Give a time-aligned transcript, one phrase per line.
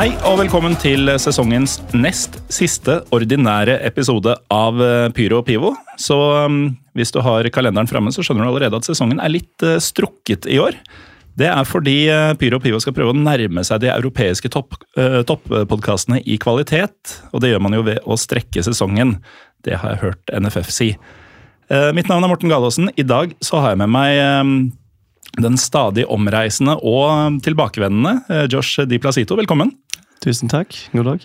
[0.00, 5.74] Hei og velkommen til sesongens nest siste ordinære episode av eh, Pyro og Pivo.
[6.00, 9.60] Så um, hvis du har kalenderen framme, så skjønner du allerede at sesongen er litt
[9.60, 10.78] uh, strukket i år.
[11.36, 16.16] Det er fordi uh, Pyro og Pivo skal prøve å nærme seg de europeiske toppodkastene
[16.16, 17.12] uh, top i kvalitet.
[17.34, 19.18] Og det gjør man jo ved å strekke sesongen.
[19.68, 20.94] Det har jeg hørt NFF si.
[21.92, 22.88] Mitt navn er Morten Galaasen.
[22.96, 24.56] I dag så har jeg med meg um,
[25.44, 29.36] den stadig omreisende og tilbakevendende Josh Di Placito.
[29.36, 29.76] Velkommen.
[30.24, 30.74] Tusen takk.
[30.92, 31.22] God dag.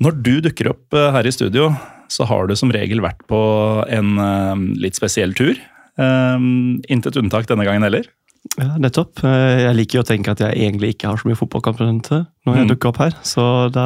[0.00, 1.70] Når du dukker opp eh, her i studio,
[2.08, 3.40] så har du som regel vært på
[3.92, 5.58] en eh, litt spesiell tur.
[5.98, 6.46] Eh,
[6.94, 8.06] Intet unntak denne gangen heller.
[8.56, 9.20] Ja, nettopp.
[9.26, 12.64] Jeg liker jo å tenke at jeg egentlig ikke har så mye fotballkompetanse når jeg
[12.64, 12.70] Mm.
[12.70, 13.16] dukker opp her.
[13.26, 13.84] Så, da,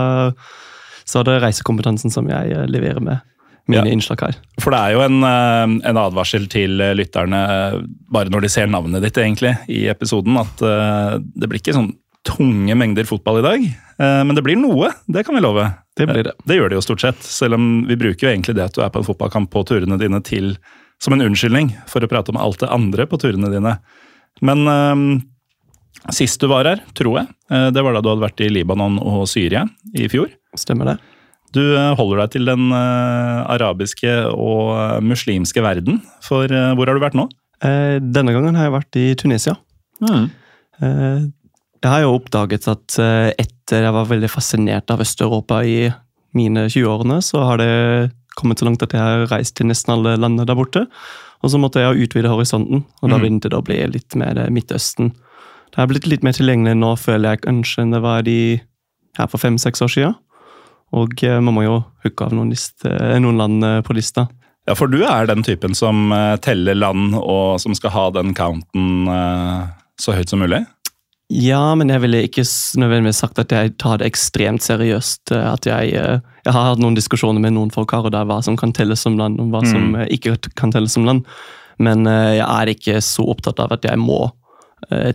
[1.08, 3.24] så er det reisekompetansen som jeg leverer med
[3.66, 3.94] mine Ja.
[3.96, 4.36] innslag her.
[4.60, 7.40] For det er jo en, en advarsel til lytterne,
[8.12, 11.90] bare når de ser navnet ditt egentlig, i episoden, at det blir ikke sånn
[12.28, 13.64] tunge mengder fotball i dag.
[14.03, 15.64] Eh, Men det blir noe, det kan vi love.
[15.97, 16.34] Det blir det.
[16.34, 18.75] Eh, Det gjør det jo stort sett, selv om vi bruker jo egentlig det at
[18.77, 20.56] du er på en fotballkamp på turene dine til
[21.03, 23.77] som en unnskyldning for å prate om alt det andre på turene dine.
[24.42, 25.06] Men um,
[26.14, 27.27] sist du var her, tror jeg,
[27.75, 29.64] det var da du hadde vært i Libanon og Syria
[29.98, 30.30] i fjor.
[30.58, 30.95] Stemmer det?
[31.53, 31.61] Du
[31.98, 37.18] holder deg til den uh, arabiske og muslimske verden, for uh, hvor har du vært
[37.18, 37.27] nå?
[37.62, 39.57] Eh, Denne gangen har jeg vært i Tunisia.
[40.83, 41.27] Eh,
[41.83, 43.30] Jeg har jo oppdaget at eh,
[43.72, 45.86] etter jeg var veldig fascinert av Øst-Europa i
[46.36, 50.18] mine 20-årene, så har det kommet så langt at jeg har reist til nesten alle
[50.20, 50.83] landene der borte.
[51.42, 53.22] Og så måtte jeg utvide horisonten, og da Mhm.
[53.22, 55.12] begynte det å bli litt mer Midtøsten.
[55.72, 58.61] Det har blitt litt mer tilgjengelig nå, føler jeg kanskje, enn det var de
[59.16, 60.14] her for fem-seks år siden.
[60.92, 64.28] Og eh, man må jo hooke av noen, liste, eh, noen land eh, på lista.
[64.68, 69.08] Ja, for du er den typen som teller land, og som skal ha den counten
[69.98, 70.64] så høyt som mulig?
[71.32, 72.44] Ja, men jeg ville ikke
[72.76, 75.32] nødvendigvis sagt at jeg tar det ekstremt seriøst.
[75.32, 78.26] eh, At jeg, eh, jeg har hatt noen diskusjoner med noen folk her og der
[78.28, 81.24] hva som kan telles som land, og hva som eh, ikke kan telles som land.
[81.78, 84.30] Men jeg er ikke så opptatt av at jeg må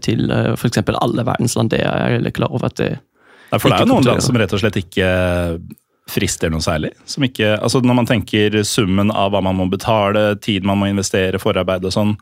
[0.01, 0.79] til f.eks.
[0.89, 1.69] alle verdens land.
[1.69, 2.89] Det er jeg veldig klar over at det
[3.51, 5.07] Nei, for det er jo noen land som rett og slett ikke
[6.11, 6.91] frister noe særlig.
[7.05, 10.89] Som ikke, altså Når man tenker summen av hva man må betale, tid man må
[10.89, 12.17] investere, forarbeid og sånn,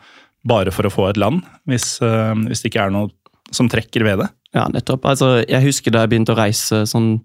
[0.46, 3.10] bare for å få et land, hvis, hvis det ikke er noe
[3.54, 4.30] som trekker ved det.
[4.56, 5.06] Ja, nettopp.
[5.10, 7.18] Altså, jeg husker da jeg begynte å reise sånn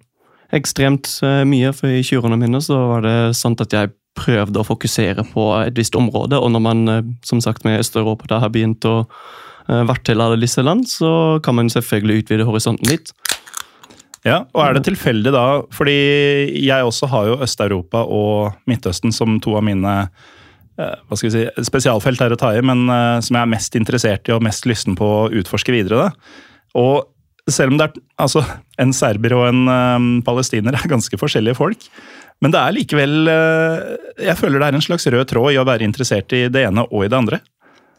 [0.56, 4.66] ekstremt eh, mye, for i 20-årene mine så var det sånn at jeg prøvde å
[4.66, 8.52] fokusere på et visst område, og når man eh, som sagt med Øst-Europa da har
[8.52, 13.14] begynt å eh, vært til alle disse land, så kan man selvfølgelig utvide horisonten litt.
[14.26, 15.96] Ja, og er det tilfeldig da, fordi
[16.60, 19.94] jeg også har jo Øst-Europa og Midtøsten som to av mine
[20.80, 23.76] hva skal vi si, spesialfelt her å ta i, men eh, som jeg er mest
[23.78, 26.08] interessert i og mest lysten på å utforske videre.
[26.08, 26.40] da.
[26.80, 28.44] Og selv om det er, altså,
[28.80, 31.88] en serber og en um, palestiner er ganske forskjellige folk,
[32.40, 33.80] men det er likevel eh,
[34.24, 36.86] Jeg føler det er en slags rød tråd i å være interessert i det ene
[36.86, 37.40] og i det andre.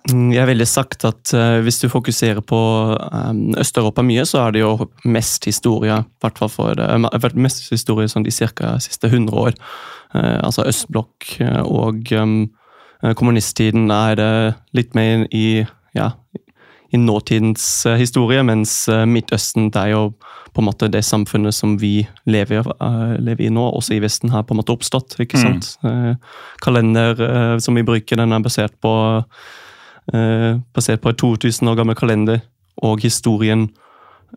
[0.10, 2.62] Mm, Jeg ville sagt at eh, hvis du fokuserer på
[2.98, 8.26] eh, Øst-Europa mye, så er det jo mest historie, hvert for uh, mest historie sånn
[8.26, 9.54] de cirka siste 100 år.
[10.12, 12.61] Eh, altså østblokk eh, og um, eh,
[13.18, 14.32] kommunisttiden er det
[14.78, 15.66] litt mer i,
[15.98, 16.12] ja,
[16.94, 20.04] i nåtidens eh, historie, mens eh, Midtøsten det er jo
[20.54, 24.30] på en måte det samfunnet som vi lever, eh, lever i nå, også i Vesten,
[24.34, 25.16] har på en måte oppstått.
[25.24, 25.44] ikke Mm.
[25.62, 25.78] sant?
[25.84, 26.16] Mm.
[26.62, 29.24] kalender eh, som vi bruker, den er basert på
[30.14, 32.42] eh, basert på et 2000 år gammel kalender,
[32.84, 33.70] og historien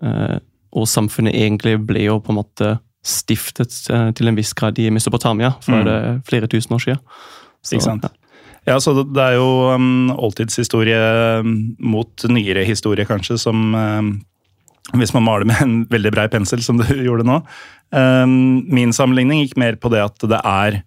[0.02, 0.38] eh,
[0.75, 4.88] og samfunnet egentlig ble jo på en måte stiftet eh, til en viss grad i
[4.90, 5.88] Mesopotamia for Mm.
[5.88, 6.99] eh, flere tusen år siden.
[7.62, 8.02] Så, Ikke sant?
[8.05, 8.08] ja.
[8.64, 11.00] Ja, så det er jo um, oldtidshistorie
[11.44, 14.14] um, mot nyere historie, kanskje, som um,
[14.96, 17.40] Hvis man maler med en veldig brei pensel, som du gjorde nå.
[17.94, 20.82] Um, min sammenligning gikk mer på det at det er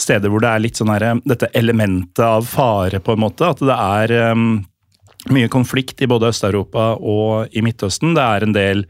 [0.00, 3.52] steder hvor det er litt sånn her, dette elementet av fare, på en måte.
[3.52, 4.64] At det er um,
[5.32, 8.16] mye konflikt i både Øst-Europa og i Midtøsten.
[8.16, 8.84] Det er en del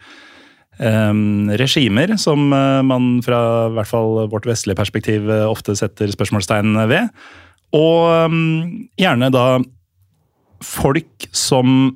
[0.78, 6.78] um, regimer som uh, man fra hvert fall vårt vestlige perspektiv uh, ofte setter spørsmålstegn
[6.90, 7.10] ved.
[7.74, 9.58] Og um, gjerne da
[10.64, 11.92] folk som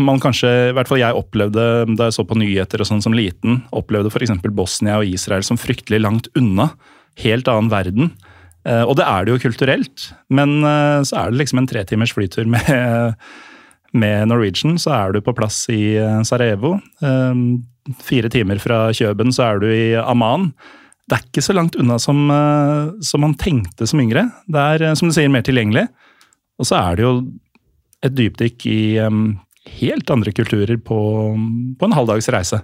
[0.00, 1.64] man kanskje, i hvert fall jeg opplevde
[1.98, 4.32] da jeg så på nyheter og sånn som liten, opplevde f.eks.
[4.56, 6.70] Bosnia og Israel som fryktelig langt unna.
[7.20, 8.14] Helt annen verden.
[8.64, 10.60] Uh, og det er det jo kulturelt, men
[11.08, 12.68] så er det liksom en tretimers flytur med
[13.96, 16.76] med Norwegian så er du på plass i eh, Sarajevo.
[18.06, 20.50] Fire timer fra Kjøben så er du i Amman.
[21.10, 24.28] Det er ikke så langt unna som, eh, som man tenkte som yngre.
[24.46, 25.88] Det er, eh, som du sier, mer tilgjengelig.
[26.60, 27.14] Og så er det jo
[28.04, 29.40] et dypdykk i um,
[29.80, 30.98] helt andre kulturer på,
[31.80, 32.62] på en halvdags reise.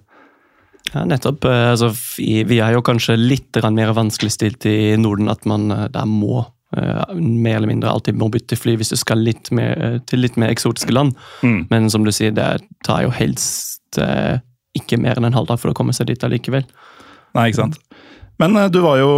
[0.92, 1.44] Ja, nettopp.
[1.44, 1.90] Altså,
[2.22, 6.46] vi er jo kanskje litt mer vanskeligstilt i Norden, at man der må
[6.76, 10.52] mer eller mindre alltid må bytte fly hvis du skal litt mer, til litt mer
[10.52, 11.16] eksotiske land.
[11.42, 11.66] Mm.
[11.70, 13.98] Men som du sier, det tar jo helst
[14.76, 16.66] ikke mer enn en halvdag for å komme seg dit allikevel.
[17.36, 17.80] Nei, ikke sant.
[18.42, 19.12] Men du var jo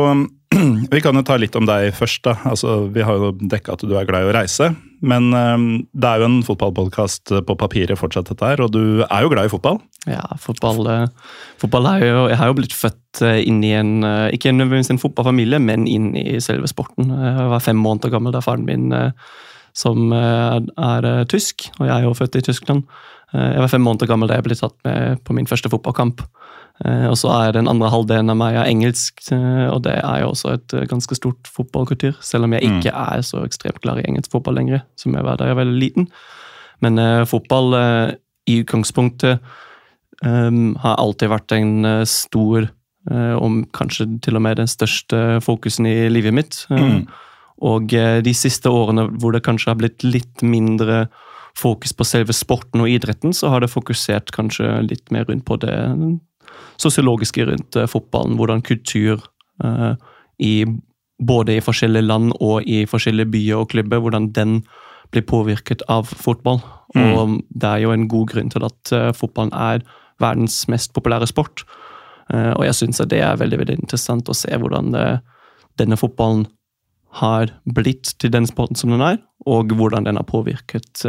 [0.93, 2.23] Vi kan jo ta litt om deg først.
[2.25, 2.37] da.
[2.49, 4.71] Altså, Vi har jo dekka at du er glad i å reise.
[5.05, 8.63] Men um, det er jo en fotballpodkast på papiret fortsatt, dette her.
[8.65, 9.79] Og du er jo glad i fotball?
[10.09, 10.87] Ja, fotball,
[11.61, 14.01] fotball er jo Jeg har jo blitt født inn i en
[14.33, 17.13] Ikke nødvendigvis en fotballfamilie, men inn i selve sporten.
[17.13, 18.89] Jeg var fem måneder gammel da faren min,
[19.77, 22.87] som er tysk, og jeg er jo født i Tyskland
[23.37, 26.25] Jeg var fem måneder gammel da jeg ble tatt med på min første fotballkamp.
[26.87, 30.23] Eh, og så er den andre halvdelen av meg er engelsk, eh, og det er
[30.23, 32.15] jo også et eh, ganske stort fotballkultur.
[32.23, 32.79] Selv om jeg mm.
[32.79, 35.65] ikke er så ekstremt glad i engelsk fotball lenger, som jeg var da jeg var
[35.65, 36.11] veldig liten.
[36.85, 38.11] Men uh, fotball uh,
[38.47, 39.41] i utgangspunktet
[40.23, 42.71] um, har alltid vært en uh, stor,
[43.09, 46.59] og kanskje til og med den største fokusen i livet mitt.
[46.69, 47.07] Mm.
[47.65, 51.07] Og de siste årene hvor det kanskje har blitt litt mindre
[51.57, 55.57] fokus på selve sporten og idretten, så har det fokusert kanskje litt mer rundt på
[55.63, 55.73] det
[56.81, 58.37] sosiologiske rundt uh, fotballen.
[58.39, 59.23] Hvordan kultur
[59.65, 59.95] uh,
[60.39, 60.67] i,
[61.19, 64.61] både i forskjellige land og i forskjellige byer og klubber, hvordan den
[65.13, 66.61] blir påvirket av fotball.
[66.95, 67.09] Mm.
[67.17, 69.85] Og det er jo en god grunn til at uh, fotballen er
[70.19, 71.63] verdens mest populære sport.
[72.29, 75.21] og jeg syns det er veldig veldig interessant å se hvordan det,
[75.79, 76.43] denne fotballen
[77.23, 79.17] har blitt til den sporten som den er,
[79.47, 81.07] og hvordan den har påvirket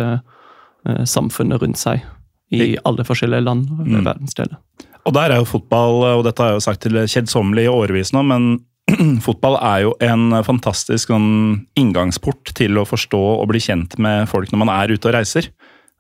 [1.09, 2.05] samfunnet rundt seg
[2.53, 4.05] i alle forskjellige land og mm.
[4.05, 4.61] verdensdeler.
[5.09, 8.11] Og der er jo fotball, og dette har jeg jo sagt til kjedsommelig i årevis
[8.13, 8.59] nå, men
[9.25, 14.53] fotball er jo en fantastisk sånn, inngangsport til å forstå og bli kjent med folk
[14.53, 15.49] når man er ute og reiser.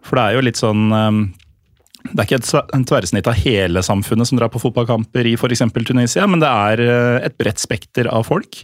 [0.05, 1.23] For det er jo litt sånn um,
[2.05, 5.65] Det er ikke et tverrsnitt av hele samfunnet som drar på fotballkamper i f.eks.
[5.73, 8.61] Tunisia, men det er uh, et bredt spekter av folk.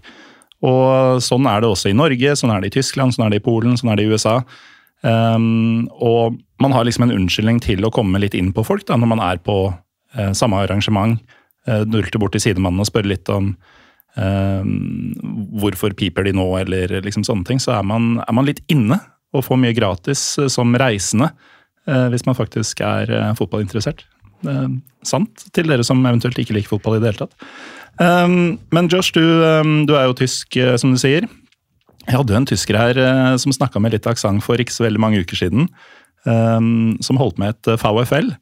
[0.65, 3.41] Og sånn er det også i Norge, sånn er det i Tyskland, sånn er det
[3.41, 4.37] i Polen, sånn er det i USA.
[5.01, 8.97] Um, og man har liksom en unnskyldning til å komme litt inn på folk da,
[8.97, 9.84] når man er på Eh,
[10.37, 11.19] samme arrangement.
[11.65, 13.49] Eh, dulte bort til sidemannen og spørre litt om
[14.21, 14.67] eh,
[15.57, 17.61] hvorfor piper de nå, eller liksom sånne ting.
[17.61, 18.99] Så er man, er man litt inne
[19.35, 20.23] og får mye gratis
[20.53, 21.33] som reisende
[21.85, 23.99] hvis man faktisk er fotballinteressert.
[25.05, 27.35] sant til dere som eventuelt ikke liker fotball i det hele tatt.
[28.73, 29.21] men Josh, du,
[29.85, 31.27] du er jo tysk, som du sier.
[32.07, 35.03] Jeg hadde jo en tysker her som snakka med litt aksent for ikke så veldig
[35.03, 35.69] mange uker siden.
[36.25, 38.33] som holdt med et VFL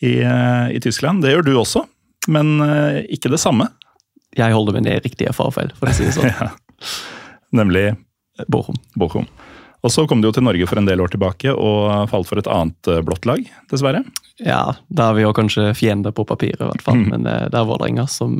[0.00, 1.22] i, eh, i Tyskland.
[1.22, 1.84] Det gjør du også,
[2.32, 3.68] men eh, ikke det samme.
[4.36, 6.30] Jeg holder med det riktige farfeil, for å si det sånn.
[6.40, 6.50] ja.
[7.56, 7.92] Nemlig
[8.48, 8.78] Bochum.
[8.96, 9.28] Bochum.
[9.84, 12.40] Og så kom du jo til Norge for en del år tilbake og falt for
[12.40, 14.04] et annet eh, blått lag, dessverre.
[14.40, 17.00] Ja, da er vi jo kanskje fiender på papiret, i hvert fall.
[17.02, 17.08] Mm.
[17.12, 18.38] Men det er Vålerenga som,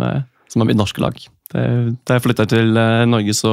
[0.48, 1.18] som er mitt norske lag.
[1.52, 1.64] Det,
[2.08, 3.52] da jeg flytta til Norge, så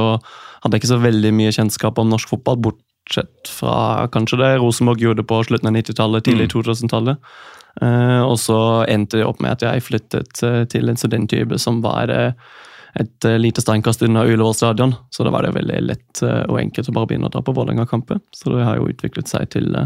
[0.62, 5.04] hadde jeg ikke så veldig mye kjennskap om norsk fotball, bortsett fra kanskje det Rosenborg
[5.04, 7.20] gjorde på slutten av 90-tallet, tidlig 2000-tallet.
[7.20, 7.28] Mm.
[7.28, 8.58] Uh, og så
[8.90, 12.56] endte det opp med at jeg flyttet uh, til en studenthybel som var uh,
[12.98, 14.96] et lite steinkast unna Ullevål stadion.
[15.14, 18.18] Så da var det veldig lett og enkelt å bare begynne å dra på Vålerenga-kamper.
[18.34, 19.76] Så det har jo utviklet seg til,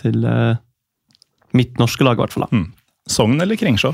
[0.00, 0.26] til
[1.54, 2.48] mitt norske lag, i hvert fall.
[2.50, 2.64] Mm.
[3.06, 3.92] Sogn eller Kringsjå?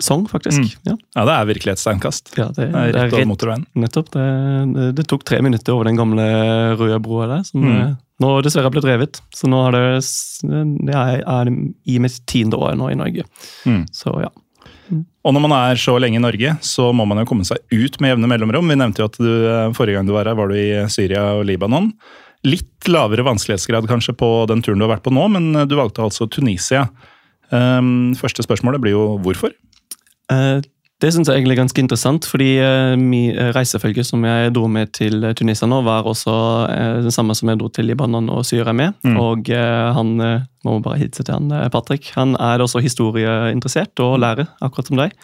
[0.00, 0.60] Sogn, faktisk.
[0.60, 0.92] Mm.
[0.92, 0.98] Ja.
[1.18, 1.24] ja.
[1.28, 2.32] det er virkelig et steinkast.
[2.38, 3.66] Ja, det, det, er rett over motorveien.
[3.78, 4.12] Nettopp.
[4.14, 4.28] Det,
[4.76, 6.28] det, det, tok tre minutter over den gamle
[6.80, 7.44] røde broa der.
[7.48, 9.22] som mm nå dessverre blitt revet.
[9.34, 9.88] Så nå er det,
[10.86, 13.26] det er, i mitt tiende år nå i Norge.
[13.64, 13.84] Mm.
[13.96, 14.30] Så ja.
[14.90, 15.04] Mm.
[15.24, 18.00] Og når man er så lenge i Norge, så må man jo komme seg ut
[18.02, 18.68] med jevne mellomrom.
[18.72, 19.30] Vi nevnte jo at du,
[19.76, 21.92] forrige gang du var her, var du i Syria og Libanon.
[22.48, 26.04] Litt lavere vanskelighetsgrad kanskje på den turen du har vært på nå, men du valgte
[26.04, 26.86] altså Tunisia.
[27.50, 29.52] Um, første spørsmålet blir jo hvorfor?
[30.30, 30.60] Uh,
[31.00, 34.90] Det syns jeg egentlig er ganske interessant, fordi uh, min reisefølge som jeg dro med
[34.92, 36.34] til Tunisia nå, var også
[37.00, 38.92] den samme som jeg dro til Libanon og Syria med.
[39.00, 39.16] Mm.
[39.16, 40.10] Og han
[40.60, 42.10] må bare hilse til han, Patrick.
[42.18, 45.14] Han er også historieinteressert og lærer, akkurat som deg.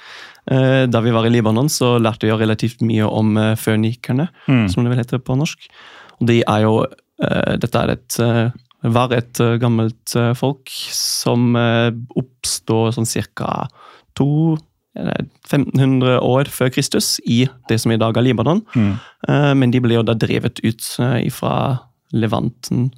[0.88, 4.70] Da vi var i Libanon, så lærte vi relativt mye om fønikerne, mm.
[4.72, 5.68] som det vil hete på norsk.
[6.22, 6.78] Og de er jo
[7.60, 8.16] Dette er et
[8.96, 13.66] var et gammelt folk som oppstår sånn cirka
[14.16, 14.56] to
[14.96, 18.62] 1500 år før Kristus i det som i dag er Libanon.
[18.74, 18.94] Mm.
[19.28, 21.54] Eh, men de ble jo da drevet ut eh, fra
[22.16, 22.90] Levanten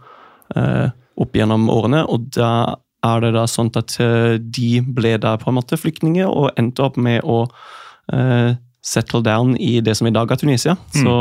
[0.57, 0.89] eh,
[1.19, 3.95] opp gjennom årene, og da er det da sånn at
[4.43, 7.45] de ble da på en måte flyktninger og endte opp med å
[8.83, 10.75] settle down i det som i dag er Tunisia.
[10.97, 11.05] Mm.
[11.05, 11.15] Så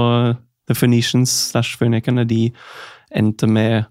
[0.65, 2.47] The Phoenicians slash Phoenicerne de
[3.13, 3.85] endte med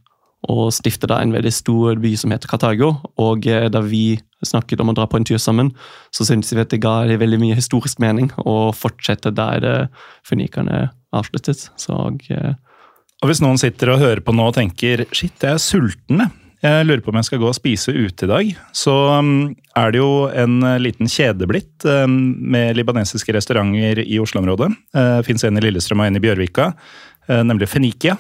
[0.53, 2.95] å stiftet da en veldig stor by som heter Cartago.
[3.23, 5.73] Og da vi snakket om å dra på en tur sammen,
[6.15, 10.89] så syntes vi at det ga veldig mye historisk mening å fortsette der uh, fønikerne
[11.17, 11.69] avsluttet.
[11.81, 12.53] Så, uh,
[13.23, 16.27] og Hvis noen sitter og hører på nå og tenker shit, jeg er sulten,
[16.65, 19.93] jeg lurer på om jeg skal gå og spise ute i dag, så um, er
[19.93, 24.71] det jo en liten kjede blitt med libanesiske restauranter i Oslo-området.
[25.27, 26.71] Fins en i Lillestrøm og en i Bjørvika,
[27.29, 28.17] nemlig Fenikia.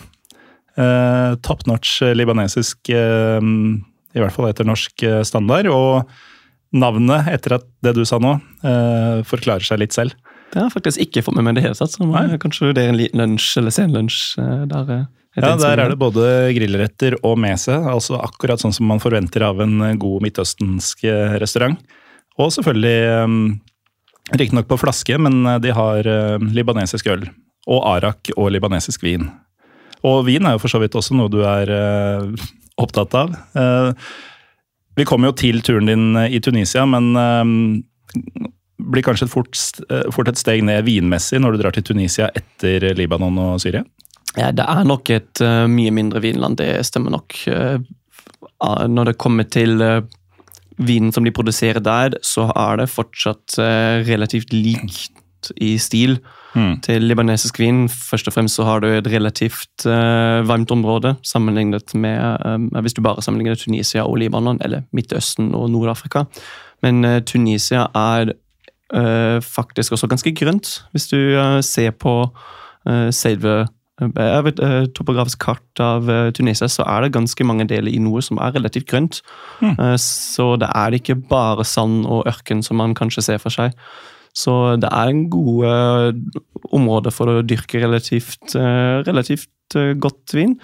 [0.76, 3.40] Uh, Top notch libanesisk uh,
[4.16, 5.68] i hvert fall etter norsk eh, standard.
[5.70, 6.08] Og
[6.76, 10.16] navnet, etter at det du sa nå, eh, forklarer seg litt selv.
[10.52, 11.92] Det har jeg faktisk ikke fått med meg det hele tatt.
[11.92, 15.06] så man Kanskje det er en liten lunsj eller senlunsj eh, der.
[15.36, 16.24] Ja, der er det både
[16.56, 21.04] grillretter og mese, altså akkurat sånn som man forventer av en god midtøstensk
[21.42, 21.76] restaurant.
[22.40, 23.58] Og selvfølgelig,
[24.32, 26.08] riktignok på flaske, men de har
[26.40, 27.26] libanesisk øl.
[27.68, 29.28] Og arak og libanesisk vin.
[30.04, 31.70] Og vin er jo for så vidt også noe du er
[32.80, 33.34] opptatt av.
[33.56, 33.92] Uh,
[34.96, 37.42] vi kommer jo til turen din eh, i Tunisia, men uh,
[38.76, 39.56] blir kanskje fort,
[40.14, 43.82] fort et steg ned vinmessig når du drar til Tunisia etter Libanon og Syria?
[44.36, 47.38] Ja, det er nok et uh, mye mindre vinland, det stemmer nok.
[47.48, 47.80] Uh,
[48.88, 50.02] når det kommer til uh,
[50.76, 53.56] vinen som de produserer der, så er det fortsatt
[54.04, 56.18] relativt likt i stil
[56.56, 56.80] mm.
[56.86, 57.84] til libanesisk vin.
[57.88, 62.96] Først og fremst så har du et relativt uh, varmt område sammenlignet med um, Hvis
[62.96, 66.24] du bare sammenligner Tunisia og Libanon, eller Midtøsten og Nord-Afrika.
[66.82, 68.32] Men uh, Tunisia er
[68.94, 71.18] uh, faktisk også ganske grønt, hvis du
[71.62, 72.28] ser på
[73.10, 73.66] selve
[73.98, 74.60] et
[74.94, 78.86] topografisk kart av Tunisia, så er det ganske mange deler i noe som er relativt
[78.86, 79.18] grønt.
[79.58, 79.74] Mm.
[79.98, 83.74] Så det er ikke bare sand og ørken som man kanskje ser for seg.
[84.36, 84.52] Så
[84.82, 86.40] det er en gode eh,
[86.76, 90.58] område for å dyrke relativt, eh, relativt eh, godt vin.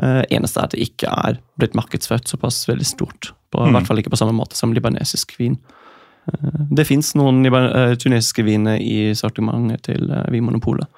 [0.00, 3.34] Eneste er at det ikke er blitt markedsført såpass veldig stort.
[3.52, 3.66] På, mm.
[3.68, 5.58] I hvert fall ikke på samme måte som libanesisk vin.
[6.72, 7.44] Det fins noen
[8.00, 10.88] tunesiske viner i sortimentet til Vinmonopolet.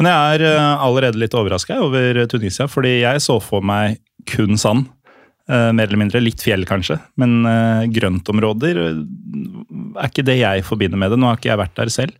[0.00, 4.88] Men jeg er allerede litt overraska over Tunisia, fordi jeg så for meg kun sand.
[5.46, 6.22] Uh, mer eller mindre.
[6.22, 6.98] Litt fjell, kanskje.
[7.20, 8.98] Men uh, grøntområder uh,
[10.02, 11.20] er ikke det jeg forbinder med det.
[11.22, 12.16] Nå har ikke jeg vært der selv.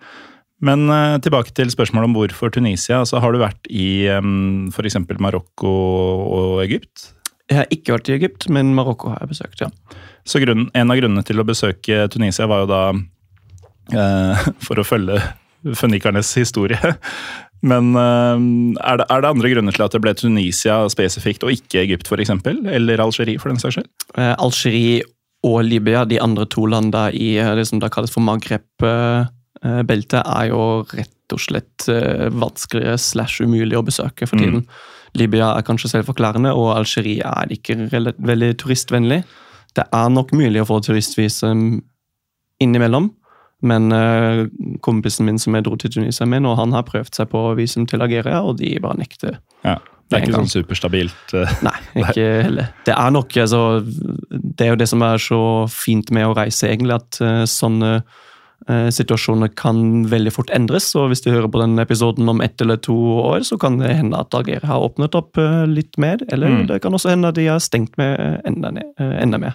[0.64, 0.88] Men
[1.21, 3.02] tilbake til spørsmålet om hvorfor Tunisia.
[3.02, 4.97] Altså, har du vært i um, f.eks.
[5.21, 5.73] Marokko
[6.33, 7.11] og Egypt?
[7.50, 9.68] Jeg har ikke vært i Egypt, men Marokko har jeg besøkt, ja.
[10.25, 12.80] Så grunnen, en av grunnene til å besøke Tunisia var jo da
[14.64, 15.21] for å følge
[15.83, 16.97] fønikernes historie.
[17.64, 21.54] Men uh, er, det, er, det, andre grunner til at det ble Tunisia spesifikt, og
[21.54, 22.32] ikke Egypt f.eks.?
[22.72, 23.90] Eller Algerie, for den saks skyld?
[24.18, 25.04] Uh, Algerie
[25.46, 30.48] og Libya, de andre to landene i eh, det som da kalles for Maghreb-beltet, er
[30.50, 31.86] jo rett og slett
[32.34, 34.64] vanskeligere slash umulig å besøke for tiden.
[34.64, 35.20] Mm.
[35.20, 39.20] Libya er kanskje selvforklarende, og Algerie er ikke veldig turistvennlig.
[39.76, 41.62] Det er nok mulig å få turistvisum
[42.62, 43.10] innimellom,
[43.66, 44.46] men uh,
[44.85, 47.87] kompisen min som jeg dro til Tunisia med, og han har prøvd seg på visum
[47.88, 49.40] til Algeria, og de bare nekter.
[49.66, 51.35] Ja, Det er ikke sånn superstabilt?
[51.35, 52.70] Uh, Nei, ikke heller.
[52.87, 55.40] Det er nok altså, Det er jo det som er så
[55.73, 57.99] fint med å reise, egentlig, at uh, sånne
[58.66, 60.88] situasjoner kan veldig fort endres.
[60.99, 63.92] og Hvis du hører på den episoden om ett eller to år, så kan det
[63.94, 65.38] hende at Algeria har åpnet opp
[65.70, 66.25] litt mer.
[66.32, 66.64] Eller mm.
[66.73, 69.54] det kan også hende at de har stengt med enda, enda mer.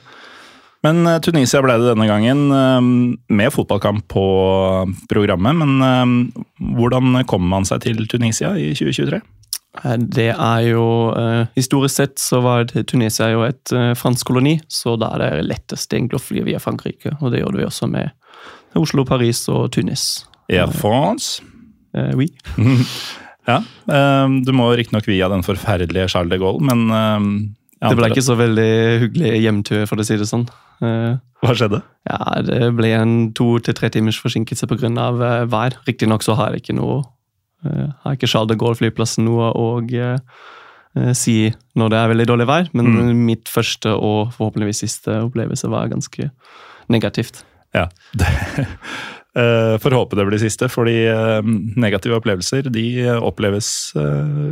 [0.86, 2.80] Men eh, Tunisia ble det denne gangen, eh,
[3.36, 4.26] med fotballkamp på
[5.12, 5.58] programmet.
[5.62, 6.42] Men eh,
[6.78, 9.22] hvordan kommer man seg til Tunisia i 2023?
[10.12, 10.86] Det er jo
[11.56, 16.20] Historisk sett så var Tunisia jo et fransk koloni, så da er det lettest egentlig
[16.20, 17.14] å fly via Frankrike.
[17.22, 18.12] Og det gjorde vi også med
[18.76, 20.26] Oslo, Paris og Tunis.
[20.52, 21.40] Air France?
[21.96, 22.28] Uh, oui.
[23.48, 23.62] ja.
[24.44, 28.72] Du må riktignok via den forferdelige Charles de Gaulle, men Det ble ikke så veldig
[29.06, 30.50] hyggelig hjemtur, for å si det sånn.
[30.82, 31.82] Eh, Hva skjedde?
[32.10, 34.90] Ja, Det ble en to til tre timers forsinkelse pga.
[34.90, 35.78] Uh, vær.
[35.88, 37.04] Riktignok så har jeg ikke noe
[37.66, 39.70] uh, har ikke Charles de Gaulle-flyplassen noe å
[41.16, 41.46] si
[41.80, 43.20] når det er veldig dårlig vær, men mm.
[43.30, 46.26] mitt første og forhåpentligvis siste opplevelse var ganske
[46.92, 47.46] negativt.
[47.72, 47.86] Ja,
[49.32, 51.06] Får håpe det blir siste, fordi
[51.80, 52.84] negative opplevelser de
[53.24, 53.94] oppleves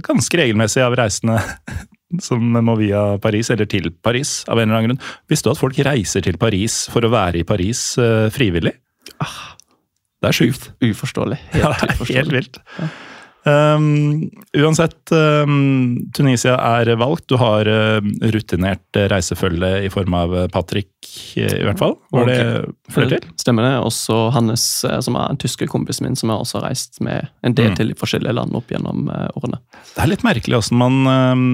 [0.08, 1.42] ganske regelmessig av reisende
[2.24, 5.12] som må via Paris, eller til Paris, av en eller annen grunn.
[5.30, 8.74] Visste du at folk reiser til Paris for å være i Paris uh, frivillig?
[9.22, 9.54] Ah,
[10.24, 10.72] det er sjukt.
[10.84, 11.38] Uforståelig.
[11.54, 12.18] Helt, ja, uforståelig.
[12.18, 12.60] helt vilt.
[12.80, 12.90] Ja.
[13.48, 17.30] Um, uansett, um, Tunisia er valgt.
[17.32, 18.02] Du har uh,
[18.34, 20.92] rutinert reisefølge i form av Patrick,
[21.40, 21.96] i hvert fall.
[22.14, 22.40] Var det
[22.92, 23.30] flere til?
[23.40, 23.74] Stemmer det.
[23.88, 27.72] Også Hannes, som er en tysker kompisen min, som har også reist med en del
[27.72, 27.80] mm.
[27.80, 29.62] til i forskjellige land opp gjennom uh, årene.
[29.96, 31.48] Det er litt merkelig åssen man um,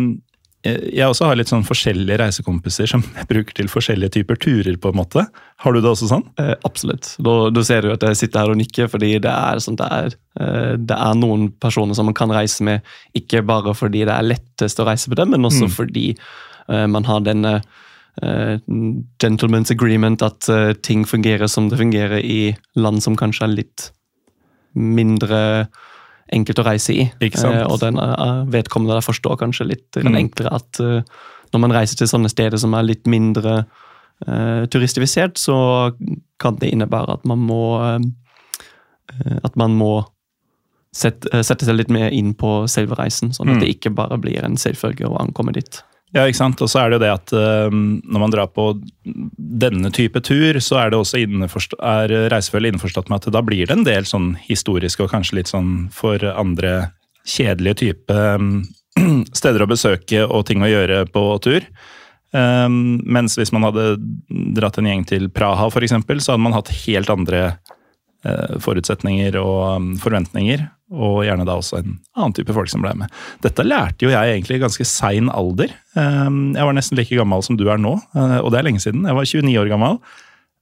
[0.65, 4.77] jeg også har litt sånn forskjellige reisekompiser som jeg bruker til forskjellige typer turer.
[4.81, 5.25] på en måte.
[5.62, 6.25] Har du det også sånn?
[6.41, 7.12] Eh, absolutt.
[7.19, 9.86] Da, da, ser du at jeg sitter her og nikker, fordi det er, sånn det,
[9.86, 14.15] er, eh, det er noen personer som man kan reise med, ikke bare fordi det
[14.15, 15.74] er lettest å reise med dem, men også mm.
[15.77, 17.60] fordi eh, man har denne
[18.24, 18.57] eh,
[19.22, 23.89] gentleman's agreement, at eh, ting fungerer som det fungerer i land som kanskje er litt
[24.75, 25.67] mindre
[26.34, 27.08] enkelt å reise i.
[27.22, 30.15] Eh, og den uh, vedkommende der forstår kanskje litt mm.
[30.17, 31.01] enklere at uh,
[31.53, 33.62] når man reiser til sånne steder som er litt mindre
[34.25, 35.58] uh, turistifisert, så
[36.41, 37.63] kan det innebære at man må
[39.46, 40.03] At man må
[40.96, 43.62] sette, sette, seg litt mer inn på selve reisen, sånn at mm.
[43.62, 45.77] det ikke bare blir en selvfølge å ankomme dit.
[46.15, 46.62] Ja, ikke sant.
[46.63, 48.69] Og så er det jo det at uh, når man drar på
[49.03, 53.75] denne type tur, så er det også er reisefølget innforstått med at da blir det
[53.75, 56.93] en del sånn historiske og kanskje litt sånn for andre
[57.25, 58.63] kjedelige type um,
[59.39, 61.67] steder å besøke og ting å gjøre på tur.
[62.36, 63.95] Um, mens hvis man hadde
[64.55, 67.43] dratt en gjeng til Praha f.eks., så hadde man hatt helt andre
[68.24, 72.92] uh, forutsetninger og um, forventninger og gjerne da også en annen type folk som ble
[73.00, 73.13] med.
[73.42, 75.74] Dette lærte jo jeg egentlig i ganske sein alder.
[75.98, 78.84] Ehm, jeg var nesten like gammel som du er nå, eh, og det er lenge
[78.84, 79.08] siden.
[79.10, 79.98] Jeg var 29 år gammel.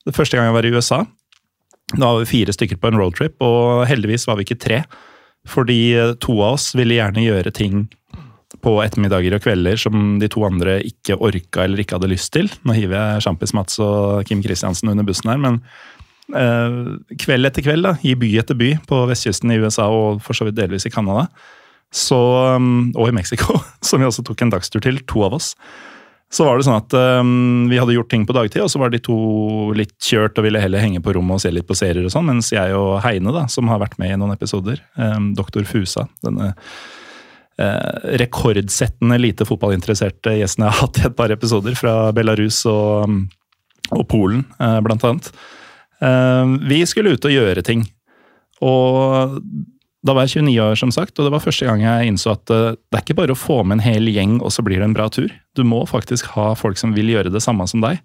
[0.08, 1.02] Det første gang jeg var i USA.
[1.94, 4.80] Da var vi fire stykker på en roadtrip, og heldigvis var vi ikke tre.
[5.50, 7.84] Fordi eh, to av oss ville gjerne gjøre ting
[8.64, 12.48] på ettermiddager og kvelder som de to andre ikke orka eller ikke hadde lyst til.
[12.64, 15.60] Nå hiver jeg Sjampis Mats og Kim Kristiansen under bussen her, men
[16.32, 20.48] kveld etter kveld, da, i by etter by på vestkysten i USA og for så
[20.48, 21.28] vidt delvis i Canada,
[21.94, 22.20] så,
[22.58, 25.54] og i Mexico, som vi også tok en dagstur til, to av oss.
[26.34, 28.90] Så var det sånn at um, Vi hadde gjort ting på dagtid, og så var
[28.90, 29.18] de to
[29.78, 32.08] litt kjørt og ville heller henge på rommet og se litt på serier.
[32.08, 35.32] og sånn, Mens jeg og Heine, da, som har vært med i noen episoder, um,
[35.38, 36.54] doktor Fusa denne
[37.62, 43.06] uh, rekordsettende lite fotballinteresserte gjesten jeg har hatt i et par episoder, fra Belarus og,
[43.06, 43.20] um,
[43.94, 45.30] og Polen, uh, blant annet.
[46.02, 47.86] Eh, vi skulle ut og gjøre ting.
[48.64, 49.40] Og
[50.04, 52.52] da var jeg 29 år, som sagt, og det var første gang jeg innså at
[52.52, 54.90] eh, det er ikke bare å få med en hel gjeng, og så blir det
[54.90, 55.32] en bra tur.
[55.56, 58.02] Du må faktisk ha folk som vil gjøre det samme som deg.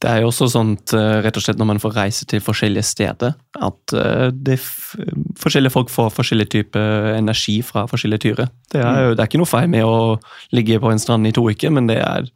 [0.00, 2.86] Det er jo også sånt, eh, rett og slett når man får reise til forskjellige
[2.88, 3.96] steder, at
[4.32, 8.48] det forskjellige folk får forskjellig type energi fra forskjellige turer.
[8.72, 10.16] Det er, jo, det er ikke noe feil med å
[10.56, 12.30] ligge på en strand i to uker, men det er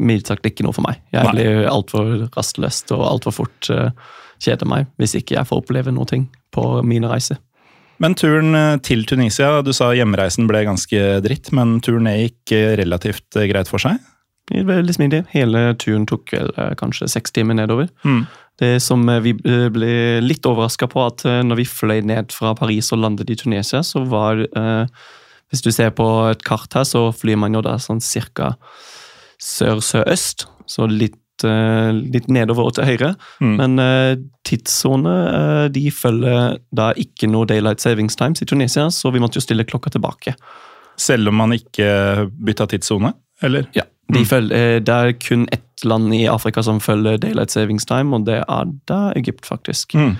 [0.00, 1.00] mildt sagt ikke noe for meg.
[1.14, 1.36] Jeg Nei.
[1.36, 3.92] blir altfor rastløs og altfor fort uh,
[4.40, 7.40] kjeder meg hvis ikke jeg får oppleve noe på mine reiser.
[8.00, 12.72] Men turen eh, til Tunisia, du sa hjemreisen ble ganske dritt, men turen gikk eh,
[12.80, 13.98] relativt greit for seg?
[14.50, 15.20] Veldig smidig.
[15.30, 16.32] Hele turen tok
[16.80, 17.90] kanskje seks timer nedover.
[18.02, 18.24] Mm.
[18.58, 19.92] Det som vi ble
[20.24, 24.02] litt overraska på, at når vi fløy ned fra Paris og landet i Tunisia, så
[24.10, 24.42] var
[25.50, 28.56] Hvis du ser på et kart her, så flyr man jo da sånn cirka
[29.40, 33.14] sør-sør-øst, så litt, uh, litt, nedover og til høyre.
[33.40, 33.54] Mm.
[33.58, 34.12] Men uh,
[34.46, 39.40] tidssone uh, de følger da ikke noe daylight savings times i Tunisia, så vi måtte
[39.40, 40.36] jo stille klokka tilbake.
[41.00, 43.70] Selv om man ikke bytta tidssone, eller?
[43.76, 43.86] Ja.
[44.10, 44.26] De mm.
[44.26, 48.40] følger, det er kun ett land i Afrika som følger daylight savings time, og det
[48.42, 49.94] er da Egypt, faktisk.
[49.94, 50.16] Mm.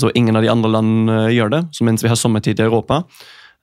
[0.00, 1.60] Så ingen av de andre land gjør det.
[1.76, 3.02] Så mens vi har sommertid i Europa,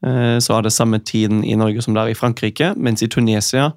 [0.05, 2.69] så er det samme tiden i Norge som det er i Frankrike.
[2.77, 3.71] Mens i Tunisia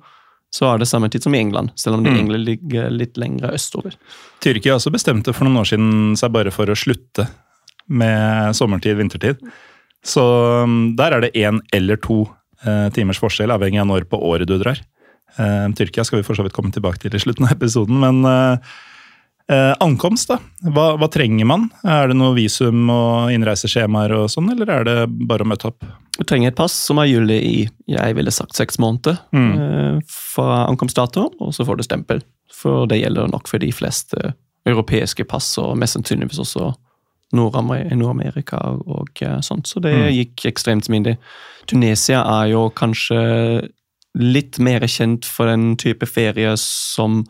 [0.51, 2.17] så er det samme tid som i England, selv om de mm.
[2.19, 3.95] egentlig ligger litt lenger østover.
[4.43, 7.29] Tyrkia også bestemte for noen år siden seg bare for å slutte
[7.91, 9.43] med sommertid, vintertid.
[10.07, 10.25] Så
[10.65, 12.23] um, der er det én eller to
[12.65, 14.81] eh, timers forskjell, avhengig av når på året du drar.
[15.37, 18.23] Eh, Tyrkia skal vi for så vidt komme tilbake til i slutten av episoden, men
[18.27, 18.73] eh,
[19.51, 20.37] Eh, ankomst, da.
[20.71, 21.65] Hva, hva, trenger man?
[21.83, 24.95] Er det noe visum og innreiseskjemaer og sånn, eller er det
[25.27, 25.87] bare å møte opp?
[26.15, 27.55] Du trenger et pass som er gyldig i
[27.91, 29.49] jeg ville sagt seks måneder mm.
[29.51, 32.23] eh, fra ankomstdato, og så får du stempel.
[32.55, 34.35] For det gjelder nok for de fleste
[34.69, 36.71] europeiske pass, og mest sannsynligvis også
[37.35, 39.67] Nord-Amerika og eh, sånt.
[39.67, 40.09] Så det mm.
[40.15, 41.17] gikk ekstremt smidig.
[41.67, 43.21] Tunisia er jo kanskje
[44.15, 47.25] litt mer kjent for den type ferie som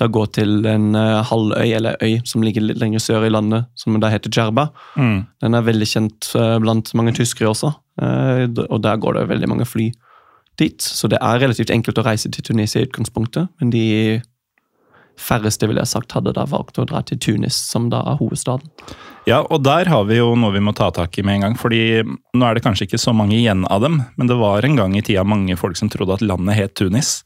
[0.00, 3.68] da gå til en uh, halvøy eller øy som ligger litt lenger sør i landet,
[3.78, 4.70] som da heter Djerba.
[4.96, 5.18] Mm.
[5.44, 9.52] Den er veldig kjent uh, blant mange tyskere også, uh, og der går det veldig
[9.52, 9.90] mange fly
[10.60, 10.82] dit.
[10.82, 13.86] Så det er relativt enkelt å reise til Tunisia i utgangspunktet, men de
[15.20, 18.70] færreste ville jeg sagt hadde da valgt å dra til Tunis, som da er hovedstaden.
[19.28, 21.58] Ja, og der har vi jo noe vi må ta tak i med en gang.
[21.60, 24.78] fordi nå er det kanskje ikke så mange igjen av dem, men det var en
[24.78, 27.20] gang i tida mange folk som trodde at landet het Tunis.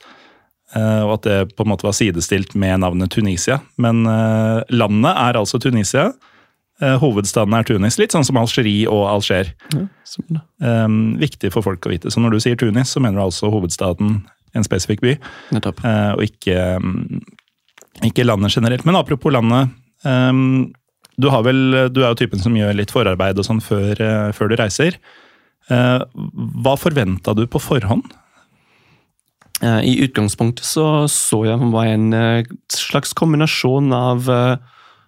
[0.75, 3.61] Eh, og at det på en måte var sidestilt med navnet Tunisia.
[3.81, 6.09] Men eh, landet er altså Tunisia.
[6.83, 9.53] Eh, hovedstaden er Tunis, litt sånn som Algerie og Alger.
[9.75, 9.87] Ja,
[10.87, 12.11] um, viktig for folk å vite.
[12.11, 14.23] Så når du sier Tunis, så mener du altså hovedstaden,
[14.55, 15.17] en spesifikk by,
[16.15, 16.57] og ikke,
[18.07, 18.85] ikke, landet generelt.
[18.87, 19.73] Men apropos landet.
[20.07, 20.69] Um,
[21.19, 23.99] du, vel, du, er jo typen som gjør litt forarbeid og sånn før,
[24.35, 24.99] før du reiser.
[25.67, 28.07] Hva forventa du på forhånd
[29.65, 34.57] I utgangspunktet så, så jeg var en eh, slags kombinasjon av eh,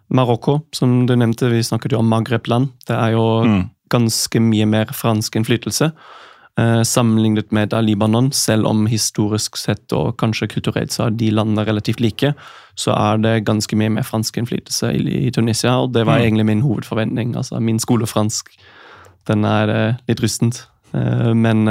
[0.09, 1.51] Marokko, som du nevnte.
[1.53, 2.71] Vi snakket jo om Maghreb-land.
[2.89, 3.65] Det er jo mm.
[3.93, 5.91] ganske mye mer fransk innflytelse.
[6.89, 11.67] sammenlignet med da Libanon, selv om historisk sett og kanskje kulturelt så er de landene
[11.69, 12.31] relativt like,
[12.81, 15.75] så er det ganske mye mer fransk innflytelse i, i Tunisia.
[15.83, 16.23] Og det var mm.
[16.23, 17.37] egentlig min hovedforventning.
[17.37, 18.49] altså Min skolefransk
[19.29, 20.65] den er litt rustent.
[21.35, 21.67] men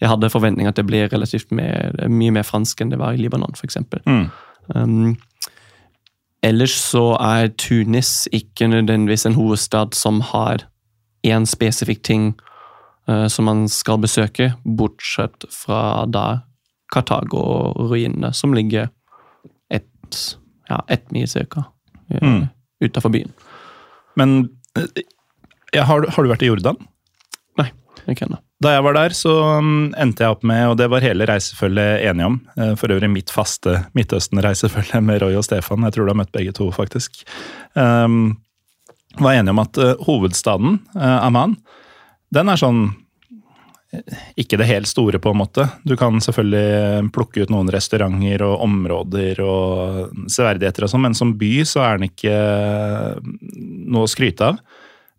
[0.00, 3.20] jeg hadde forventning at det blir relativt mer, mye mer fransk enn det var i
[3.20, 3.76] Libanon, f.eks.
[4.06, 4.26] Mm.
[4.74, 5.16] Um,
[6.46, 10.64] ellers så er Tunis ikke nødvendigvis en hovedstad som har
[11.26, 12.32] én spesifikk ting
[13.10, 16.46] uh, som man skal besøke, bortsett fra da
[16.94, 18.88] Kartago-ruinene, som ligger
[19.70, 20.24] ett
[20.70, 21.66] ja, et mil cirka
[22.08, 22.46] uh, mm.
[22.88, 23.32] utafor byen.
[24.16, 24.48] Men
[25.74, 26.78] ja, har, har, du vært i Jordan?
[27.60, 27.68] Nei,
[28.08, 28.40] ikke ennå.
[28.60, 32.02] Da jeg var der, så um, endte jeg opp med, og det var hele reisefølget
[32.10, 36.12] enige om, eh, for øvrig mitt faste Midtøsten-reisefølge med Roy og Stefan, jeg tror du
[36.12, 37.22] har møtt begge to, faktisk,
[37.72, 38.36] um,
[39.16, 41.56] var enige om at uh, hovedstaden, uh, Amman,
[42.36, 42.82] den er sånn
[44.38, 45.64] ikke det helt store, på en måte.
[45.82, 51.32] Du kan selvfølgelig plukke ut noen restauranter og områder og severdigheter og sånn, men som
[51.40, 52.36] by så er den ikke
[53.90, 54.60] noe å skryte av.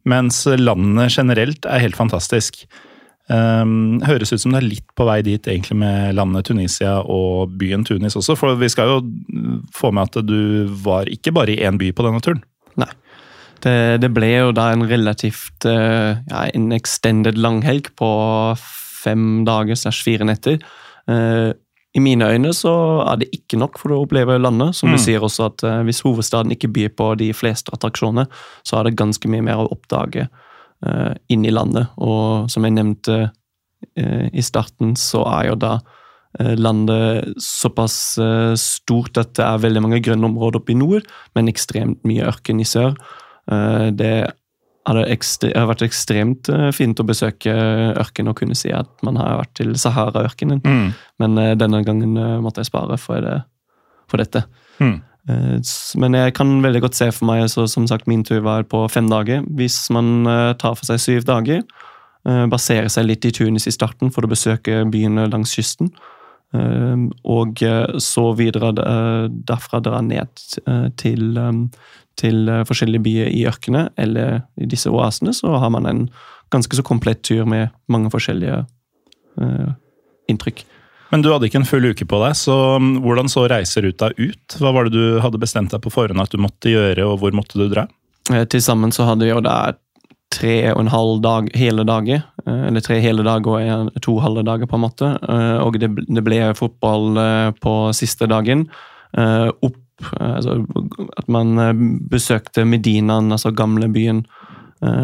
[0.07, 2.63] Mens landet generelt er helt fantastisk.
[3.31, 7.53] Um, høres ut som det er litt på vei dit egentlig med landet Tunisia og
[7.61, 8.35] byen Tunis også.
[8.35, 8.97] For vi skal jo
[9.75, 12.43] få med at du var ikke bare i én by på denne turen.
[12.81, 12.89] Nei.
[13.61, 18.11] Det, det ble jo da en relativt uh, ja, en extended langhelg på
[19.03, 20.59] fem dager slash fire netter.
[21.07, 21.53] Uh,
[21.93, 22.73] I mine øyne så
[23.05, 24.75] er det ikke nok for å oppleve landet.
[24.79, 24.97] Som mm.
[24.97, 28.27] du sier også at uh, Hvis hovedstaden ikke byr på de fleste attraksjoner,
[28.65, 30.27] så er det ganske mye mer å oppdage
[31.29, 31.91] inn i landet.
[32.01, 37.97] Og som jeg nevnte uh, i starten, så er jo da uh, landet såpass
[38.57, 41.05] stort at det er veldig mange grønne områder oppe i nord,
[41.37, 42.95] men ekstremt mye ørken i sør.
[43.91, 44.15] det
[44.85, 47.51] har vært ekstremt fint å besøke
[47.99, 50.61] ørken og kunne si at man har vært til Sahara-ørkenen.
[50.63, 50.93] Mm.
[51.21, 53.41] Men denne gangen måtte jeg spare for, det,
[54.09, 54.45] for dette.
[54.79, 55.01] Mm.
[55.29, 55.59] Eh,
[56.01, 58.83] men jeg kan veldig godt se for meg så som sagt min tur var på
[58.91, 59.45] fem dager.
[59.57, 61.61] Hvis man eh, tar for seg syv dager,
[62.25, 65.93] eh, baserer seg litt i Tunis i starten for å besøke byene langs kysten,
[66.51, 67.61] og
[68.03, 70.41] så videre derfra dra ned
[70.99, 71.37] til,
[72.19, 76.01] til forskjellige byer i ørkene eller i disse oasene, så har man en
[76.51, 78.65] ganske så komplett tur med mange forskjellige
[80.27, 80.65] inntrykk.
[81.11, 84.55] Men du hadde ikke en full uke på deg, så um, hvordan så reiseruta ut?
[84.59, 87.35] Hva var det du hadde bestemt deg på forhånd at du måtte gjøre, og hvor
[87.35, 87.85] måtte du dra?
[88.31, 89.73] Eh, til sammen så hadde vi jo da
[90.31, 92.23] tre og en halv dag hele dager.
[92.45, 95.11] Eh, eller tre hele dager og to halve dager, på en måte.
[95.19, 95.91] Eh, og det,
[96.23, 97.19] ble fotball
[97.59, 98.69] på siste dagen.
[99.11, 100.61] Opp altså,
[101.19, 101.59] At man
[102.09, 104.23] besøkte Medinaen, altså gamlebyen,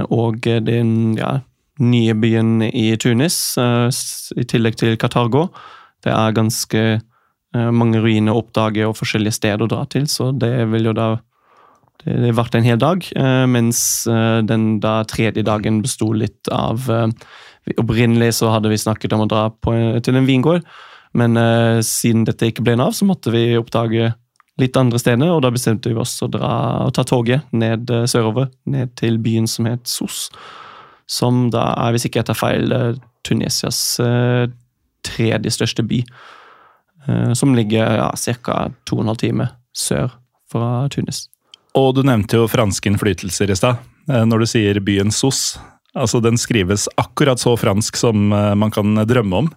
[0.10, 1.42] og den ja,
[1.78, 5.50] nye byen i Tunis, i tillegg til Qatargo.
[6.06, 10.32] Det er ganske uh, mange ruiner å oppdage og forskjellige steder å dra til, så
[10.32, 11.16] det vil jo da
[12.08, 16.90] det ble en hel dag, uh, mens uh, den da tredje dagen besto litt av
[17.68, 20.64] Opprinnelig så hadde vi snakket om å dra på, til en vingård,
[21.20, 21.36] men
[21.84, 24.14] siden dette ikke ble en av, så måtte vi oppdage
[24.62, 26.52] litt andre steder, og da bestemte vi oss å dra
[26.88, 28.50] og ta toget ned eh, sørover.
[28.70, 30.28] Ned til byen som het Sos.
[31.08, 32.74] Som da er, hvis ikke jeg tar feil,
[33.28, 34.48] Tunesias eh,
[35.08, 36.04] tredje største by.
[37.08, 38.70] Eh, som ligger ja, ca.
[38.84, 40.12] to og en halv time sør
[40.52, 41.28] fra Tunis.
[41.78, 45.60] Og du nevnte jo franske innflytelser i stad, eh, når du sier byen Sos.
[45.98, 49.54] Altså, Den skrives akkurat så fransk som eh, man kan drømme om.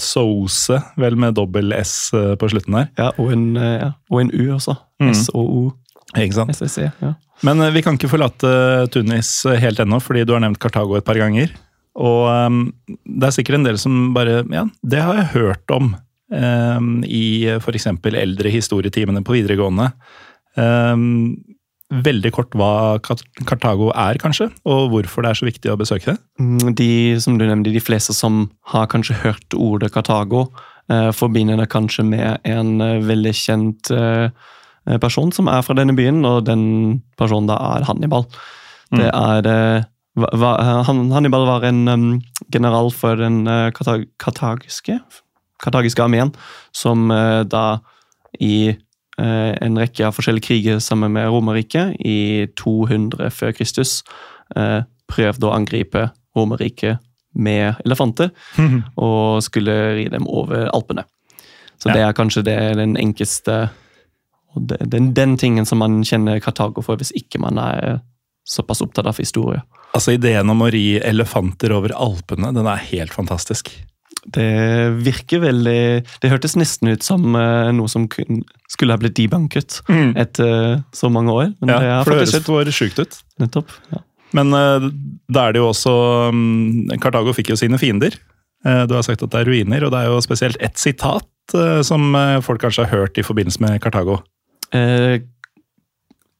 [0.00, 2.86] Sose, vel med dobbel S på slutten her.
[2.96, 4.72] Ja, og en, ja, og en U også.
[5.02, 5.10] Mm.
[5.10, 5.66] S-O-O.
[6.16, 6.54] Ikke sant?
[6.54, 7.10] SSC, ja.
[7.44, 8.54] Men vi kan ikke forlate
[8.94, 11.52] Tunis helt ennå, fordi du har nevnt Kartago et par ganger.
[11.94, 12.60] Og um,
[13.06, 17.46] det er sikkert en del som bare Ja, det har jeg hørt om um, i
[17.60, 17.90] f.eks.
[18.10, 19.92] eldre historietimene på videregående.
[20.58, 21.36] Um,
[21.94, 22.98] veldig kort hva
[23.46, 26.16] Kartago er, kanskje, og hvorfor det er så viktig å besøke det?
[26.40, 26.90] Mm, de
[27.22, 30.46] som du nevnte, de fleste som har kanskje hørt ordet Kartago,
[30.90, 34.28] eh, forbinder det kanskje med en eh, veldig kjent eh,
[35.00, 36.64] person som er fra denne byen, og den
[37.20, 38.26] personen da er Hannibal.
[38.90, 38.98] Mm.
[39.00, 42.22] Det er eh, han, Hannibal var en um,
[42.52, 45.00] general for den uh, katag katagiske,
[45.64, 46.32] katagiske armeen,
[46.72, 47.80] som uh, da
[48.40, 48.76] i
[49.20, 54.02] uh, en rekke av forskjellige kriger sammen med Romerriket i 200 før Kristus.
[54.56, 57.00] Eh, prøvde å angripe Romerriket
[57.34, 58.30] med elefanter
[59.06, 61.06] og skulle ri dem over Alpene.
[61.80, 61.96] Så ja.
[61.96, 63.68] det er kanskje det, den enkleste
[64.54, 67.98] den, den, tingen som man kjenner Kartago for, hvis ikke man er
[68.46, 69.64] såpass opptatt av historie.
[69.94, 73.70] Altså Ideen om å ri elefanter over Alpene, den er helt fantastisk.
[74.24, 75.80] Det virker veldig
[76.22, 78.40] Det hørtes nesten ut som uh, noe som kun,
[78.72, 80.14] skulle ha blitt debunket mm.
[80.20, 81.50] etter uh, så mange år.
[81.60, 83.18] ja, det for det høres for sjukt ut.
[83.42, 83.74] Nettopp.
[83.92, 84.00] Ja.
[84.34, 84.88] Men uh,
[85.28, 85.94] da er det jo også
[86.32, 88.16] um, Kartago fikk jo sine fiender.
[88.64, 91.28] du har sagt at det er ruiner, og det er jo spesielt ett sitat
[91.84, 94.22] som folk kanskje har hørt i forbindelse med Kartago.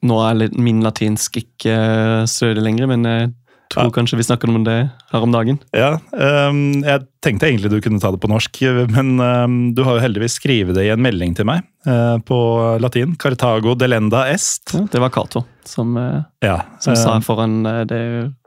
[0.08, 1.76] nå er min latinsk ikke
[2.24, 3.34] stødig lenger, men
[3.74, 4.76] tror kanskje vi snakker om det
[5.12, 5.58] her om dagen.
[5.76, 8.60] Ja, um, Jeg tenkte egentlig du kunne ta det på norsk,
[8.94, 12.38] men um, du har jo heldigvis skrevet det i en melding til meg uh, på
[12.82, 13.16] latin.
[13.20, 14.74] Cartago delenda est.
[14.74, 18.00] Ja, det var Cato som, uh, ja, som sa foran uh, det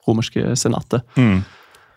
[0.08, 1.04] romerske senatet.
[1.18, 1.42] Mm.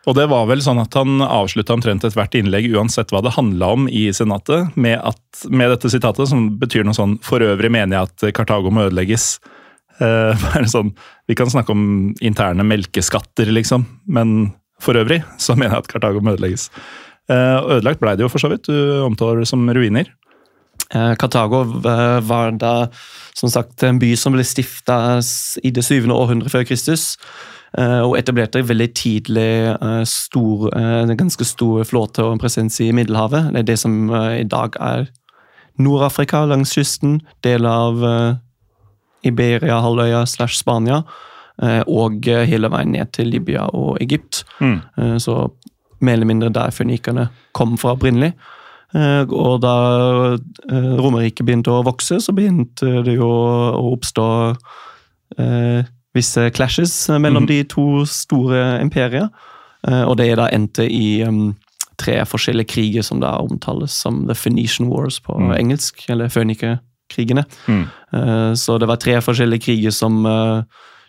[0.09, 3.75] Og det var vel sånn at Han avslutta omtrent ethvert innlegg uansett hva det handla
[3.77, 7.99] om i senatet, med, at, med dette sitatet, som betyr noe sånn For øvrig mener
[7.99, 9.35] jeg at Kartago må ødelegges.
[10.05, 10.95] Uh, sånn,
[11.29, 16.25] vi kan snakke om interne melkeskatter, liksom, men for øvrig så mener jeg at Kartago
[16.25, 16.71] må ødelegges.
[17.31, 18.67] Uh, ødelagt blei det jo for så vidt.
[18.67, 20.09] Du omtaler det som ruiner.
[20.91, 21.63] Uh, Kartago
[22.25, 22.75] var da
[23.37, 25.21] som sagt en by som ble stifta
[25.63, 27.15] i det syvende århundret før Kristus.
[27.79, 29.77] Og etablerte veldig tidlig
[30.11, 33.53] stor, en ganske stor flåte og en presens i Middelhavet.
[33.55, 35.07] Det er det som i dag er
[35.79, 38.03] Nord-Afrika langs kysten, deler av
[39.27, 41.03] Iberia-halvøya slash Spania,
[41.63, 44.45] eh, og hele veien ned til Libya og Egypt.
[44.61, 44.81] Mm.
[44.99, 45.49] Eh, så
[46.01, 48.33] mer eller mindre der fønikerne kom fra opprinnelig.
[48.95, 49.75] Eh, og da
[50.71, 54.29] Romerriket begynte å vokse, så begynte det jo å oppstå
[56.11, 57.47] visse clashes mellom mm.
[57.47, 59.29] de to store imperier.
[59.87, 61.53] Og det da endte i um,
[62.01, 65.53] tre forskjellige kriger som da omtales som The Phoenician Wars på mm.
[65.55, 66.81] engelsk, eller Fønike
[67.11, 67.45] krigene.
[67.67, 67.85] Mm.
[68.15, 70.63] Uh, så det var tre forskjellige kriger som uh,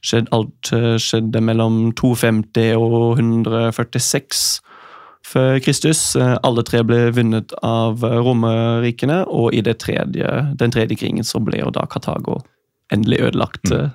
[0.05, 4.45] skjedde, alt uh, skjedde mellom 250 og 146
[5.31, 6.17] før Kristus.
[6.17, 11.69] alle tre ble vunnet av romerrikene, og i tredje, den tredje krigen så ble jo
[11.71, 12.41] da Katago
[12.91, 13.69] endelig ødelagt.
[13.69, 13.93] Mm.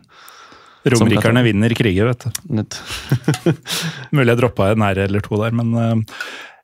[0.95, 2.63] Romerikerne vinner kriger, vet du.
[4.17, 5.75] Mulig jeg droppa en R eller to der, men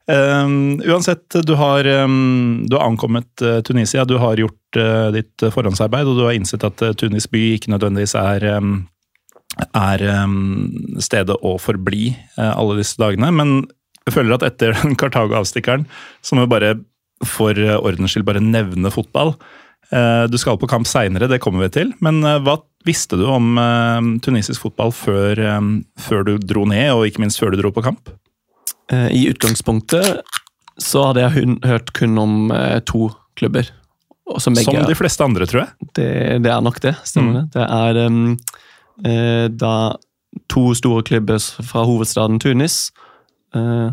[0.06, 5.44] Um, uansett, du har, um, du har ankommet uh, Tunisia, du har gjort uh, ditt
[5.54, 8.80] forhåndsarbeid, og du har innsett at Tunis by ikke nødvendigvis er, um,
[9.78, 10.02] er
[11.02, 13.30] stedet å forbli alle disse dagene.
[13.30, 13.60] Men
[14.08, 15.86] jeg føler at etter den Kartago-avstikkeren,
[16.24, 16.76] så må vi bare
[17.22, 19.36] for ordens skyld bare nevne fotball.
[20.32, 21.92] Du skal på kamp seinere, det kommer vi til.
[22.02, 22.56] Men hva
[22.88, 23.60] visste du om
[24.24, 25.38] tunisisk fotball før,
[26.00, 28.10] før du dro ned, og ikke minst før du dro på kamp?
[28.92, 30.22] Eh, I utgangspunktet
[30.80, 33.68] så hadde jeg hørt kun om eh, to klubber.
[34.38, 35.88] Som, begge, som, de fleste andre, tror jeg.
[35.98, 36.10] Det,
[36.44, 36.94] det er nok det.
[37.08, 37.38] Stemmer mm.
[37.38, 37.44] det.
[37.56, 38.22] Det er um,
[39.08, 39.74] eh, da
[40.52, 42.86] to store klubber fra hovedstaden Tunis.
[43.56, 43.90] Eh,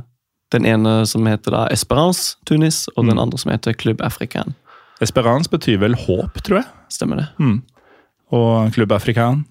[0.53, 3.11] den ene som heter da Esperance Tunis, og mm.
[3.11, 4.55] den andre som heter Club African.
[5.03, 6.69] Esperance betyr vel håp, tror jeg.
[6.91, 7.27] Stemmer det.
[7.39, 7.59] Mm.
[8.35, 9.43] Og Club African,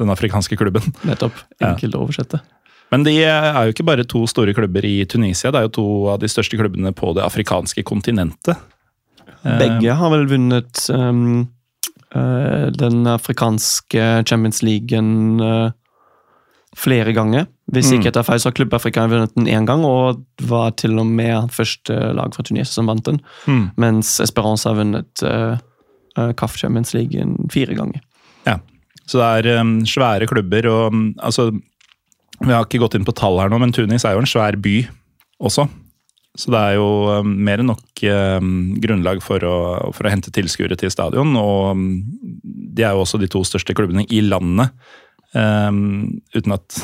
[0.00, 0.94] den afrikanske klubben.
[1.06, 1.36] Nettopp.
[1.60, 1.98] Enkelt ja.
[1.98, 2.42] å oversette.
[2.92, 5.86] Men de er jo ikke bare to store klubber i Tunisia, det er jo to
[6.12, 8.60] av de største klubbene på det afrikanske kontinentet.
[9.42, 11.48] Begge har vel vunnet um,
[12.14, 15.72] uh, den afrikanske Champions Leagueen uh,
[16.78, 17.48] flere ganger.
[17.72, 17.98] Hvis Mm.
[17.98, 21.06] ikke etter feil, så har Klubb Afrika vunnet den én gang, og var til og
[21.06, 23.20] med første lag fra Tunisia som vant den.
[23.46, 23.70] Mm.
[23.76, 25.56] Mens Esperance har vunnet uh,
[26.18, 27.16] uh, CAF Champions League
[27.50, 28.00] fire ganger.
[28.46, 28.58] Ja.
[29.06, 31.50] Så det er um, svære klubber og um, altså
[32.42, 34.58] Vi har ikke gått inn på tall her nå, men Tunis er jo en svær
[34.60, 34.82] by
[35.42, 35.68] også.
[36.38, 36.86] Så det er jo
[37.20, 39.56] um, mer enn nok um, grunnlag for å,
[39.92, 41.34] for å hente tilskuere til stadion.
[41.36, 41.84] Og um,
[42.42, 44.72] de er jo også de to største klubbene i landet.
[45.36, 46.76] Um, uten at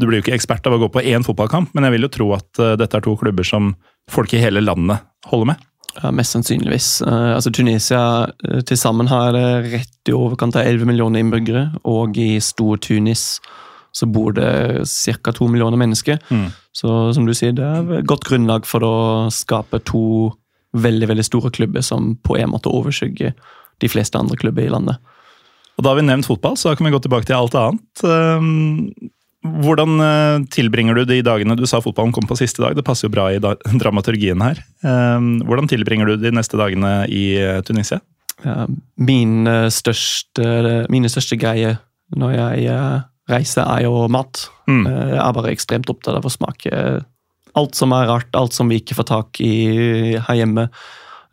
[0.00, 2.08] Du blir jo ikke ekspert av å gå på én fotballkamp, men jeg vil jo
[2.14, 3.74] tro at uh, dette er to klubber som
[4.08, 5.66] folk i hele landet holder med.
[5.98, 7.02] Ja, mest sannsynligvis.
[7.04, 11.66] Uh, altså Tunisia uh, til sammen har uh, rett i overkant av 11 millioner innbyggere,
[11.84, 13.26] og i Stor-Tunis
[13.92, 15.32] så bor det ca.
[15.32, 16.20] to millioner mennesker.
[16.30, 16.50] Mm.
[16.72, 18.96] Så som du sier, det er et godt grunnlag for å
[19.34, 20.32] skape to
[20.76, 23.32] veldig veldig store klubber som på en måte overskygger
[23.80, 25.00] de fleste andre klubber i landet.
[25.78, 28.04] Og da har vi nevnt fotball, så da kan vi gå tilbake til alt annet.
[28.04, 32.74] Um, Hvordan uh, tilbringer du de dagene du sa fotballen kom på siste dag?
[32.76, 33.38] Det passer jo bra i
[33.82, 34.60] dramaturgien her.
[34.84, 38.02] Um, Hvordan tilbringer du de neste dagene i uh, Tunisia?
[38.96, 40.44] Min eh, største,
[40.88, 41.74] mine største greier
[42.16, 42.62] når jeg
[43.30, 44.48] eh, reiser, er jo mat.
[44.68, 44.86] Mm.
[44.86, 47.04] Eh, Jeg er bare ekstremt opptatt av å smake
[47.58, 50.68] alt som er rart, alt som vi ikke får tak i her hjemme.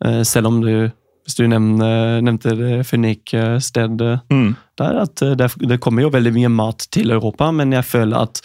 [0.06, 0.90] Eh, Selv om du,
[1.26, 4.56] hvis du nevner, nevnte det Funnik-stedet Mm.
[4.78, 8.22] der, at eh, det, det kommer jo veldig mye mat til Europa, men jeg føler
[8.22, 8.42] at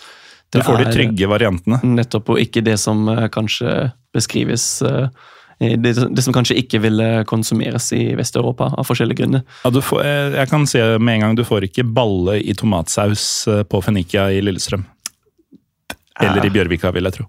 [0.52, 1.80] Du det får de trygge variantene.
[1.82, 5.08] nettopp og ikke det som eh, kanskje beskrives eh,
[5.62, 9.44] det, det som kanskje ikke ville konsumeres i Vest-Europa av forskjellige grunner.
[9.62, 12.54] Ja, du får, eh, jeg kan si med en gang du får ikke balle i
[12.58, 14.84] tomatsaus eh, på Fennikia i Lillestrøm.
[16.22, 17.26] Eller i Bjørvika, vil jeg tro.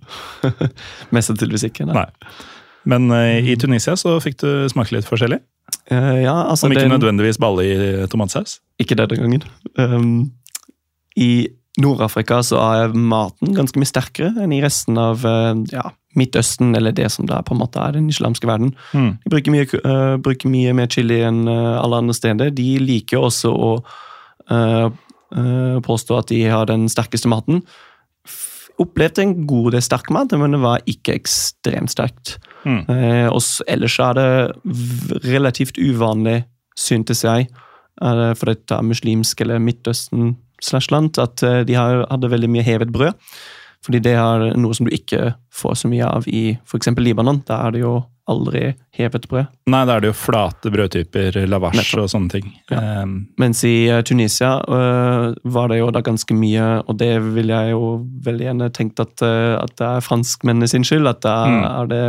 [1.16, 1.88] Mest sannsynligvis ikke.
[1.90, 2.04] Nei.
[2.04, 2.50] Nei.
[2.90, 5.40] Men uh, i Tunisia så fikk du smake litt forskjellig.
[5.88, 8.58] Uh, ja, altså Om ikke den, nødvendigvis balle i tomatsaus.
[8.82, 9.46] Ikke denne gangen.
[9.80, 10.34] Um,
[11.16, 11.48] I
[11.82, 15.88] Nord-Afrika så er maten ganske mye sterkere enn i resten av uh, ja,
[16.20, 18.74] Midtøsten, eller det som da på en måte er den islamske verden.
[18.94, 19.16] Mm.
[19.24, 22.54] De bruker mye, uh, bruker mye mer chili enn uh, alle andre steder.
[22.54, 23.72] De liker også å
[24.52, 24.88] uh,
[25.84, 27.64] påstå at de har den sterkeste maten.
[28.82, 32.36] Opplevde en god del sterk mat, men det var ikke ekstremt sterkt.
[32.66, 32.84] Mm.
[33.70, 36.44] Ellers er det relativt uvanlig,
[36.78, 37.48] syntes jeg,
[37.98, 42.94] for dette muslimske muslimsk eller Midtøsten slash land, at de har, hadde veldig mye hevet
[42.94, 43.18] brød.
[43.84, 46.88] Fordi det er noe som du ikke får så mye av i f.eks.
[46.98, 47.44] Libanon.
[47.48, 47.98] Der er det jo
[48.32, 49.50] aldri hevet brød.
[49.68, 52.46] Nei, da er det jo flate brødtyper, lavasj og sånne ting.
[52.72, 57.52] Um, Mens i eh, Tunisia uh, var det jo da ganske mye, og det vil
[57.52, 57.82] jeg jo
[58.24, 61.10] veldig gjerne tenkt at, uh, at det er franskmennene sin skyld.
[61.12, 61.90] At da, Mm.
[61.92, 62.02] det,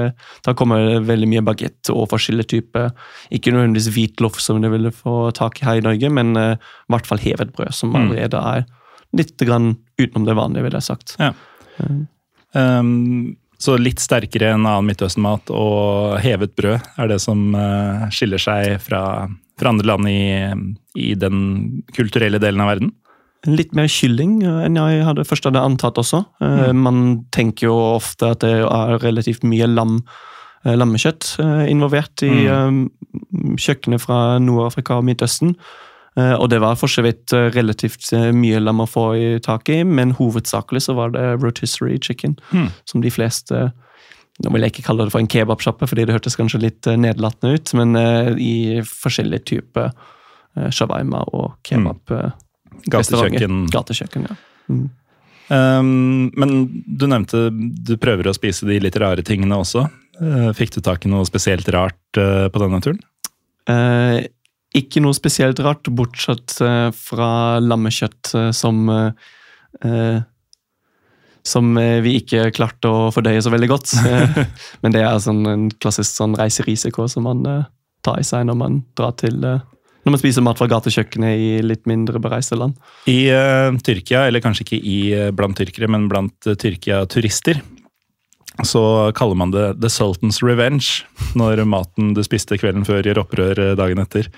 [0.47, 2.93] da kommer det veldig mye bagett og forskjellige typer
[3.35, 6.95] Ikke nødvendigvis hvitloff som du ville få tak i her i Norge, men uh, i
[6.95, 8.05] hvert fall hevet brød, som Mm.
[8.05, 8.65] allerede er
[9.15, 11.17] litt grann utenom det vanlige, ville jeg sagt.
[11.19, 11.33] Ja.
[11.81, 18.43] Um, så litt sterkere enn annen Midtøsten-mat og hevet brød er det som uh, skiller
[18.43, 19.29] seg fra,
[19.61, 20.21] fra andre land i,
[21.01, 21.41] i den
[21.97, 22.93] kulturelle delen av verden.
[23.45, 26.23] Litt mer kylling øh, enn jeg hadde først hadde antatt også.
[26.41, 29.99] Eh, Man tenker jo ofte at det er relativt mye lam,
[30.65, 32.79] uh, lammekjøtt eh, involvert i eh,
[33.61, 35.53] kjøkkenet fra Nord-Afrika og Midtøsten.
[36.17, 39.39] Eh, Og det var for så vidt eh, relativt eh, mye la å få i
[39.43, 42.69] tak i, men hovedsakelig så var det rotisserie chicken, Hmm.
[42.87, 43.73] som de fleste
[44.43, 47.55] nå vil jeg ikke kalle det for en kebabsjappe, fordi det hørtes kanskje litt nedlatende
[47.55, 47.95] ut, men
[48.39, 49.93] i forskjellige typer
[50.75, 52.01] shawarma og kebab.
[52.11, 52.31] eh,
[52.91, 54.27] Gatekjøkken.
[54.27, 54.37] Ja.
[55.51, 56.55] Um, men
[56.99, 59.85] du nevnte du prøver å spise de litt rare tingene også.
[60.57, 62.99] Fikk du tak i noe spesielt rart på denne turen?
[63.71, 64.27] Eh,
[64.75, 70.23] ikke noe spesielt rart, bortsett eh, fra lammekjøtt eh, som eh,
[71.45, 73.91] Som vi ikke klarte å fordøye så veldig godt.
[74.83, 77.43] Men det er sånn en klassisk sånn reiserisiko som man
[78.01, 81.85] tar i seg når man drar til Når man spiser mat fra gatekjøkkenet i litt
[81.91, 82.79] mindre bereiste land.
[83.13, 84.99] I uh, Tyrkia, eller kanskje ikke i,
[85.37, 87.61] blant tyrkere, men blant uh, Tyrkia-turister,
[88.63, 91.03] så kaller man det The Sultan's Revenge
[91.35, 94.29] når maten du spiste kvelden før gjør opprør eh, dagen etter.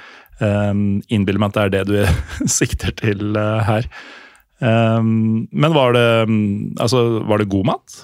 [0.40, 2.22] Um, Innbiller meg at det er det du
[2.59, 3.88] sikter til uh, her.
[4.64, 8.02] Um, men var det, um, altså, var det god mat?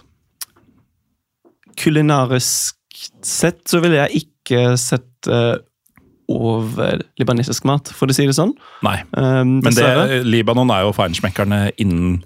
[1.80, 2.76] Kulinarisk
[3.24, 5.56] sett så ville jeg ikke sett uh,
[6.32, 8.52] over libanesisk mat, for å si det sånn.
[8.84, 8.98] Nei.
[9.16, 10.20] Um, Men det.
[10.28, 12.20] Libanon er jo feinschmeckerne innen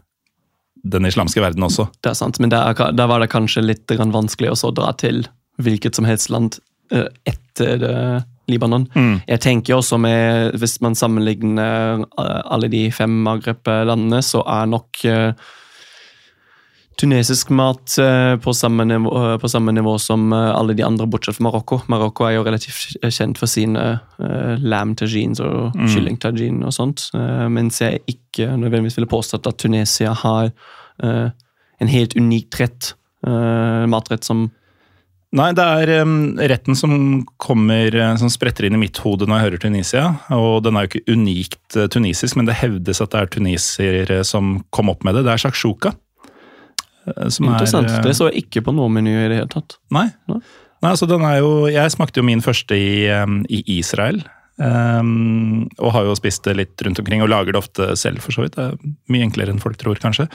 [0.93, 1.89] den islamske verden også.
[2.05, 5.25] Det er sant, men der, der var det kanskje litt vanskelig å dra til
[5.63, 6.59] hvilket som helst land
[6.93, 8.87] eh, etter eh, Libanon.
[8.95, 9.15] Mm.
[9.27, 15.05] Jeg tenker også med, Hvis man sammenligner eh, alle de fem Maghreb-landene, så er nok
[16.97, 21.07] tunesisk mat eh, på samme, nivå, eh, på samme nivå som eh, alle de andre,
[21.07, 21.83] bortsett fra Marokko.
[21.93, 23.83] Marokko er jo relativt kjent for sine
[24.17, 25.89] uh, lamb tagines og Mm.
[25.93, 27.11] kylling tagine og sånt.
[27.15, 30.53] Uh, mens jeg ikke nødvendigvis ville påstått at Tunisia har
[31.05, 31.29] uh,
[31.81, 32.95] en helt unik rett.
[33.27, 34.49] Uh, matrett som
[35.37, 36.93] Nei, det er um, retten som
[37.37, 40.05] kommer, som spretter inn i mitt hode når jeg hører Tunisia.
[40.33, 44.63] Og den er jo ikke unikt tunisisk, men det hevdes at det er tunisiere som
[44.73, 45.27] kom opp med det.
[45.27, 45.93] Det er shakshuka.
[47.07, 47.91] Eh, Som Interessant.
[47.91, 49.79] Er, eh, det så jeg ikke på noe meny i det hele tatt.
[49.95, 50.09] Nei.
[50.31, 50.41] Nei.
[50.85, 54.21] Nei, altså den er jo Jeg smakte jo min første i, i Israel.
[54.57, 58.33] Um, og har jo spist det litt rundt omkring, og lager det ofte selv, for
[58.33, 58.57] så vidt.
[58.57, 60.29] Det er mye enklere enn folk tror, kanskje.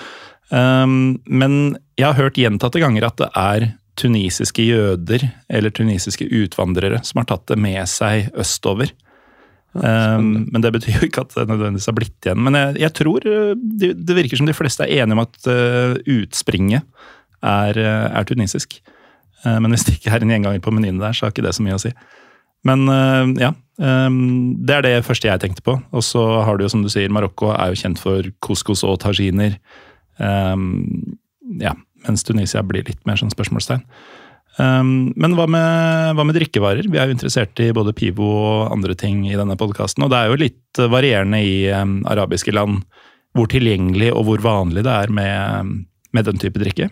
[0.53, 3.67] Um, men jeg har hørt gjentatte ganger at det er
[3.99, 8.93] tunisiske jøder eller tunisiske utvandrere som har tatt det med seg østover.
[9.71, 12.41] Um, men det betyr jo ikke at det nødvendigvis har blitt igjen.
[12.43, 15.37] Men jeg, jeg tror uh, det, det virker som de fleste er enige om at
[15.47, 16.83] uh, utspringet
[17.39, 18.81] er, uh, er tunisisk.
[19.45, 21.55] Uh, men hvis det ikke er en gjenganger på menyen der, så har ikke det
[21.55, 21.93] så mye å si.
[22.67, 24.19] Men uh, ja, um,
[24.59, 25.77] det er det første jeg tenkte på.
[25.95, 28.99] Og så har du jo, som du sier, Marokko er jo kjent for couscous og
[29.05, 29.55] taginer.
[30.19, 31.15] Um,
[31.63, 31.73] ja,
[32.05, 33.87] mens Tunisia blir litt mer sånn spørsmålstegn.
[34.59, 36.89] Um, men hva med, hva med drikkevarer?
[36.91, 40.03] Vi er jo interessert i både Pivo og andre ting i denne podkasten.
[40.03, 42.81] Og det er jo litt varierende i um, arabiske land
[43.37, 45.77] hvor tilgjengelig og hvor vanlig det er med,
[46.11, 46.89] med den type drikke.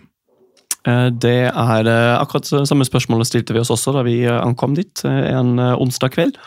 [0.88, 4.74] Eh, Det er eh, akkurat samme spørsmålet stilte vi oss også da vi eh, ankom
[4.78, 6.40] dit en onsdag kveld.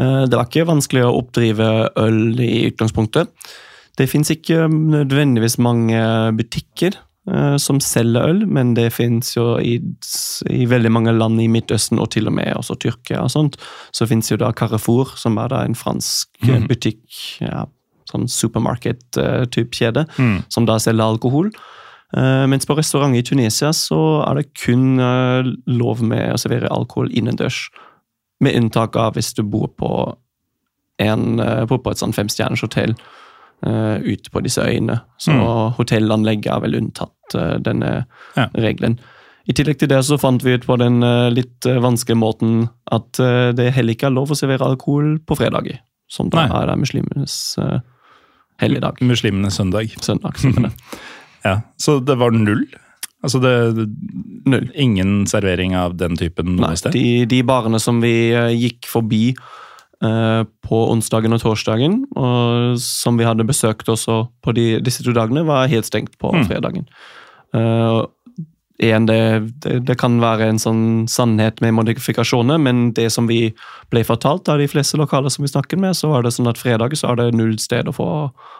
[0.00, 1.66] Det var ikke vanskelig å oppdrive
[2.00, 3.28] øl i utgangspunktet.
[4.00, 5.98] Det fins ikke nødvendigvis mange
[6.38, 6.96] butikker
[7.60, 9.74] som selger øl, men det fins jo i,
[10.50, 13.56] i veldig mange land i Midtøsten, og til og med også Tyrkia og sånt.
[13.92, 16.66] Så fins jo da Carrefour, som er da en fransk eh, Mhm.
[16.68, 17.02] butikk,
[17.40, 17.66] ja,
[18.10, 20.44] sånn supermarket-type kjede, Mm.
[20.48, 21.50] som da selger alkohol.
[22.16, 26.68] Eh, mens på restaurant i Tunisia så er det kun eh, lov med å servere
[26.70, 27.68] alkohol innendørs.
[28.40, 30.16] Med unntak av hvis du bor på,
[30.98, 32.96] en, eh, på et sånn femstjerners hotell eh,
[33.62, 35.00] ute på disse øyene.
[35.20, 35.72] Så Mm.
[35.76, 38.06] hotellanlegget er vel unntatt eh, denne
[38.36, 38.46] Ja.
[38.54, 38.98] regelen.
[39.48, 42.68] I tillegg til det så fant vi ut på den eh, litt eh, vanskelige måten
[42.90, 45.78] at eh, det heller ikke er lov å servere alkohol på fredager.
[46.08, 46.62] Som da Nei.
[46.64, 47.78] er muslimenes uh,
[48.58, 49.00] helligdag.
[49.00, 49.90] Muslimenes søndag.
[50.00, 50.36] Søndag.
[50.38, 50.72] som det.
[51.44, 52.66] Ja, Så det var null?
[53.24, 53.88] Altså det,
[54.46, 54.70] Null.
[54.74, 56.92] Ingen servering av den typen noe Nei, sted?
[56.92, 59.36] de, de barene som vi eh, gikk forbi eh,
[60.00, 65.42] på onsdagen og torsdagen, og som vi hadde besøkt også på de, disse to dagene,
[65.44, 66.46] var helt stengt på Mm.
[66.48, 66.86] fredagen.
[67.52, 68.06] Uh,
[68.80, 73.52] igjen, det, det, det kan være en sånn sannhet med modifikasjoner, men det som vi
[73.92, 76.60] ble fortalt av de fleste lokaler som vi snakket med, så var det sånn at
[76.60, 78.08] fredag så er det null sted å få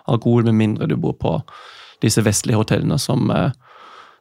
[0.06, 1.38] alkohol, med mindre du bor på
[2.04, 3.52] disse vestlige hotellene som, eh,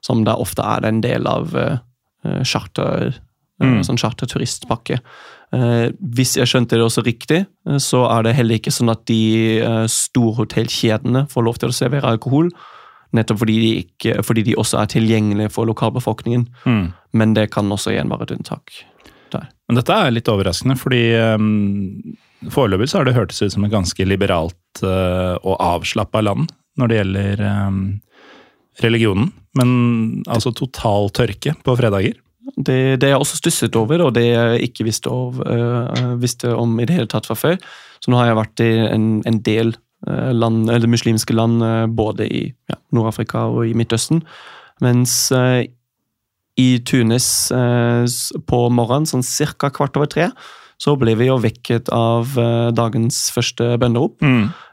[0.02, 1.78] som da ofte er en del av eh,
[2.24, 3.20] eh, charter, eh,
[3.60, 3.84] Mm.
[3.84, 5.02] sånn charterturistpakke.
[5.52, 9.02] Eh, hvis jeg skjønte det også riktig, eh, så er det heller ikke sånn at
[9.10, 12.52] de eh, storhotellkjedene får lov til å servere alkohol.
[13.18, 16.46] Nettopp fordi de, ikke, fordi de også er tilgjengelige for lokalbefolkningen.
[16.70, 16.86] Mm.
[17.18, 18.84] Men det kan også igjen være et unntak.
[19.34, 19.50] Der.
[19.70, 21.02] Men dette er litt overraskende, fordi
[21.38, 22.16] um,
[22.54, 26.50] foreløpig så har det hørtes ut som et ganske liberalt uh, og avslappa land
[26.82, 27.84] når det gjelder um,
[28.86, 29.30] religionen.
[29.58, 29.70] Men
[30.30, 32.18] altså total tørke på fredager.
[32.56, 36.78] Det, det jeg også stusset over, og det jeg ikke visste, av, uh, visste om
[36.80, 37.58] i det hele tatt fra før
[38.02, 39.74] Så nå har jeg vært i en, en del
[40.08, 44.24] uh, land, eller muslimske land, uh, både i ja, Nord-Afrika og i Midtøsten.
[44.80, 45.32] Mens
[46.60, 49.26] i Tunis på morgenen, sånn
[49.60, 49.68] ca.
[49.76, 50.30] kvart over tre,
[50.80, 52.32] så ble vi jo vekket av
[52.72, 54.24] dagens første bønnerop.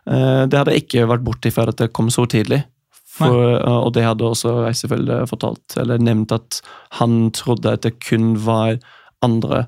[0.07, 2.62] Eh, Det hadde jeg ikke vært borti før at det kom så tidlig.
[3.16, 6.60] For, eh, og det hadde også Reisefølge fortalt, eller nevnt at
[6.98, 8.76] han trodde at det kun var
[9.24, 9.64] andre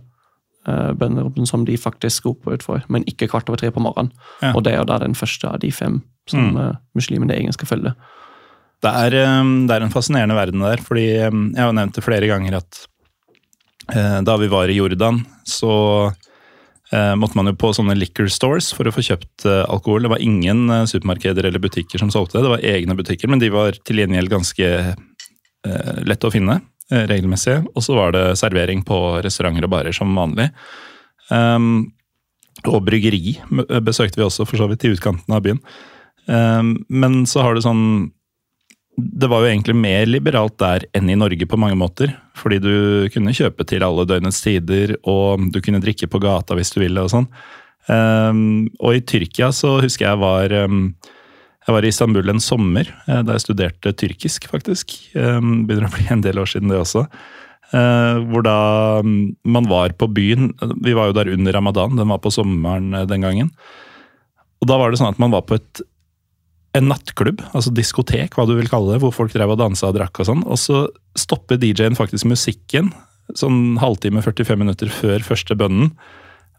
[0.69, 4.13] uh, bønder som de faktisk roper ut for, men ikke kvart over tre på morgenen.
[4.43, 4.53] Ja.
[4.53, 6.57] Og det er jo da den første av de fem som Mm.
[6.61, 7.95] uh, muslimene egentlig skal følge.
[8.85, 9.11] Det er,
[9.67, 12.85] det er en fascinerende verden der, fordi jeg har nevnt det flere ganger at
[13.97, 16.13] uh, da vi var i Jordan, så
[17.21, 20.07] måtte man jo på sånne liquor stores for å få kjøpt eh, alkohol.
[20.07, 23.43] Det var ingen eh, supermarkeder eller butikker som solgte det, det var egne butikker, men
[23.43, 27.61] de var til gjengjeld ganske eh, lette å finne eh, regelmessig.
[27.75, 30.49] Og så var det servering på restauranter og barer som vanlig.
[31.29, 31.91] Um,
[32.65, 33.37] og bryggeri
[33.85, 35.61] besøkte vi også, for så vidt, i utkanten av byen.
[36.25, 37.85] Um, men så har du sånn
[38.99, 42.11] det var jo egentlig mer liberalt der enn i Norge på mange måter.
[42.39, 42.75] Fordi du
[43.15, 47.05] kunne kjøpe til alle døgnets tider, og du kunne drikke på gata hvis du ville
[47.05, 47.29] og sånn.
[47.89, 50.91] Um, og i Tyrkia så husker jeg var um,
[51.65, 54.97] Jeg var i Istanbul en sommer uh, da jeg studerte tyrkisk, faktisk.
[55.15, 57.07] Um, begynner å bli en del år siden det også.
[57.69, 58.59] Uh, hvor da
[59.05, 63.07] man var på byen Vi var jo der under ramadan, den var på sommeren uh,
[63.09, 63.53] den gangen.
[64.59, 65.85] Og da var det sånn at man var på et
[66.77, 69.97] en nattklubb, altså diskotek, hva du vil kalle det, hvor folk drev og dansa og
[69.97, 70.43] drakk og sånn.
[70.45, 70.85] Og så
[71.19, 72.93] stopper DJ-en faktisk musikken
[73.37, 75.93] sånn halvtime, 45 minutter før første bønnen.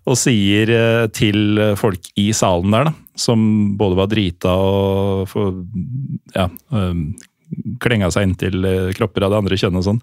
[0.10, 3.42] Og sier eh, til folk i salen der, da, som
[3.78, 5.60] både var drita og for,
[6.34, 7.04] ja, øh,
[7.84, 10.02] klenga seg inntil eh, kropper av det andre kjønnet og sånn,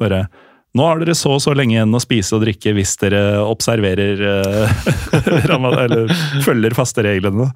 [0.00, 0.24] bare
[0.72, 4.22] nå har dere så og så lenge igjen å spise og drikke hvis dere observerer
[5.42, 6.14] eller
[6.46, 7.50] følger faste reglene.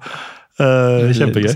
[0.57, 1.53] Uh, kjempegøy.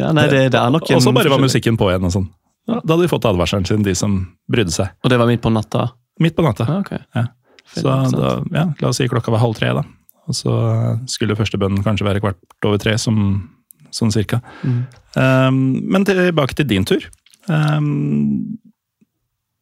[0.00, 2.06] Ja, nei, det, det er nok Og så bare var musikken på igjen.
[2.08, 2.28] og sånn.
[2.70, 4.20] Ja, da hadde de fått advarselen sin, de som
[4.50, 4.92] brydde seg.
[5.02, 5.88] Og det var midt på natta?
[6.22, 6.68] Midt på natta.
[6.68, 7.02] Ah, okay.
[7.16, 7.26] ja.
[7.72, 9.84] Så da, ja, la oss si klokka var halv tre, da.
[10.30, 10.54] Og så
[11.10, 13.16] skulle første bønnen kanskje være kvart over tre, som,
[13.94, 14.42] sånn cirka.
[14.62, 14.82] Mm.
[15.16, 15.62] Um,
[15.94, 17.08] men tilbake til din tur.
[17.48, 18.60] Um,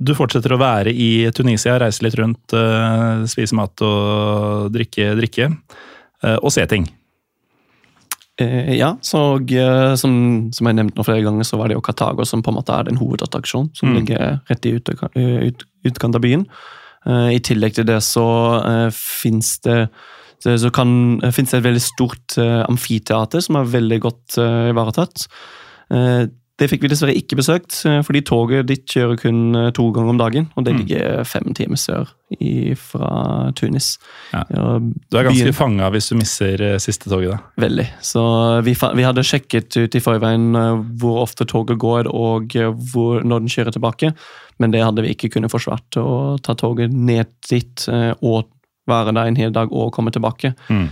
[0.00, 5.50] du fortsetter å være i Tunisia, reise litt rundt, uh, spise mat og drikke, drikke.
[6.20, 6.88] Uh, og se ting.
[8.40, 10.12] Eh, ja, så eh, som,
[10.54, 12.76] som, jeg nevnte nå flere ganger, så var det jo Katago som på en måte
[12.76, 13.98] er den hovedattraksjonen som mm.
[13.98, 16.46] ligger rett i utkant ut, ut av byen.
[17.08, 18.24] Uh, I tillegg til det så
[18.60, 19.86] uh, fins det
[20.40, 25.26] så kan, finnes det et veldig stort uh, amfiteater som er veldig godt uh, ivaretatt.
[25.92, 26.28] Uh,
[26.60, 30.12] det fikk vi dessverre ikke besøkt, eh, fordi toget ditt kjører kun eh, to ganger
[30.12, 30.48] om dagen.
[30.60, 30.80] Og det mm.
[30.82, 33.94] ligger fem timer sør i, fra Tunis.
[34.34, 34.44] Ja.
[34.50, 37.64] Du er ganske fanga hvis du misser eh, siste toget, da.
[37.64, 37.88] Veldig.
[38.04, 38.22] Så
[38.66, 40.52] vi, vi hadde sjekket ut i forveien
[41.00, 42.52] hvor ofte toget går og
[42.92, 44.12] hvor, når den kjører tilbake,
[44.60, 45.96] men det hadde vi ikke kunnet forsvart.
[45.96, 48.50] Å ta toget ned dit og
[48.90, 50.52] være der en hel dag og komme tilbake.
[50.68, 50.88] Mm.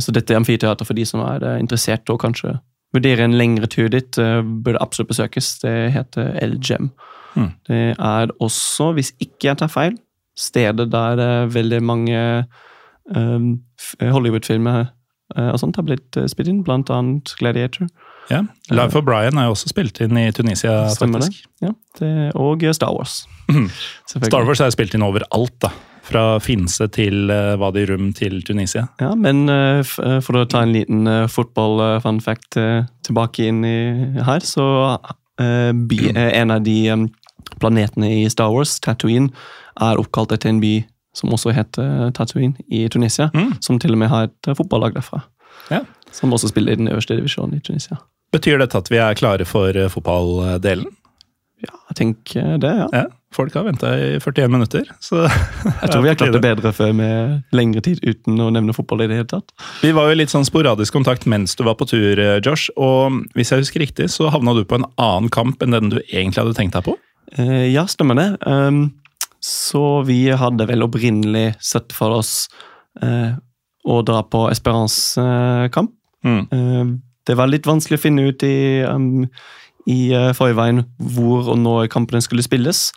[0.00, 2.54] Så dette er amfiteater for de som er interessert og kanskje
[2.92, 5.54] vurdere en lengre tur dit, uh, burde absolutt besøkes.
[5.64, 6.90] Det heter El Gem.
[7.34, 7.52] Mm.
[7.68, 9.96] Det er også, hvis ikke jeg tar feil,
[10.38, 12.24] stedet der uh, veldig mange
[13.16, 13.54] um,
[14.00, 14.92] Hollywood-filmer
[15.32, 17.86] og sånt har blitt spilt inn, blant annet Gladiator.
[18.28, 21.46] Ja, Life for Brian er jo også spilt inn i Tunisia, Stemmer faktisk.
[21.56, 21.70] Det.
[21.70, 23.22] Ja, det, og Star Wars.
[23.48, 23.70] Mm.
[24.12, 25.72] Star Wars er spilt inn overalt, da.
[26.02, 28.88] Fra Finse til uh, Wadi Rum til Tunisia.
[29.00, 32.58] Ja, men uh, for å ta en liten fotball-funfact
[33.06, 33.76] tilbake inn i,
[34.26, 34.66] her, så
[35.38, 36.76] by, en av de
[37.58, 39.32] planetene i Star Wars, Tatooine,
[39.80, 40.74] er oppkalt etter en by
[41.16, 43.30] som også heter Tatooine i Tunisia.
[43.34, 43.54] Mm.
[43.64, 45.22] Som til og med har et fotballag derfra.
[45.72, 45.82] Ja.
[46.12, 47.98] Som også spiller i den øverste divisjonen i Tunisia.
[48.32, 50.92] Betyr dette at vi er klare for fotballdelen?
[51.62, 52.86] Ja, jeg tenker det, ja.
[52.92, 54.88] ja folk har venta i 41 minutter.
[55.00, 55.22] Så
[55.82, 59.04] jeg tror vi har klart det bedre før med lengre tid uten å nevne fotball
[59.04, 59.54] i det hele tatt.
[59.82, 62.68] Vi var jo litt sånn sporadisk kontakt mens du var på tur, eh, Josh.
[62.76, 66.00] Og hvis jeg husker riktig, så havna du på en annen kamp enn den du
[66.02, 66.96] egentlig hadde tenkt deg på?
[67.38, 68.28] Eh, ja, stemmer det.
[68.46, 68.84] Um,
[69.42, 72.46] så vi hadde vel opprinnelig sett for oss
[73.02, 73.34] uh,
[73.82, 75.94] å dra på Esperance-kamp.
[76.22, 76.44] Mm.
[76.52, 76.92] Uh,
[77.26, 79.26] det var litt vanskelig å finne ut i um,
[79.90, 80.84] i forveien
[81.16, 82.92] hvor og når kampene skulle spilles.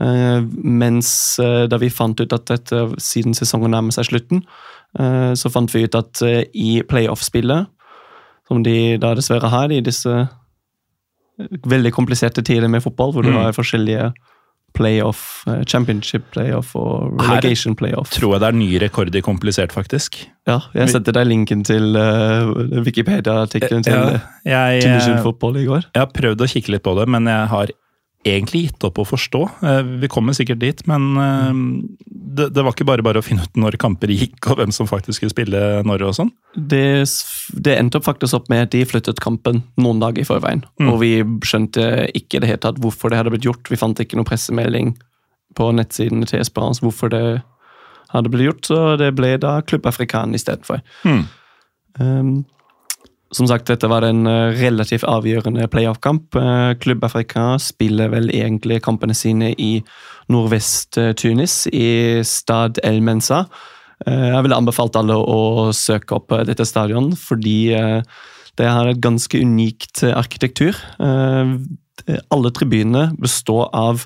[0.00, 1.10] Uh, mens
[1.42, 4.44] uh, da vi fant ut at dette, siden sesongen nærmer seg slutten,
[4.90, 6.18] så fant vi ut at
[6.50, 7.68] i playoff-spillet,
[8.50, 10.10] som de da dessverre har i disse
[11.70, 13.30] veldig kompliserte tider med fotball, hvor mm.
[13.30, 14.08] du har forskjellige
[14.74, 18.10] playoff, eh, championship playoff og relegation playoff.
[18.14, 20.20] Tror jeg det er ny rekord i komplisert, faktisk.
[20.48, 21.94] Ja, jeg setter deg linken til
[22.86, 25.86] Wikipedia-artikkelen til ja, jeg, Tunisian Football i går.
[25.94, 27.74] Jeg har prøvd å kikke litt på det, men jeg har
[28.26, 29.40] egentlig gitt opp å forstå.
[29.64, 31.60] Eh, vi kommer sikkert dit, men eh,
[32.04, 34.88] det, det, var ikke bare bare å finne ut når kamper gikk, og hvem som
[34.90, 36.32] faktisk skulle spille når og sånn?
[36.54, 36.84] Det,
[37.64, 40.64] det endte faktisk opp med at de flyttet kampen noen dager i forveien.
[40.82, 40.92] Mm.
[40.92, 41.12] Og vi
[41.46, 43.72] skjønte ikke det hele tatt hvorfor det hadde blitt gjort.
[43.72, 44.94] Vi fant ikke noen pressemelding
[45.58, 47.24] på nettsidene til Esperance hvorfor det
[48.12, 50.82] hadde blitt gjort, så det ble da Klubb Afrikan istedenfor.
[51.06, 51.22] Mm.
[52.00, 52.32] Um,
[53.30, 56.34] som sagt, dette var en eh, relativt avgjørende playoff-kamp.
[56.34, 59.72] Eh, Klubb Afrika spiller vel egentlig kampene sine i
[60.30, 63.44] nordvest-Tunis, i Stad El Mensa.
[64.06, 67.70] Eh, jeg ville anbefalt alle å søke opp dette stadion, fordi
[68.58, 70.76] det har et ganske unikt arkitektur.
[70.98, 74.02] Alle tribunene består av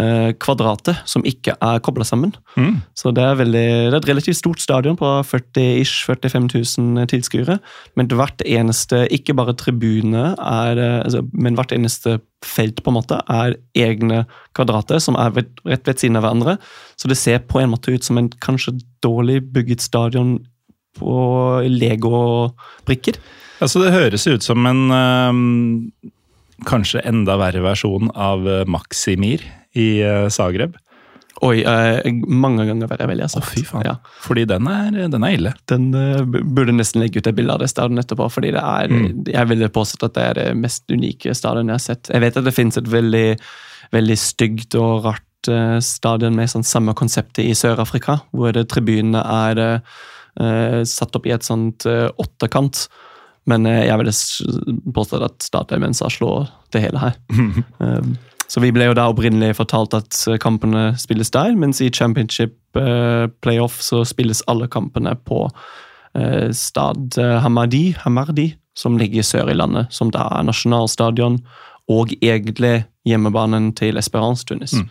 [0.00, 2.34] eh, kvadrater som ikke er kobla sammen.
[2.56, 2.80] Mm.
[2.98, 7.58] Så det er, veldig, det er et relativt stort stadion på 40-ish 45 000 tilskuere.
[7.98, 13.20] Men hvert eneste, ikke bare tribune, er, altså, men hvert eneste felt på en måte
[13.30, 14.24] er egne
[14.56, 16.56] kvadrater som er ved, rett ved siden av hverandre.
[16.98, 20.40] Så det ser på en måte ut som en kanskje dårlig bygget stadion
[20.98, 21.14] på
[21.68, 23.16] Lego-brikker.
[23.62, 26.10] Altså, det høres ut som en eh,
[26.68, 29.44] kanskje enda verre versjon av eh, Maximir
[29.78, 30.76] i eh, Zagreb.
[31.42, 33.40] Oi, eh, mange ganger verre, vil jeg si.
[33.42, 33.86] Fy faen.
[33.88, 33.96] Ja.
[34.22, 35.52] Fordi den er, den er ille.
[35.70, 38.90] Den uh, burde nesten legge ut et bilde av det stadionet etterpå, fordi det er
[38.92, 39.24] Mm.
[39.26, 42.10] Jeg ville påstått at det er det mest unike stadionet jeg har sett.
[42.12, 43.26] Jeg vet at det finnes et veldig,
[43.94, 49.22] veldig stygt og rart uh, stadion med sånn samme konseptet i Sør-Afrika, hvor det, tribunene
[49.22, 52.86] er uh, satt opp i et sånt åttekant.
[53.50, 54.14] Men jeg ville
[54.94, 57.16] påstått at Stadion Mensa slår det hele her.
[57.82, 58.14] Um,
[58.52, 62.76] så vi ble jo da opprinnelig fortalt at eh, kampene spilles der, mens i championship
[62.76, 69.52] eh, playoff så spilles alle kampene på eh, Stad eh, Hamadi, Hamardi, som ligger sør
[69.52, 71.40] i landet, som da er nasjonalstadion
[71.92, 74.76] og egentlig hjemmebanen til Esperance Tunis.
[74.76, 74.90] Mm.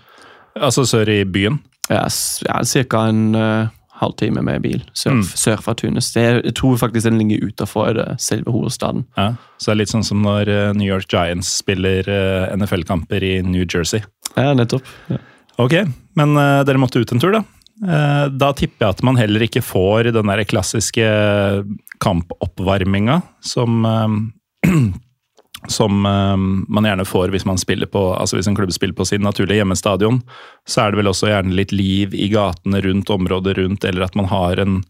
[0.62, 1.62] Altså sør i byen.
[1.90, 3.06] Ja, ca.
[3.08, 3.70] En eh,
[4.02, 5.24] halvtime med bil sør, Mm.
[5.44, 6.12] sør fra Tunis.
[6.16, 9.06] Det, jeg tror faktisk den ligger utenfor eh, selve hovedstaden.
[9.18, 9.30] Ja.
[9.62, 13.34] Så det er litt sånn som når eh, New York Giants spiller eh, NFL-kamper i
[13.46, 14.02] New Jersey.
[14.36, 14.84] Ja, nettopp.
[15.12, 15.18] Ja.
[15.62, 15.74] Ok,
[16.18, 17.42] men uh, dere måtte ut en tur, da.
[17.82, 21.06] Uh, da tipper jeg at man heller ikke får den der klassiske
[22.02, 24.72] kampoppvarminga som eh,
[25.70, 26.38] som eh,
[26.74, 29.62] man gjerne får hvis man spiller på, altså hvis en klubb spiller på sin naturlige
[29.62, 30.22] hjemmestadion.
[30.68, 34.18] Så er det vel også gjerne litt liv i gatene rundt området rundt, eller at
[34.18, 34.82] man har en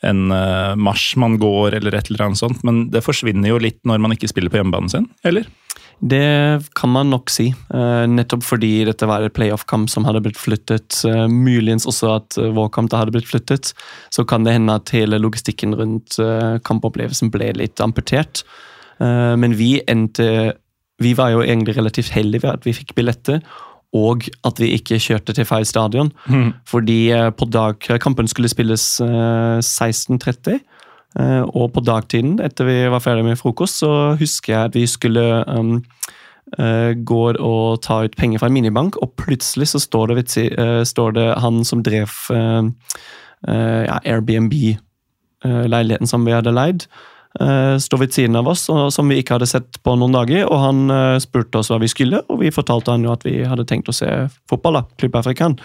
[0.00, 2.62] en eh, marsj man går, eller et eller annet sånt.
[2.64, 5.48] Men det forsvinner jo litt når man ikke spiller på hjemmebanen sin, eller?
[6.00, 7.50] Det kan man nok si.
[7.52, 11.02] eh, nettopp fordi dette var et playoff-kamp som hadde blitt flyttet.
[11.28, 13.74] muligens også at vår kamp hadde blitt flyttet.
[14.08, 16.16] Så kan det hende at hele logistikken rundt
[16.64, 18.44] kampopplevelsen ble litt amputert.
[19.00, 20.54] Eh, men vi endte
[21.00, 23.40] Vi var jo egentlig relativt heldige ved at vi fikk billetter.
[23.96, 26.12] Og at vi ikke kjørte til feil stadion.
[26.68, 30.60] Fordi eh, på dag, kampen skulle spilles eh, 16.30.
[31.18, 34.84] Eh, og på dagtiden, etter vi var ferdig med frokost, så husker jeg at vi
[34.86, 35.72] skulle um,
[36.60, 40.44] uh, gå og ta ut penger fra en minibank, og plutselig så står det, vitsi,
[40.46, 42.62] si- eh, står det han som drev uh,
[43.48, 46.86] uh, ja, Airbnb-leiligheten som vi hadde leid,
[47.38, 50.48] står ved siden av oss, som vi ikke hadde sett på noen dager.
[50.48, 53.38] og Han eh, spurte oss hva vi skulle, og vi fortalte han jo at vi
[53.46, 54.08] hadde tenkt å se
[54.50, 54.80] fotball.
[54.80, 55.58] da, Klubb Afrikan.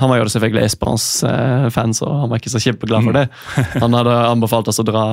[0.00, 3.26] Han var jo selvfølgelig Esperance-fan, så han var ikke så kjempeglad for det.
[3.84, 5.04] Han hadde anbefalt oss å dra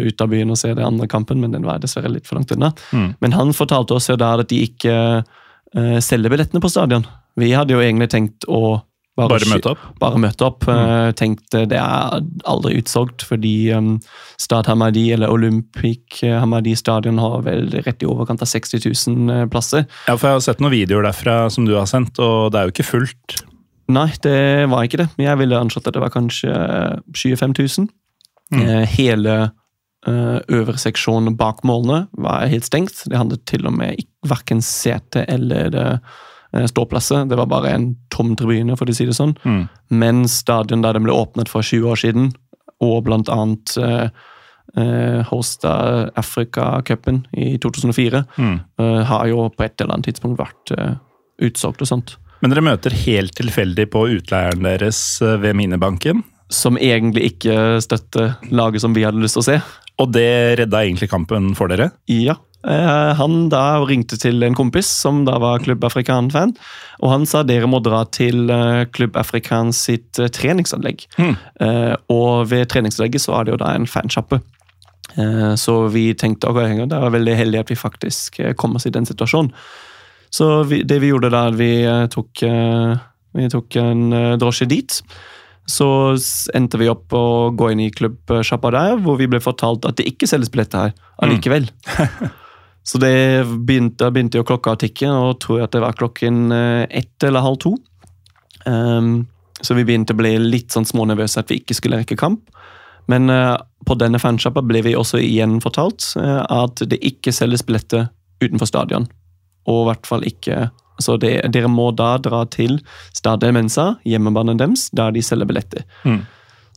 [0.00, 2.54] ut av byen og se den andre kampen, men den var dessverre litt for langt
[2.54, 2.72] unna.
[2.94, 3.10] Mm.
[3.20, 7.04] Men han fortalte oss jo da at de ikke eh, selger billettene på stadion.
[7.36, 8.78] Vi hadde jo egentlig tenkt å
[9.14, 9.82] Bare bare møte opp?
[10.02, 10.64] Bare møte opp.
[10.66, 11.12] Mm.
[11.14, 13.92] tenkte det er aldri utsolgt, fordi um,
[14.42, 19.44] Stad Hamadi, eller Olympic Hamadi stadion, har vel rett i overkant av 60 000 eh,
[19.52, 19.86] plasser.
[20.08, 22.66] Ja, for jeg har sett noen videoer derfra som du har sendt, og det er
[22.66, 23.38] jo ikke fullt.
[23.94, 24.38] Nei, det
[24.72, 25.10] var ikke det.
[25.20, 26.54] Jeg ville anslått at det var kanskje
[27.14, 27.90] 25 000.
[28.54, 28.68] Mm.
[28.96, 29.34] Hele
[30.08, 33.04] eh, øvre seksjon bak målene var helt stengt.
[33.06, 36.22] Det handlet til og med verken sete eller det, eh,
[36.70, 37.24] ståplasser.
[37.28, 39.34] Det var bare en tom tribune, for å si det sånn.
[39.44, 39.64] Mm.
[39.90, 42.30] Men stadion der den ble åpnet for 20 år siden,
[42.84, 44.08] og blant annet eh,
[44.76, 48.60] eh, hosta Afrika-cupen i 2004, Mm.
[48.78, 50.94] eh, har jo på et eller annet tidspunkt vært eh,
[51.42, 52.16] utsolgt og sånt.
[52.42, 56.24] Men dere møter helt tilfeldig på utleieren deres eh, ved minnebanken?
[56.52, 59.54] som egentlig ikke støtter laget som vi hadde lyst til å se.
[59.98, 61.88] Og det redda egentlig kampen for dere?
[62.06, 62.36] Ja.
[62.64, 66.54] Eh, Han da ringte til en kompis som da var Klubb Afrikan-fan,
[67.02, 71.04] og han sa dere må dra til eh, Klubb Afrikan sitt eh, treningsanlegg.
[71.18, 71.34] Mm.
[71.60, 74.40] Eh, Og ved treningsanlegget så er det jo da en fansjappe.
[75.16, 78.86] Eh, Så vi tenkte ok, det var veldig heldig at vi faktisk eh, kom oss
[78.86, 79.52] i den situasjonen.
[80.34, 82.96] Så vi, det vi gjorde da, vi eh, tok, eh,
[83.38, 84.96] vi tok en eh, drosje dit.
[85.70, 85.86] Så
[86.52, 90.08] endte vi opp å gå inn i klubbsjappa der, hvor vi ble fortalt at det
[90.10, 91.68] ikke selges billetter her allikevel.
[92.84, 95.96] Så det begynte, da begynte jo klokka å tikke, og tror jeg at det var
[95.96, 97.72] klokken eh, ett eller halv to.
[98.68, 99.24] Um,
[99.60, 102.44] så vi begynte å bli litt sånn smånervøse at vi ikke skulle rekke kamp.
[103.08, 103.56] Men uh,
[103.88, 108.10] på denne fansjappa ble vi også igjen fortalt uh, at det ikke selges billetter
[108.44, 109.08] utenfor stadion.
[109.68, 110.68] Og i hvert fall ikke
[111.02, 112.76] Så det, dere må da dra til
[113.16, 115.82] Stade Mensa, hjemmebanen deres, der de selger billetter.
[116.04, 116.20] Mm.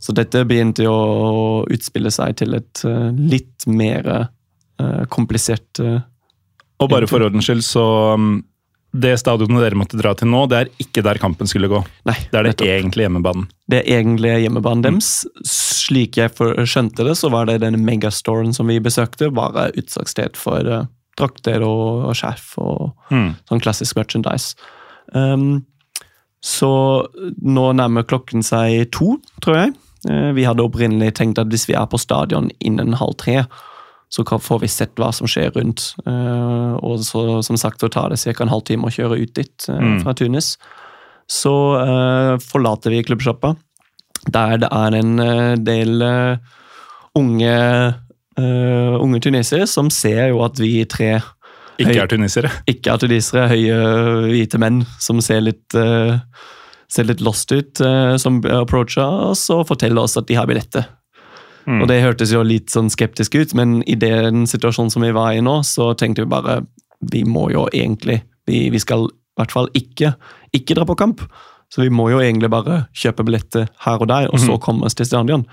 [0.01, 4.10] Så dette begynte jo å utspille seg til et uh, litt mer
[5.09, 5.99] komplisert eh,
[6.80, 7.84] Og bare for ordens skyld, så
[8.15, 8.43] um,
[8.97, 11.80] det stadionet dere måtte dra til nå, det er ikke der kampen skulle gå.
[12.07, 12.67] Nei, Det er det nettopp.
[12.71, 13.47] egentlig hjemmebanen.
[13.69, 15.09] Det er egentlig hjemmebanen deres.
[15.45, 16.32] Slik jeg
[16.69, 20.86] skjønte det, så var det den megastoren som vi besøkte, bare utsalgssted for uh,
[21.17, 23.36] drakter og, og skjerf og Mm.
[23.49, 24.55] sånn klassisk merchandise.
[25.13, 25.65] Um,
[26.43, 26.69] så
[27.41, 29.73] nå nærmer klokken seg to, tror jeg.
[30.09, 33.41] Eh, vi hadde opprinnelig tenkt at hvis vi er på stadion innen halv tre,
[34.10, 35.89] så får vi sett hva som skjer rundt.
[36.08, 38.43] Eh, og så, som sagt så tar det ca.
[38.43, 40.01] en halvtime å kjøre ut dit eh, Mm.
[40.03, 40.58] fra Tunis.
[41.28, 41.51] Så
[41.82, 43.55] eh, forlater vi klubbsjappa,
[44.32, 45.18] der det er en
[45.64, 46.01] del
[47.16, 47.58] unge,
[48.38, 51.22] unge tunisere som ser jo at vi tre
[51.80, 52.51] Ikke er tunisere.
[52.68, 53.78] ikke er tunisere, høye,
[54.32, 56.18] hvite menn som ser litt, uh,
[56.89, 60.88] ser litt lost ut, uh, som approacher oss og forteller oss at de har billetter.
[61.68, 61.82] Mm.
[61.82, 65.36] Og Det hørtes jo litt sånn skeptisk ut, men i den situasjonen som vi var
[65.36, 66.61] i nå, så tenkte vi bare
[67.11, 70.13] vi må jo egentlig Vi, vi skal i hvert fall ikke,
[70.55, 71.20] ikke dra på kamp.
[71.68, 74.95] Så vi må jo egentlig bare kjøpe billetter her og der, og så komme oss
[74.95, 75.43] til stadion.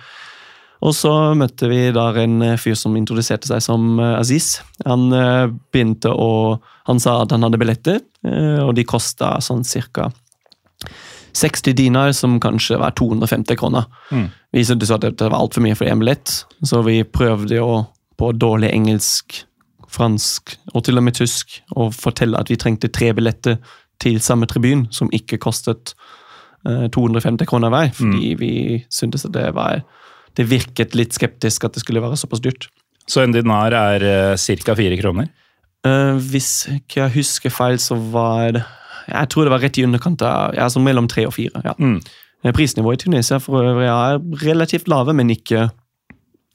[0.85, 4.59] Og så møtte vi der en eh, fyr som introduserte seg som eh, Aziz.
[4.85, 8.03] Han eh, begynte å Han sa at han hadde billetter,
[8.61, 10.11] og de kosta sånn cirka
[11.35, 13.89] 60 dinar, som kanskje var 250 kroner.
[14.11, 14.29] Mm.
[14.55, 17.85] Vi syntes at dette var altfor mye for en billett, så vi prøvde jo
[18.19, 19.43] på dårlig engelsk,
[19.95, 23.61] fransk og til og med tysk å fortelle at vi trengte tre billetter
[24.03, 25.95] til samme tribun, som ikke kostet
[26.67, 28.55] eh, 250 kroner hver, fordi vi
[28.91, 29.85] syntes at det var
[30.35, 32.69] det virket litt skeptisk at det skulle være såpass dyrt.
[33.07, 34.05] Så en dinar er
[34.35, 34.75] uh, ca.
[34.75, 35.29] fire kroner.
[35.85, 38.63] Eh, hvis ikke jeg husker feil, så var
[39.09, 41.61] Jeg tror det var rett i underkant av sånn mellom tre og fire.
[41.65, 41.75] ja.
[41.79, 42.01] Mm.
[42.45, 45.71] Eh, Prisnivået i Tunisia for øvrig er relativt lave, men ikke,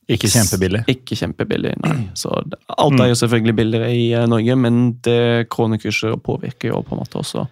[0.10, 0.84] Ikke kjempebillig.
[0.90, 1.76] ikke kjempebillig.
[1.84, 2.10] nei.
[2.18, 2.30] Så
[2.78, 7.02] Alt er jo selvfølgelig billigere i eh, Norge, men det kronekurset påvirker jo på en
[7.04, 7.48] måte også.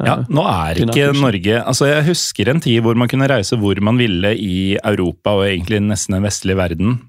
[0.00, 3.56] eh, Ja, nå er ikke Norge altså Jeg husker en tid hvor man kunne reise
[3.60, 7.00] hvor man ville i Europa og egentlig nesten den vestlige verden.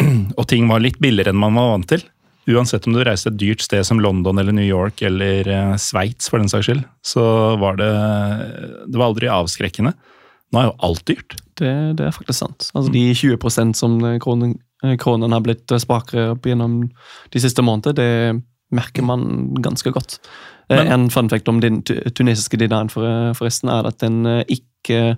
[0.38, 2.02] Og ting var litt billigere enn man var vant til.
[2.50, 6.26] Uansett om du reiste et dyrt sted som London eller New York eller uh, Sveits,
[6.28, 7.22] for den saks skyld, så
[7.60, 7.90] var det
[8.90, 9.92] Det var aldri avskrekkende.
[10.52, 11.36] Nå er jo alt dyrt.
[11.56, 12.66] Det, det er faktisk sant.
[12.74, 16.80] Altså De 20% som eh, kronen, eh, kronen har blitt eh, spakere opp gjennom
[17.32, 19.24] de siste månedene, det merker man
[19.64, 20.18] ganske godt.
[20.68, 23.98] Eh, Men- en fun fact om den tu- tunesiske dinaren for, eh, forresten er at
[24.04, 25.16] den eh, ikke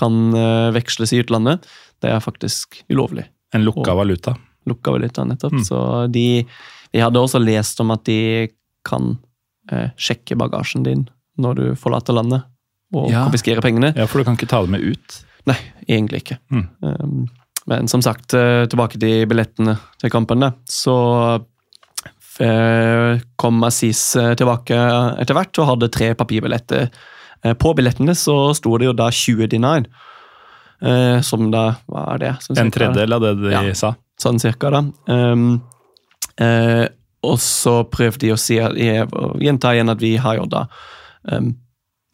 [0.00, 1.66] kan eh, veksles i utlandet.
[2.00, 3.26] Det er faktisk ulovlig.
[3.52, 4.36] En lukka valuta.
[4.70, 5.52] Lukka da nettopp.
[5.58, 5.64] Mm.
[5.66, 5.80] Så
[6.14, 6.46] de
[6.92, 8.48] Vi hadde også lest om at de
[8.84, 9.18] kan
[9.70, 11.04] eh, sjekke bagasjen din
[11.38, 12.42] når du forlater landet,
[12.92, 13.24] og Ja.
[13.28, 13.92] konfiskere pengene.
[13.96, 15.20] Ja, for du kan ikke ta det med ut.
[15.46, 15.56] Nei,
[15.88, 16.38] egentlig ikke.
[16.50, 16.66] Mm.
[16.82, 17.28] Um,
[17.70, 20.50] men som sagt, eh, tilbake til billettene til kampene.
[20.68, 20.96] Så
[22.40, 24.76] eh, kom Aziz eh, tilbake
[25.20, 26.90] etter hvert og hadde tre papirbilletter.
[27.56, 29.86] På billettene så sto det jo da 20 dinar.
[31.24, 32.32] Som da Hva er det?
[32.60, 33.62] En tredjedel av det de Ja.
[33.74, 33.94] sa.
[34.20, 34.84] Sånn cirka, da.
[35.08, 35.62] Um,
[36.40, 36.86] uh,
[37.24, 40.62] og så prøvde de å si gjenta igjen at vi har jo da
[41.28, 41.50] um,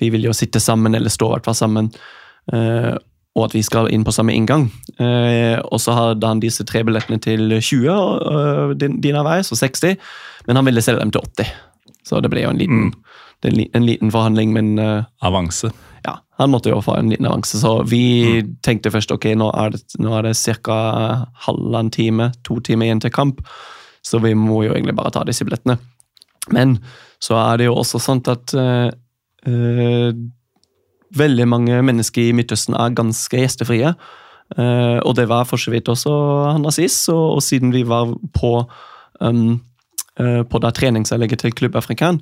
[0.03, 1.93] Vi vil jo sitte sammen, eller stå i hvert fall sammen.
[2.53, 2.97] uh,
[3.37, 4.71] og at vi skal inn på samme inngang.
[4.97, 9.59] Eh, og så hadde han disse tre billettene til 20 uh, din, din hver, så
[9.61, 9.99] 60.
[10.49, 11.51] Men han ville selge dem til 80.
[12.07, 12.95] Så det ble jo en liten,
[13.43, 15.71] det er en, liten forhandling, men eh, Avanse.
[16.07, 19.75] ja, han måtte jo få en liten avanse, så vi tenkte først ok, nå er
[19.75, 20.79] det, nå er det ca.
[21.47, 23.43] halvannen time, to timer igjen til kamp,
[24.07, 25.79] så vi må jo egentlig bare ta disse billettene.
[26.55, 26.79] Men
[27.23, 30.13] så er det jo også sånn at uh,
[31.17, 33.95] veldig mange mennesker i Midtøsten er ganske gjestefrie.
[34.55, 36.13] Uh, og det var for så vidt også
[36.53, 38.53] han Aziz, og, og siden vi var på
[39.19, 39.57] um,
[40.21, 42.21] uh, på treningsanlegget til Klubb Afrikan,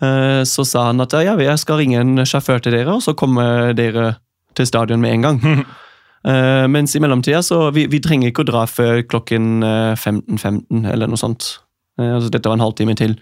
[0.00, 3.72] så sa han at ja, jeg skal ringe en sjåfør til dere, og så kommer
[3.78, 4.16] dere
[4.58, 5.40] til stadion med en gang.
[6.24, 10.86] Eh, mens i mellomtida så vi, vi trenger ikke å dra før klokken eh, 15.15
[10.88, 11.58] eller noe sånt.
[12.00, 13.12] Eh, altså dette var en halvtime til.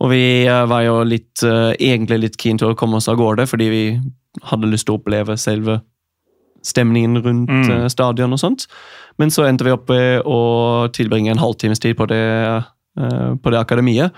[0.00, 3.18] Og vi eh, var jo litt, eh, egentlig litt keen til å komme oss av
[3.20, 3.82] gårde, fordi vi
[4.48, 5.82] hadde lyst til å oppleve selve
[6.64, 7.70] stemningen rundt Mm.
[7.82, 8.64] eh, stadion og sånt.
[9.20, 12.24] Men så endte vi opp med å tilbringe en halvtimes tid på det,
[12.96, 14.08] eh, på det akademiet.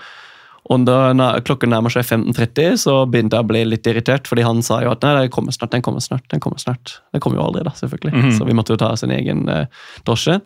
[0.73, 1.13] Og da
[1.45, 4.89] klokken nærmer seg 15.30, så begynte jeg å bli litt irritert, fordi han sa jo
[4.95, 6.25] at nei, den kommer snart, den kommer snart.
[6.31, 6.97] Den kommer snart.
[7.13, 8.15] Den kommer jo aldri, da, selvfølgelig.
[8.15, 8.31] Mhm.
[8.37, 9.67] Så vi måtte jo ta en egen eh,
[10.07, 10.39] drosje,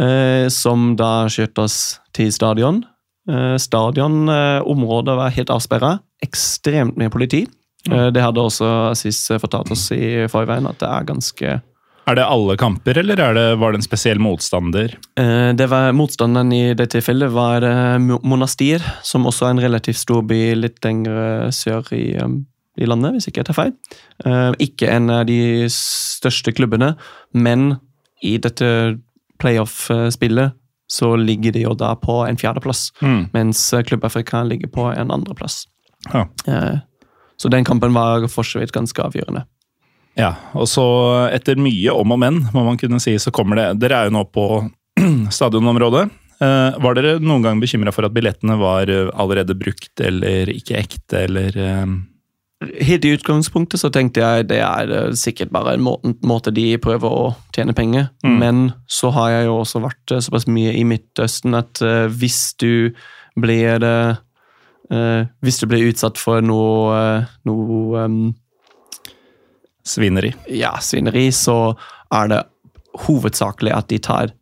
[0.00, 1.78] eh, som da skjøt oss
[2.16, 2.82] til stadion.
[3.30, 5.98] Eh, Stadionområdet var helt avsperra.
[6.24, 7.46] Ekstremt mye politi.
[7.90, 11.58] Eh, det hadde også Assis fortalt oss i forveien, at det er ganske
[12.08, 14.94] Er det alle kamper, eller er det, var det en spesiell motstander?
[15.20, 20.00] Eh, det var Motstanderen i det tilfellet var eh, Monastir, som også er en relativt
[20.00, 22.38] stor by litt lenger sør i, um,
[22.80, 23.74] i landet, hvis ikke jeg tar feil.
[24.24, 26.94] Eh, Ikke en av de største klubbene,
[27.36, 27.74] men
[28.24, 28.70] i dette
[29.42, 30.56] playoff-spillet
[30.88, 33.28] så ligger de jo da på en fjerdeplass, Mm.
[33.34, 35.66] mens Klubb Afrika ligger på en andreplass.
[36.12, 36.24] Ja.
[36.46, 36.78] Eh,
[37.40, 39.44] Så den kampen var for så vidt ganske avgjørende.
[40.18, 40.84] Ja, og så
[41.30, 44.16] etter mye om og men, må man kunne si, så kommer det Dere er jo
[44.18, 44.46] nå på
[45.36, 46.08] stadionområdet.
[46.38, 50.78] Eh, var dere noen gang bekymra for at billettene var eh, allerede brukt eller ikke
[50.78, 51.98] ekte, eller eh,
[52.58, 57.06] Helt i utgangspunktet så tenkte jeg det er sikkert bare en måte, måte de prøver
[57.06, 58.08] å tjene penger.
[58.26, 58.32] Mm.
[58.40, 58.56] Men
[58.90, 61.78] så har jeg jo også vært såpass mye i Midtøsten at
[62.18, 62.90] hvis du
[63.38, 64.18] blir eh,
[65.46, 66.98] Hvis du blir utsatt for noe,
[67.46, 68.02] noe
[69.88, 70.34] svineri?
[70.52, 71.76] ja, svineri, så
[72.12, 72.42] er det
[73.06, 74.32] hovedsakelig at de tar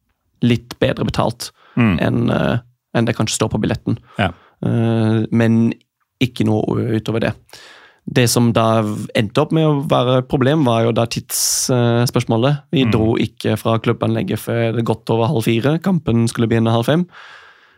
[0.42, 1.98] litt bedre betalt Mm.
[2.00, 2.58] enn eh,
[2.96, 3.98] enn det kanskje står på billetten.
[4.18, 4.30] Ja.
[4.64, 5.74] Eh, men
[6.24, 7.32] ikke noe utover det.
[8.08, 8.80] Det som da
[9.18, 12.62] endte opp med å være et problem, var jo da tidsspørsmålet.
[12.72, 12.90] Vi Mm.
[12.92, 15.78] dro ikke fra klubbanlegget før godt over halv fire.
[15.82, 17.06] Kampen skulle begynne halv fem.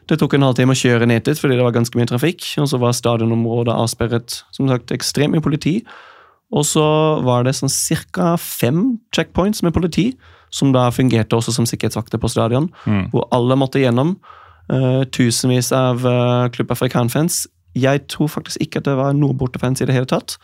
[0.07, 2.59] Det tok en halvtime å kjøre ned dit fordi det var ganske mye trafikk.
[2.63, 5.85] Og så var stadionområdet avsperret, som sagt, ekstremt mye politi.
[6.53, 6.83] Og så
[7.25, 7.73] var det sånn
[8.13, 8.37] ca.
[8.37, 10.15] fem checkpoints med politi,
[10.51, 13.11] som da fungerte også som sikkerhetsvakter på stadion, Mm.
[13.11, 14.17] hvor alle måtte gjennom.
[14.73, 17.47] Uh, tusenvis av uh, Klubb Afrikan-fans.
[17.75, 20.37] Jeg tror faktisk ikke at det var noen bortefans i det hele tatt.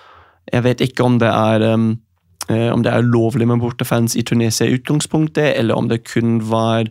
[0.52, 1.98] Jeg vet ikke om det er um,
[2.50, 6.40] uh, om det er lovlig med bortefans i Tunisia i utgangspunktet, eller om det kun
[6.50, 6.84] var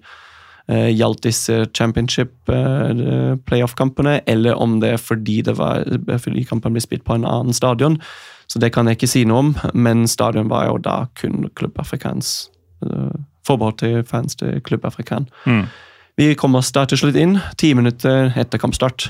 [0.71, 5.83] gjaldt disse championship eh, playoff-kampene, eller om det er fordi, det var,
[6.23, 7.99] fordi kampen ble spilt på en annen stadion.
[8.47, 11.79] Så det kan jeg ikke si noe om, men stadion var jo da kun Klubb
[11.81, 12.49] Afrikans.
[12.83, 13.11] Uh,
[13.47, 15.27] forbeholdt til fans til Klubb Afrikan.
[15.45, 15.65] Mm.
[16.19, 19.09] Vi kom oss da til slutt inn, ti minutter etter kampstart.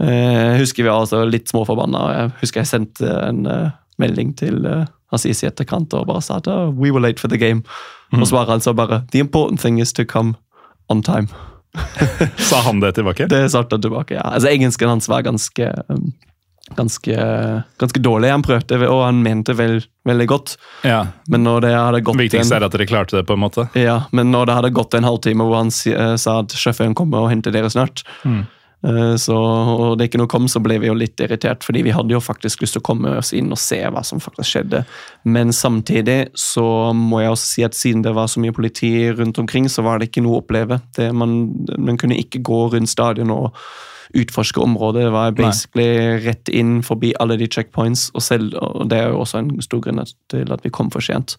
[0.00, 2.02] Jeg husker vi var altså litt småforbanna.
[2.16, 4.66] Jeg husker jeg sendte en eh, melding til
[5.14, 7.62] Aziz i etterkant og bare sa at oh, we were late for the game.
[8.12, 10.34] Og svaret han så bare the important thing is to come
[10.88, 11.28] on time.
[12.48, 13.26] Sa han det tilbake?
[13.30, 14.24] Det svarte han tilbake, ja.
[14.34, 16.12] Altså Engelsken hans var ganske um,
[16.76, 17.14] ganske,
[17.80, 18.30] ganske dårlig.
[18.30, 19.78] Han prøvde, og han mente vel,
[20.08, 20.56] veldig godt.
[20.84, 21.06] Ja.
[21.28, 23.68] Men når det hadde gått Viktigst er at dere klarte det, på en måte.
[23.78, 27.24] ja, men når det hadde gått en halvtime hvor han eh, sa at sjåføren kommer
[27.24, 28.46] og henter dere snart, Mm.
[28.86, 31.90] Eh, så, og det ikke noe kom, så ble vi jo litt irritert, fordi vi
[31.96, 34.84] hadde jo faktisk lyst til å komme oss inn og se hva som faktisk skjedde.
[35.24, 39.38] Men samtidig så må jeg også si at siden det var så mye politi rundt
[39.38, 40.80] omkring, så var det ikke noe å oppleve.
[40.96, 41.38] Det, man,
[41.78, 43.54] man kunne ikke gå rundt stadion og
[44.16, 45.02] utforske området.
[45.04, 45.88] Det var basically
[46.24, 49.82] rett inn forbi alle de checkpoints, og, selv, og det er jo også en stor
[49.84, 50.00] grunn
[50.32, 51.34] til at vi kom for sent.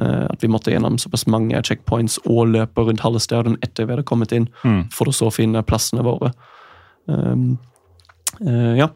[0.00, 3.92] Eh, At vi måtte gjennom såpass mange checkpoints og løpe rundt halve stadion etter vi
[3.96, 4.90] hadde kommet inn, Mm.
[4.92, 6.32] for å så finne plassene våre.
[7.06, 7.56] Um,
[8.40, 8.88] eh, ja.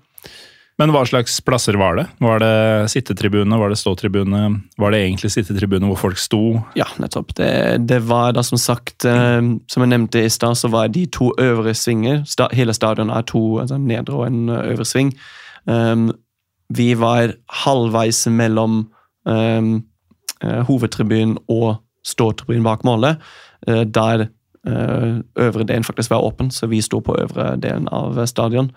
[0.77, 2.05] Men hva slags plasser var det?
[2.21, 2.57] Var det
[2.93, 4.43] sittetribune, var det ståtribune?
[4.77, 6.43] Var det egentlig sittetribune hvor folk sto?
[6.77, 7.33] ja, nettopp.
[7.39, 7.49] Det,
[7.89, 9.41] det var da som sagt eh,
[9.73, 13.59] Som jeg nevnte i stad, så var de to øvre svinger Hele stadion er to
[13.63, 15.15] altså en nedre og en øvre sving.
[15.65, 16.11] Um,
[16.69, 17.33] vi var
[17.65, 18.87] halvveis mellom
[19.25, 19.75] um,
[20.43, 21.77] eh, hovedtribunen og
[22.07, 23.23] ståtribunen bak målet,
[23.67, 24.33] eh, der eh,
[24.67, 28.73] øvre delen faktisk var åpen, så vi sto på øvre delen av stadion.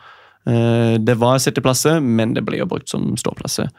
[0.47, 3.69] Eh, det var sitteplasser, men det ble jo brukt som ståplasser.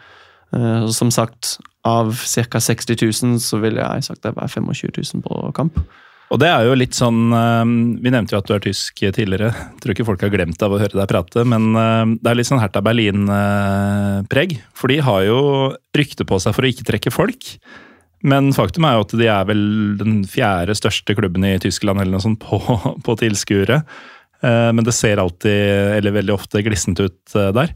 [0.56, 2.60] Eh, som sagt, av ca.
[2.60, 5.82] 60 000 så ville jeg sagt det var 25 000 på kamp.
[6.30, 7.70] Og det er jo litt sånn eh,
[8.04, 9.50] Vi nevnte jo at du er tysk tidligere.
[9.50, 12.40] Jeg tror ikke folk har glemt av å høre deg prate, men eh, det er
[12.40, 14.58] litt sånn Hertha Berlin-preg.
[14.76, 15.40] For de har jo
[15.96, 17.54] rykte på seg for å ikke trekke folk.
[18.26, 19.62] Men faktum er jo at de er vel
[20.00, 22.60] den fjerde største klubben i Tyskland eller noe sånt på,
[23.06, 23.82] på tilskuere.
[24.44, 27.74] Eh, Men det ser alltid, eller veldig ofte, glissent ut eh, der.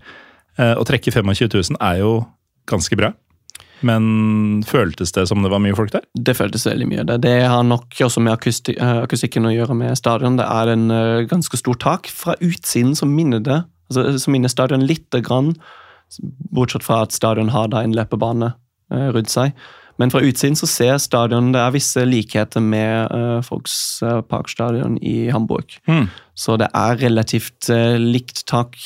[0.59, 2.17] Eh, Å trekke 25 000 er jo
[2.71, 3.13] ganske bra.
[3.85, 6.05] Men føltes det som det var mye folk der?
[6.17, 7.05] Det føltes veldig mye.
[7.05, 10.39] Det, det har nok også med akusti akustikken å gjøre med stadion.
[10.39, 10.87] Det er en
[11.29, 12.09] ganske stor tak.
[12.09, 13.59] Fra utsiden så minner det
[13.91, 15.53] altså, så minner stadion lite grann,
[16.55, 18.55] bortsett fra at stadion har da en løpebane
[18.89, 19.53] rundt seg.
[20.01, 24.99] Men fra utsiden så ser stadion det er visse likheter med uh, Folks uh, Parkstadion
[24.99, 25.77] i Hamburg.
[25.87, 26.09] Mm.
[26.35, 28.79] Så det er relativt uh, likt tak,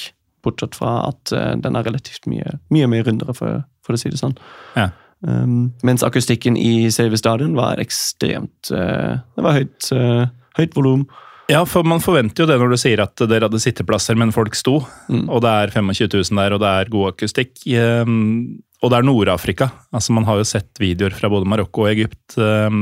[0.45, 4.13] bortsett fra at uh, den er relativt mye, mye mer rundere, for, for å si
[4.13, 4.37] det sånn.
[4.77, 4.91] Ja.
[5.27, 10.29] Um, mens akustikken i selve stadion var ekstremt uh, Det var høyt, uh,
[10.61, 11.09] høyt volum.
[11.49, 14.55] Ja, for man forventer jo det når du sier at dere hadde sitteplasser, men folk
[14.59, 14.83] sto.
[15.09, 15.25] Mm.
[15.33, 17.55] Og det er 25 000 der, og det er god akustikk.
[17.73, 19.71] Ehm, og det er Nord-Afrika.
[19.91, 22.81] Altså, man har jo sett videoer fra både Marokko og Egypt, eh,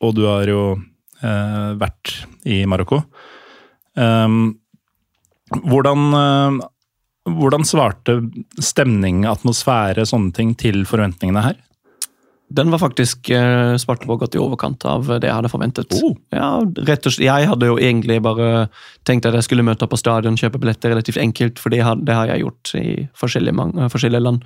[0.00, 2.14] og du har jo eh, vært
[2.48, 3.02] i Marokko.
[3.98, 4.54] Um,
[5.66, 6.60] hvordan,
[7.26, 8.20] hvordan svarte
[8.62, 11.58] stemning, atmosfære, sånne ting til forventningene her?
[12.50, 15.92] Den var faktisk eh, svart på godt i overkant av det jeg hadde forventet.
[16.02, 16.16] Oh.
[16.34, 16.58] Ja,
[16.88, 18.66] rett og slett, Jeg hadde jo egentlig bare
[19.06, 22.00] tenkt at jeg skulle møte opp på stadion, kjøpe billetter relativt enkelt, for det har,
[22.02, 22.86] det har jeg gjort i
[23.20, 24.42] forskjellige, mange, forskjellige, land.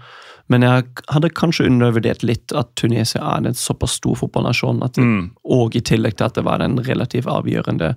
[0.49, 5.05] Men jeg hadde kanskje undervurdert litt at Tunisia er en såpass stor fotballnasjon, at det,
[5.05, 5.31] Mm.
[5.45, 7.95] og i tillegg til at det var en relativt avgjørende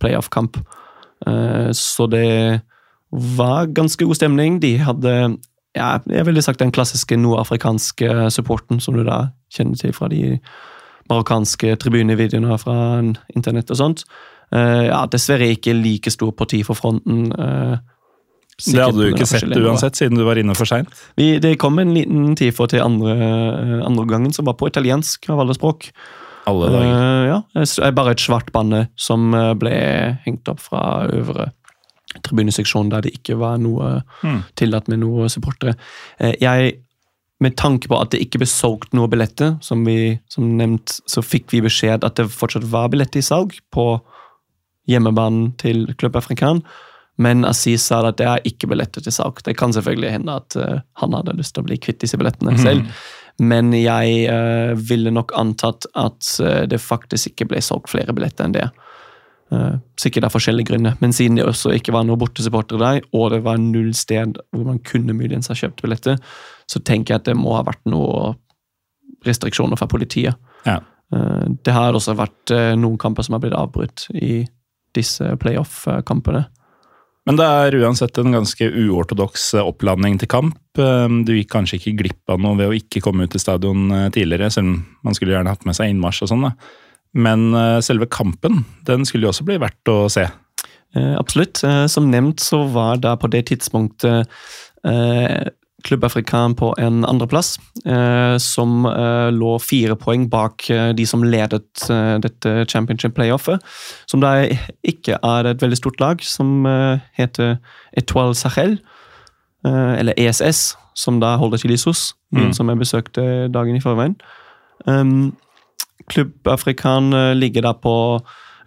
[0.00, 0.56] playoff-kamp.
[1.26, 2.62] Uh, så det
[3.10, 4.60] var ganske god stemning.
[4.60, 5.38] De hadde
[5.76, 10.38] ja, jeg ville sagt den klassiske nordafrikanske supporten som du da kjenner til fra de
[11.10, 12.74] marokkanske tribunevideoene fra
[13.34, 14.04] internett og sånt.
[14.52, 17.32] Eh, ja, Dessverre ikke like stor parti for fronten.
[17.32, 17.78] eh,
[18.58, 20.90] Det hadde du ikke sett uansett, siden du var inne for seint.
[21.16, 25.44] Det kom en liten tifo til andre, eh, andre gangen, som var på italiensk av
[25.44, 25.92] alle språk.
[26.48, 26.90] Alle dager.
[26.90, 29.72] Uh, ja, bare et svart banne som eh, ble
[30.24, 31.52] hengt opp fra øvre
[32.24, 34.42] tribuneseksjon, der det ikke var noe Mm.
[34.56, 35.76] tillatt med noen supportere.
[36.40, 36.80] Jeg,
[37.38, 41.22] med tanke på at det ikke ble solgt noen billetter, som vi som nevnt, så
[41.22, 44.00] fikk vi beskjed at det fortsatt var billetter i salg på
[44.88, 46.64] hjemmebanen til Club Afrikan.
[47.18, 49.40] Men Aziz sa at det er ikke billetter til salg.
[49.44, 52.54] Det kan selvfølgelig hende at uh, han hadde lyst til å bli kvitt disse billettene
[52.62, 52.86] selv.
[53.42, 58.46] Men jeg uh, ville nok antatt at uh, det faktisk ikke ble solgt flere billetter
[58.46, 58.68] enn det.
[59.96, 63.38] Sikkert av forskjellige grunner, men siden det også ikke var noen bortesupportere der, og det
[63.46, 66.18] var null sted hvor man kunne muligens ha kjøpt billetter,
[66.68, 68.36] så tenker jeg at det må ha vært noen
[69.24, 70.36] restriksjoner fra politiet.
[70.68, 70.82] Ja.
[71.08, 74.42] Det har også vært noen kamper som har blitt avbrutt i
[74.92, 76.44] disse playoff-kampene.
[77.28, 80.56] Men det er uansett en ganske uortodoks eh, oppladning til kamp.
[80.80, 83.90] Eh, Du gikk kanskje ikke glipp av noe ved å ikke komme ut til stadion
[83.92, 86.46] eh, tidligere, selv om man skulle gjerne hatt med seg innmarsj og sånn.
[87.20, 90.24] Men eh, selve kampen, den skulle jo også bli verdt å se.
[90.96, 91.60] Absolutt.
[91.92, 94.30] Som nevnt så var da på det tidspunktet
[95.86, 101.22] Klubb Afrikan på en andreplass, eh, som eh, lå fire poeng bak eh, de som
[101.22, 103.62] ledet eh, dette championship playoffet.
[104.10, 104.32] Som da
[104.82, 107.58] ikke er et veldig stort lag, som eh, heter
[107.96, 108.80] Etoile Sahel,
[109.64, 112.50] eh, eller ESS, som da holder til i SOS, Mm.
[112.52, 114.12] som jeg besøkte dagen i forveien.
[114.84, 115.30] Um,
[116.12, 117.08] Klubb Afrikan
[117.40, 117.94] ligger da på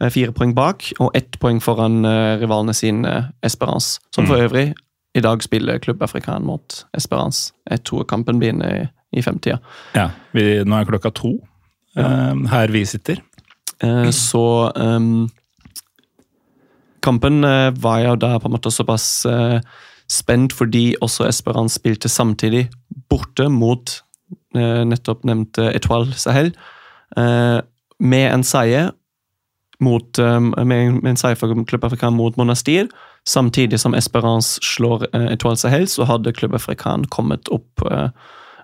[0.09, 1.99] fire poeng bak, og ett poeng foran
[2.41, 3.11] rivalene sine,
[3.45, 3.99] Esperance.
[4.15, 4.71] Som for øvrig
[5.15, 7.53] i dag spiller Klubb Afrikan mot Esperance.
[7.69, 8.87] Jeg tror kampen begynner i,
[9.17, 9.57] i femtida.
[9.95, 11.35] Ja, vi, Nå er klokka to
[11.97, 13.21] eh, her vi sitter.
[13.83, 15.29] Uh, Så um,
[17.01, 19.59] Kampen uh, var jo da på en måte såpass eh,
[20.11, 22.67] spent fordi også Esperance spilte samtidig
[23.09, 24.01] borte mot
[24.53, 26.49] nettopp nevnte Etoile Sahel.
[27.15, 28.89] Med en seier
[29.81, 32.89] mot, eh, med, med en seier for Klubb Afrikan mot Monastir,
[33.27, 38.09] samtidig som Esperance slår eh, Etoile Sahel, så hadde Klubb Afrikan kommet opp eh,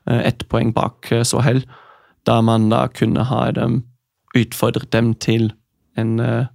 [0.10, 1.64] eh, ett poeng bak eh, Sahel,
[2.26, 3.84] da man da kunne ha dem
[4.36, 5.52] utfordret dem til
[5.98, 6.46] en eh,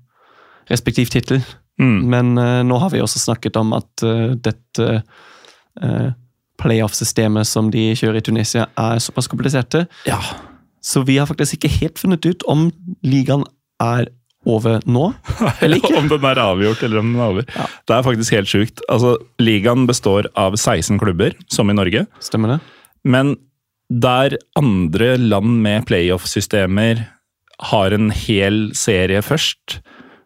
[0.70, 1.42] respektiv tittel.
[1.80, 2.00] Mm.
[2.10, 5.02] Men eh, nå har vi også snakket om at eh, dette
[6.60, 9.86] playoff-systemet som de kjører i Tunisia, er såpass kompliserte.
[10.04, 10.18] Ja.
[10.84, 12.66] Så vi har faktisk ikke helt funnet ut om
[13.00, 13.46] ligaen
[13.80, 14.10] er
[14.46, 15.12] over nå.
[15.62, 15.94] Eller ikke.
[15.98, 17.44] om den er avgjort eller om den er over.
[17.54, 17.66] Ja.
[17.86, 18.82] Det er faktisk helt sjukt.
[18.90, 22.06] Altså, Ligaen består av 16 klubber, som i Norge.
[22.20, 22.60] Stemmer det?
[23.04, 23.36] Men
[23.92, 27.04] der andre land med playoff-systemer
[27.72, 29.78] har en hel serie først,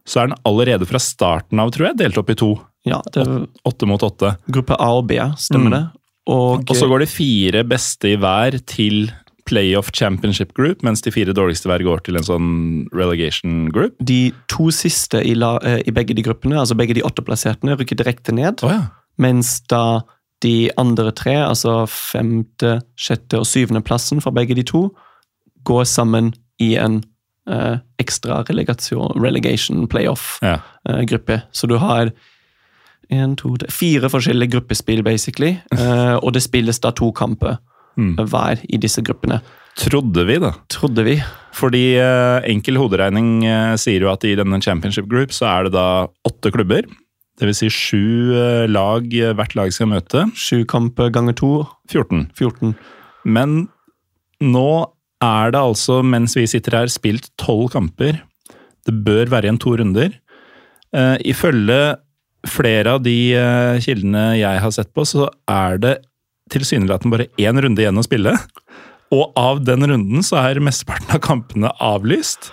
[0.06, 2.52] så er den allerede fra starten av, tror jeg, delt opp i to.
[2.86, 4.36] Ja, det er Åtte mot åtte.
[4.54, 5.74] gruppe A og B, stemmer Mm.
[5.74, 5.84] det?
[6.30, 9.10] Og, Og så går de fire beste i hver til
[9.46, 12.48] playoff championship group, mens de fire dårligste hver går til en sånn
[12.92, 13.94] relegation group.
[14.02, 17.96] de to siste i, la, eh, i begge de gruppene, altså begge de åtteplasserte, rykker
[17.96, 18.62] direkte ned.
[18.66, 18.88] Oh, ja.
[19.18, 20.02] Mens da
[20.44, 24.90] de andre tre, altså femte, sjette og syvende plassen for begge de to,
[25.64, 27.00] går sammen i en
[27.48, 29.86] eh, ekstra relegation, relegation Ja.
[29.88, 31.42] playoff-gruppe.
[31.52, 32.10] Så du har
[33.10, 35.56] en, to, tre, fire forskjellige gruppespill, basically.
[35.72, 37.56] eh, og det spilles da to kamper
[37.96, 38.14] Mm.
[38.28, 39.40] hver i disse gruppene.
[39.76, 40.54] Trodde vi, da.
[40.72, 41.16] Trodde vi.
[41.56, 45.76] Fordi eh, enkel hoderegning eh, sier jo at i denne championship group så er det
[45.76, 45.88] da
[46.28, 46.88] åtte klubber.
[47.36, 50.26] Det vil si sju eh, lag hvert lag skal møte.
[50.36, 51.52] Sju kamp ganger to,
[51.92, 52.28] 14.
[52.36, 52.76] 14.
[53.28, 53.66] Men
[54.40, 54.70] nå
[55.24, 58.20] er det altså, mens vi sitter her, spilt tolv kamper.
[58.86, 60.12] Det bør være igjen to runder.
[60.96, 61.96] Eh, ifølge
[62.46, 65.96] flere av de eh, kildene jeg har sett på, så er det
[66.52, 68.36] tilsynelatende bare én runde igjen å spille.
[69.14, 72.50] Og av den runden så er mesteparten av kampene avlyst.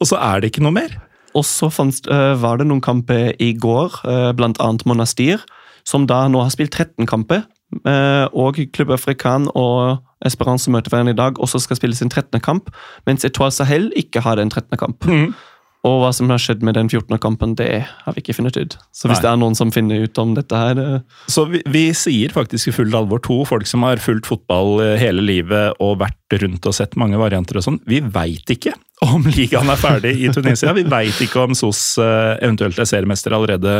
[0.00, 0.94] Og så er det ikke noe mer.
[1.36, 4.02] Og så øh, var det noen kamper i går,
[4.36, 5.40] blant annet Monastir,
[5.88, 7.44] som da nå har spilt 13 kamper.
[7.86, 12.40] øh, og Klubb Afrikan og Esperance møter hverandre i dag, også skal spille sin 13.
[12.40, 12.70] kamp.
[13.06, 14.78] Mens Etoile Sahel ikke har den 13.
[14.78, 15.08] kamp.
[15.82, 17.16] Og hva som har skjedd med den 14.
[17.18, 18.76] kampen, det har vi ikke funnet ut.
[18.94, 19.22] Så hvis Nei.
[19.24, 20.84] det er noen som finner ut om dette her det...
[21.26, 24.94] Så vi, vi sier faktisk i fullt alvor to folk som har fulgt fotball eh,
[25.00, 27.80] hele livet og vært rundt og sett mange varianter og sånn.
[27.90, 30.70] Vi veit ikke om ligaen er ferdig i Tunisia.
[30.78, 33.76] Vi veit ikke om SOS eh, eventuelt er seriemester allerede,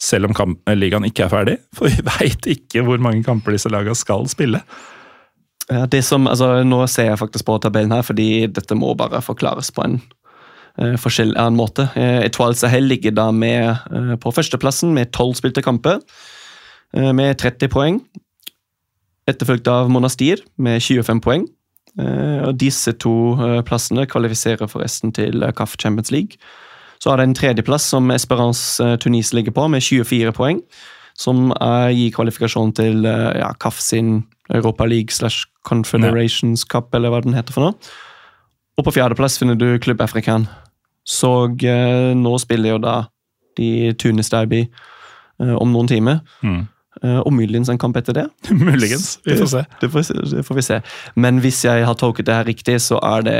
[0.00, 1.60] selv om kamp, eh, ligaen ikke er ferdig.
[1.76, 4.64] For vi veit ikke hvor mange kamper disse lagene skal spille.
[5.68, 9.20] Ja, det som, altså, nå ser jeg faktisk på tabellen her, fordi dette må bare
[9.24, 10.00] forklares på en
[10.74, 11.86] forskjellig annen måte.
[11.94, 16.00] Uh, Etoile Sahel ligger da med, eh, på førsteplassen med tolv spilte kamper,
[16.96, 18.00] eh, med 30 poeng.
[19.30, 21.46] Etterfulgt av Monastir med 25 poeng.
[21.94, 26.40] Eh, og disse to eh, plassene kvalifiserer forresten til eh, CAF Champions League.
[26.98, 30.62] Så har det en tredjeplass som Esperance eh, Tunis ligger på, med 24 poeng.
[31.14, 37.14] Som eh, gir kvalifikasjon til eh, ja, CAF sin Europa League slash Confederations Cup, eller
[37.14, 37.94] hva den heter for noe.
[38.74, 40.48] Og på fjerdeplass finner du Klubb Afrikan.
[41.04, 41.32] Så
[41.64, 43.02] eh, nå spiller jo da
[43.58, 46.22] de Tunis Derby eh, om noen timer.
[46.42, 46.62] Mm.
[47.02, 48.24] Eh, og muligens en kamp etter det.
[48.64, 49.18] Muligens.
[49.26, 49.64] Vi får se.
[49.80, 50.80] Det får, det får vi se.
[51.14, 53.38] Men hvis jeg har tolket det her riktig, så, det,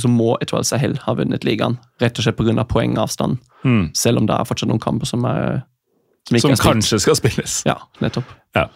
[0.00, 1.78] så må Etoile Sahel ha vunnet ligaen.
[2.02, 2.66] Rett og slett pga.
[2.68, 3.38] poengavstand.
[3.64, 3.86] Mm.
[3.96, 5.62] Selv om det er fortsatt noen kamper som, er,
[6.28, 7.62] som Som kanskje skal spilles.
[7.68, 8.28] Ja, nettopp.
[8.58, 8.68] Ja.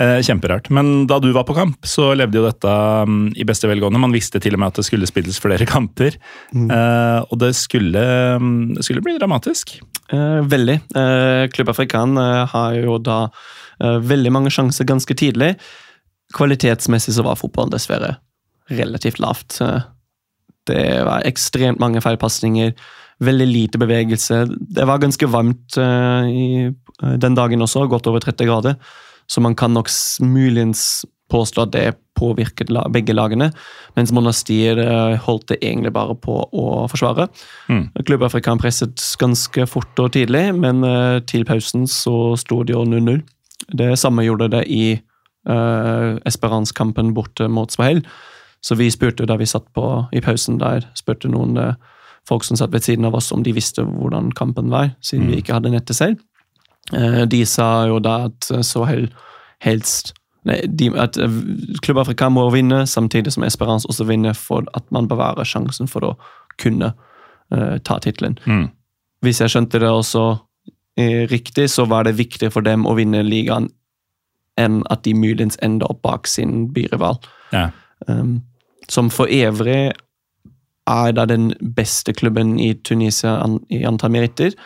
[0.00, 0.70] Eh, kjemperart.
[0.70, 2.70] Men da du var på kamp, så levde jo dette
[3.04, 4.00] mm, i beste velgående.
[4.00, 6.16] Man visste til og med at det skulle spilles flere kamper.
[6.56, 8.04] Eh, og det skulle,
[8.40, 9.74] mm, det skulle bli dramatisk.
[10.08, 10.78] Eh, veldig.
[11.52, 13.26] Klubb Afrikan har jo da
[13.80, 15.54] veldig mange sjanser ganske tidlig.
[16.36, 18.14] Kvalitetsmessig så var fotballen dessverre
[18.72, 19.58] relativt lavt.
[20.68, 22.72] Det var ekstremt mange feilpasninger,
[23.24, 24.42] veldig lite bevegelse.
[24.48, 26.68] Det var ganske varmt uh, i,
[27.24, 28.76] den dagen også, godt over 30 grader.
[29.30, 31.86] Så man kan nok muligens påstå at det
[32.18, 33.50] påvirket begge lagene.
[33.96, 37.28] Mens Monastir eh, holdt det egentlig bare på å forsvare.
[37.70, 37.84] Mm.
[38.06, 42.84] Klubb Afrikan presset ganske fort og tidlig, men eh, til pausen så sto det jo
[42.88, 43.22] 0-0.
[43.78, 44.84] Det samme gjorde det i
[45.46, 48.00] uh, Esperance-kampen borte mot Svahel.
[48.64, 49.84] Så vi spurte da vi satt på
[50.16, 51.58] i pausen der, spurte noen
[52.28, 55.38] folk som satt ved siden av oss om de visste hvordan kampen var, siden vi
[55.40, 56.18] ikke hadde nettet selv.
[56.92, 59.10] Eh, de sa jo da at så Swahel
[59.62, 60.14] helst
[60.48, 61.40] Nei, de, at eh,
[61.84, 66.06] Klubb Afrika må vinne, samtidig som Esperance også vinner for at man bevarer sjansen for
[66.06, 66.12] å
[66.60, 66.94] kunne
[67.52, 68.38] uh, ta tittelen.
[68.48, 68.70] Mm.
[69.24, 70.24] Hvis jeg skjønte det også
[70.96, 73.68] eh, riktig, så var det viktigere for dem å vinne ligaen
[74.60, 77.20] enn at de muligens ender opp bak sin byrival.
[77.52, 77.68] Ja.
[78.08, 78.40] Um,
[78.88, 79.92] som for øvrig
[80.90, 84.56] er da den beste klubben i Tunisia an, i antall meritter.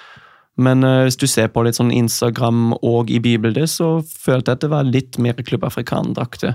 [0.61, 4.61] Men uh, hvis du ser på litt sånn Instagram og i bibeldet, så følte jeg
[4.61, 6.55] at det var litt mer Klubb Afrikan-drakter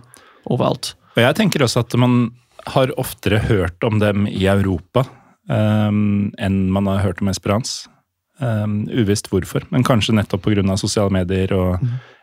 [0.49, 0.93] overalt.
[1.17, 2.29] Og jeg tenker også at man
[2.69, 5.05] har oftere hørt om dem i Europa
[5.49, 7.89] um, enn man har hørt om Esperance.
[8.39, 10.63] Um, uvisst hvorfor, men kanskje nettopp pga.
[10.79, 11.81] sosiale medier og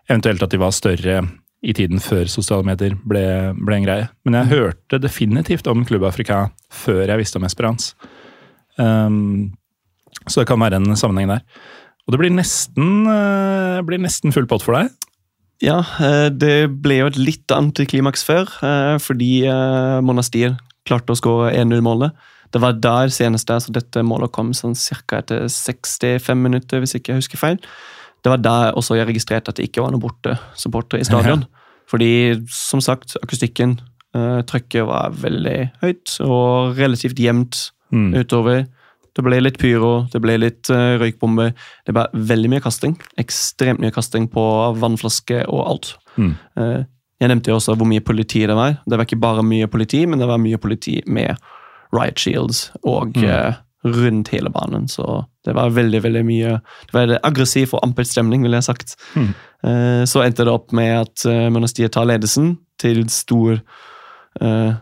[0.08, 1.18] eventuelt at de var større
[1.66, 4.08] i tiden før sosiale medier ble, ble en greie.
[4.24, 7.94] Men jeg hørte definitivt om Klubb Afrika før jeg visste om Esperance.
[8.76, 9.56] Um,
[10.28, 11.42] så det kan være en sammenheng der.
[12.06, 14.90] Og det blir nesten, eh, blir nesten full pott for deg.
[15.64, 19.42] Ja, eh, det ble jo et litt antiklimaks før, eh, fordi
[20.04, 22.12] Monastir klarte å skåre 1-0-målet.
[22.52, 24.76] Det var der senest der, så dette målet kom sånn
[25.08, 25.18] ca.
[25.18, 27.58] etter 65 minutter, hvis ikke jeg husker feil.
[28.22, 31.44] Det var der også jeg registrerte at det ikke var noen bortesupportere i stadion.
[31.88, 33.80] Fordi, som sagt, akustikken,
[34.14, 38.14] trykket var veldig høyt og relativt jevnt Mm.
[38.14, 38.66] utover.
[39.16, 41.54] Det ble litt pyro, det ble litt uh, røykbomber.
[41.88, 42.98] Det ble veldig mye kasting.
[43.20, 44.44] Ekstremt mye kasting på
[44.76, 45.92] vannflaske og alt.
[46.20, 46.34] Mm.
[46.60, 46.82] Uh,
[47.20, 48.76] jeg nevnte jo også hvor mye politi det var.
[48.84, 51.36] Det var ikke bare mye politi, men det var mye politi med
[51.96, 53.24] riot shields og Mm.
[53.30, 54.88] uh, rundt hele banen.
[54.88, 58.64] Så det var veldig veldig mye Det var en aggressiv og ampelt stemning, ville jeg
[58.64, 58.96] sagt.
[59.14, 59.28] Mm.
[59.62, 63.60] Eh, så endte det opp med at uh, Monastir tar ledelsen til stor
[64.40, 64.74] eh,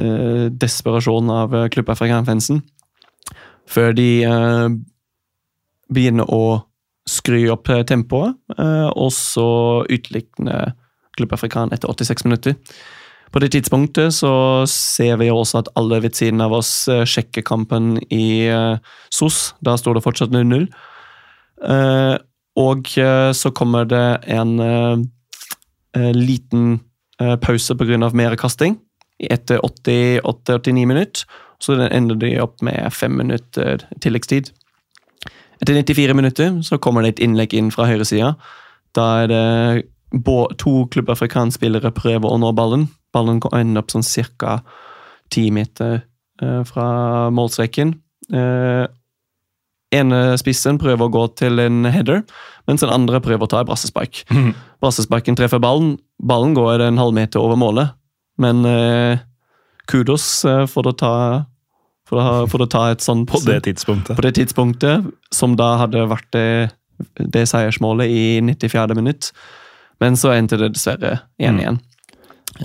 [0.00, 2.62] eh, desperasjon av uh, fra Afrikan-fansen.
[3.70, 4.68] Før de eh,
[5.92, 6.44] begynner å
[7.08, 9.50] skru opp eh, tempoet, eh, og så
[9.90, 10.74] utligner
[11.18, 12.56] Klubb Afrikan etter 86 minutter.
[13.30, 14.32] På det tidspunktet så
[14.70, 18.80] ser vi også at alle ved siden av oss eh, sjekker kampen i eh,
[19.14, 19.54] SOS.
[19.62, 20.66] Da står det fortsatt 0-0.
[21.70, 22.16] Eh,
[22.60, 24.58] og så kommer det en
[26.12, 26.64] liten
[27.40, 28.10] pause pga.
[28.12, 28.74] mer kasting
[29.22, 31.24] etter 88-89 minutter.
[31.60, 34.50] Så ender de opp med fem minutter tilleggstid.
[35.60, 38.34] Etter 94 minutter så kommer det et innlegg inn fra høyresida.
[38.96, 39.42] Da er det
[40.58, 42.88] to klubbafrikansk-spillere prøver å nå ballen.
[43.12, 44.06] Ballen ender opp sånn
[44.38, 44.60] ca.
[45.30, 46.02] ti meter
[46.66, 47.94] fra målstreken.
[49.92, 52.22] ene spissen prøver å gå til en header,
[52.66, 54.24] mens den andre prøver å ta en brassespark.
[54.30, 54.54] Mm.
[54.80, 55.98] Brassesparken treffer ballen.
[56.22, 57.92] Ballen går en halvmeter over målet,
[58.38, 59.18] men eh,
[59.90, 61.14] kudos eh, for, å ta,
[62.08, 64.16] for, å, for, å ta, et sånt På det tidspunktet.
[64.16, 66.48] På det tidspunktet, som da hadde vært det,
[67.20, 68.96] det seiersmålet i 94.
[68.98, 69.32] minutt.
[70.00, 71.76] Men så endte det dessverre 1-1.
[71.76, 71.80] Mm.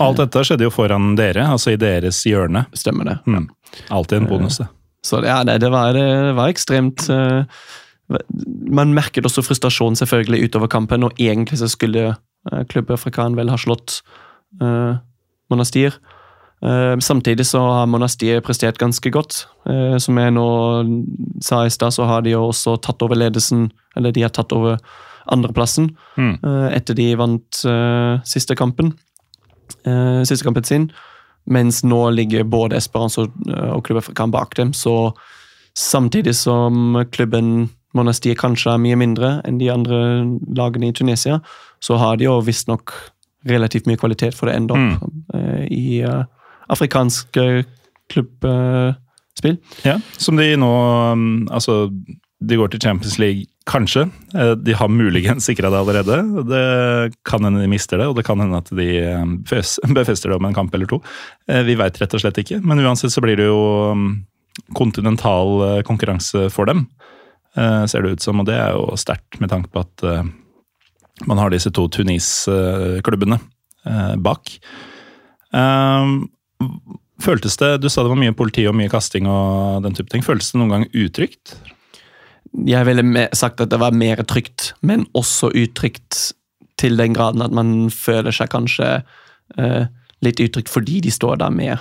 [0.02, 2.66] Alt dette skjedde jo foran dere, altså i deres hjørne.
[2.76, 3.18] Stemmer det.
[3.28, 3.48] Mm.
[3.92, 4.70] Alltid en bonus, det.
[5.06, 7.44] Så ja, det, det, var, det var ekstremt uh,
[8.70, 13.50] man merket også frustrasjon selvfølgelig utover kampen, og egentlig så skulle uh, Klubb Afrikan vel
[13.50, 14.00] ha slått
[14.62, 14.98] uh,
[15.50, 15.98] Monastir.
[16.64, 19.44] Uh, samtidig så har Monastir prestert ganske godt.
[19.68, 20.46] Uh, som jeg nå
[21.44, 24.54] sa i stad, så har de jo også tatt over ledelsen, eller de har tatt
[24.56, 24.78] over
[25.32, 26.36] andreplassen mm.
[26.46, 27.62] uh, etter de vant
[28.24, 28.94] siste kampen.
[30.26, 30.90] siste kampen sin.
[31.50, 35.12] Mens nå ligger både Esperance og, Klubben Klubb Afrikan bak dem, så
[35.74, 39.98] samtidig som klubben Monastir kanskje er mye mindre enn de andre
[40.54, 41.40] lagene i Tunisia,
[41.80, 42.92] så har de jo visstnok
[43.46, 45.66] relativt mye kvalitet for det enda opp mm.
[45.70, 46.24] i uh,
[46.72, 47.60] afrikansk uh,
[48.12, 49.58] klubbspill.
[49.84, 50.70] ja, som de nå
[51.12, 51.86] um, Altså,
[52.40, 54.04] de går til Champions League, kanskje.
[54.62, 56.18] De har muligens sikra det allerede.
[56.46, 59.38] Det kan hende de mister det, og det kan hende at de um,
[59.98, 61.00] befester det om en kamp eller to.
[61.46, 64.10] Vi veit rett og slett ikke, men uansett så blir det jo um,
[64.76, 66.86] kontinental konkurranse for dem.
[67.56, 68.40] Eh, ser det ut som.
[68.40, 70.24] Og det er jo sterkt med tanke på at eh,
[71.26, 74.56] man har disse to Tunis-klubbene eh, bak.
[77.22, 80.24] Føltes det Du sa det var mye politi og mye kasting og den type ting.
[80.24, 81.56] Føltes det noen gang utrygt?
[82.66, 86.32] Jeg ville sagt at det var mer trygt, men også utrygt
[86.80, 88.88] til den graden at man føler seg kanskje
[89.58, 89.84] uh,
[90.24, 91.76] litt utrygt fordi de står der med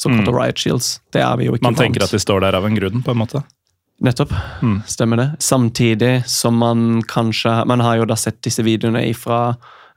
[0.00, 0.36] såkalte mm.
[0.36, 0.90] riot shields.
[1.12, 3.12] Det er vi jo ikke Man tenker at de står der av en grunn, på
[3.12, 3.42] en måte?
[4.00, 4.32] Nettopp.
[4.64, 4.78] Mm.
[4.88, 5.28] Stemmer det.
[5.44, 9.54] Samtidig som man kanskje Man har jo da sett disse videoene fra,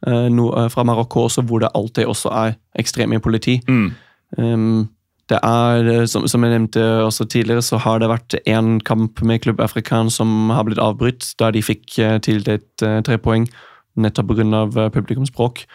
[0.08, 3.62] uh, no, uh, fra Marokko også, hvor det alltid også er ekstreme politi.
[3.68, 3.94] Mm.
[4.38, 4.90] Um,
[5.32, 9.22] det er, eh, som, som, jeg nevnte også tidligere, så har det vært én kamp
[9.24, 13.48] med Klubb Afrikan som har blitt avbrutt, da de fikk uh, tildelt tre poeng
[13.94, 14.90] nettopp pga.
[14.90, 15.68] Publikumsspråk.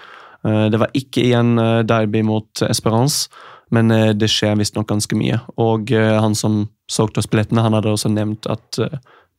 [0.42, 1.54] det var ikke igjen
[1.86, 3.28] derby mot Esperance.
[3.74, 5.40] Men eh, det skjer visstnok ganske mye.
[5.60, 8.98] Og eh, han som solgte oss billettene, han hadde også nevnt at eh,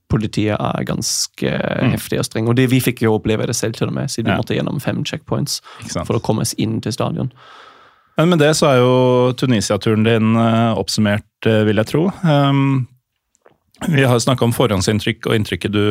[0.09, 1.93] politiet er ganske mm.
[1.93, 2.49] heftig og streng.
[2.49, 4.37] Og det, vi fikk jo oppleve det selv, til og med, siden ja.
[4.37, 5.59] vi måtte gjennom fem checkpoints
[5.99, 7.29] for å komme oss inn til stadion.
[8.19, 8.95] Men med det så er jo
[9.39, 10.33] Tunisia-turen din
[10.75, 12.01] oppsummert, vil jeg tro.
[12.19, 12.81] Um,
[13.87, 15.85] vi har snakka om forhåndsinntrykk og inntrykket du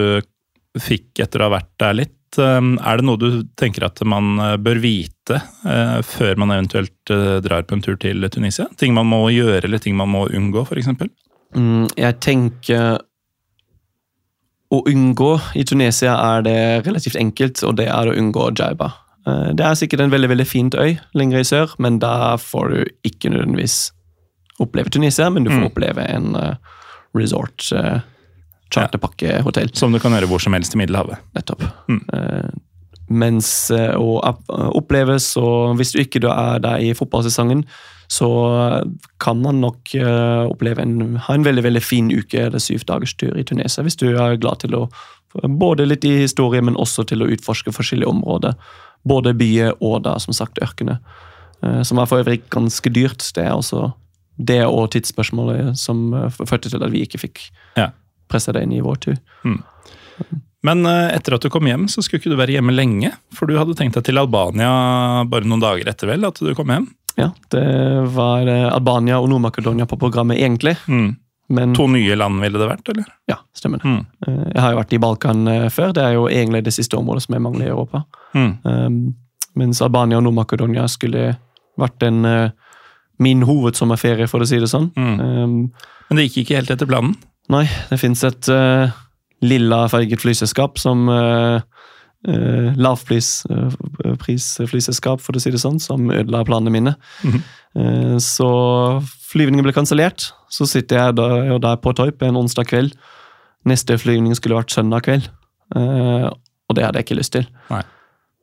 [0.76, 2.12] fikk etter å ha vært der litt.
[2.36, 5.40] Um, er det noe du tenker at man uh, bør vite
[6.04, 7.10] før man eventuelt
[7.44, 8.68] drar på en tur til Tunisia?
[8.76, 10.92] Ting man må gjøre, eller ting man må unngå, f.eks.?
[11.56, 13.00] Mm, jeg tenker
[14.68, 18.92] å unngå i Tunisia er det relativt enkelt, og det er å unngå Jaiba.
[19.58, 22.92] Det er sikkert en veldig veldig fint øy lenger i sør, men da får du
[23.08, 23.76] ikke nødvendigvis
[24.62, 25.66] oppleve Tunisia, men du får mm.
[25.68, 26.38] oppleve en
[27.16, 27.70] resort
[28.74, 29.70] charterpakkehotell.
[29.74, 31.20] Som du kan gjøre hvor som helst i Middelhavet.
[31.36, 31.64] Nettopp.
[31.88, 32.02] Mm.
[32.12, 32.48] Uh,
[33.08, 34.18] mens uh, å
[34.76, 37.64] oppleves, og hvis du ikke er der i fotballsesongen,
[38.08, 38.28] så
[39.20, 43.16] kan man nok uh, oppleve en, ha en veldig veldig fin uke eller syv dagers
[43.20, 43.84] tur i Tunisia.
[43.84, 44.88] Hvis du er glad til å
[45.44, 48.54] både litt i historie, men også til å utforske forskjellige områder.
[49.06, 50.98] Både byer og da, som sagt, ørkener.
[51.86, 53.22] Som var for øvrig ganske dyrt.
[53.34, 53.92] Det er også
[54.38, 57.40] det og tidsspørsmålet som førte til at vi ikke fikk
[57.78, 57.88] ja
[58.28, 59.18] pressa det inn i vår tur.
[59.44, 59.58] Mm.
[60.66, 63.12] Men uh, etter at du kom hjem, så skulle ikke du være hjemme lenge?
[63.34, 66.72] For du hadde tenkt deg til Albania bare noen dager etter vel at du kom
[66.74, 66.90] hjem?
[67.18, 67.64] Ja, det
[68.14, 70.76] var Albania og Nord-Makedonia på programmet, egentlig.
[70.86, 71.16] Mm.
[71.48, 73.06] Men, to nye land ville det vært, eller?
[73.30, 73.88] Ja, stemmer det.
[73.88, 74.02] Mm.
[74.26, 75.94] Uh, jeg har jo vært i Balkan før.
[75.96, 78.02] Det er jo egentlig det siste området som jeg mangler i Europa.
[78.36, 78.52] Mm.
[78.64, 78.98] Um,
[79.58, 81.30] mens Albania og Nord-Makedonia skulle
[81.78, 82.26] vært en,
[83.22, 84.90] min hovedsommerferie, for å si det sånn.
[84.94, 85.72] Um,
[86.10, 87.16] Men det gikk ikke helt etter planen?
[87.50, 88.90] Nei, det fins et uh,
[89.44, 91.60] lilla farget flyselskap som uh,
[92.28, 96.92] uh, Lavprisflyselskap, for å si det sånn, som ødela planene mine.
[97.24, 97.42] Mm -hmm.
[97.78, 98.48] uh, så
[99.32, 100.20] flyvningen ble kansellert.
[100.50, 102.94] Så sitter jeg der, der på Torp en onsdag kveld.
[103.68, 105.26] Neste flyvning skulle vært søndag kveld,
[105.76, 107.46] og det hadde jeg ikke lyst til.
[107.70, 107.82] Nei.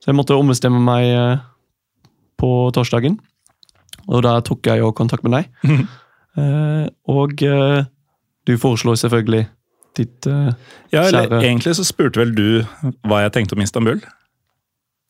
[0.03, 1.40] Så jeg måtte ombestemme meg eh,
[2.38, 3.15] på torsdagen.
[4.06, 5.86] Og da tok jeg jo kontakt med deg.
[6.38, 7.86] Eh, og eh,
[8.45, 9.45] du foreslo selvfølgelig
[9.98, 10.52] ditt eh,
[10.91, 12.45] Ja, eller Kjære- Egentlig så spurte vel du
[13.07, 14.02] hva jeg tenkte om Istanbul.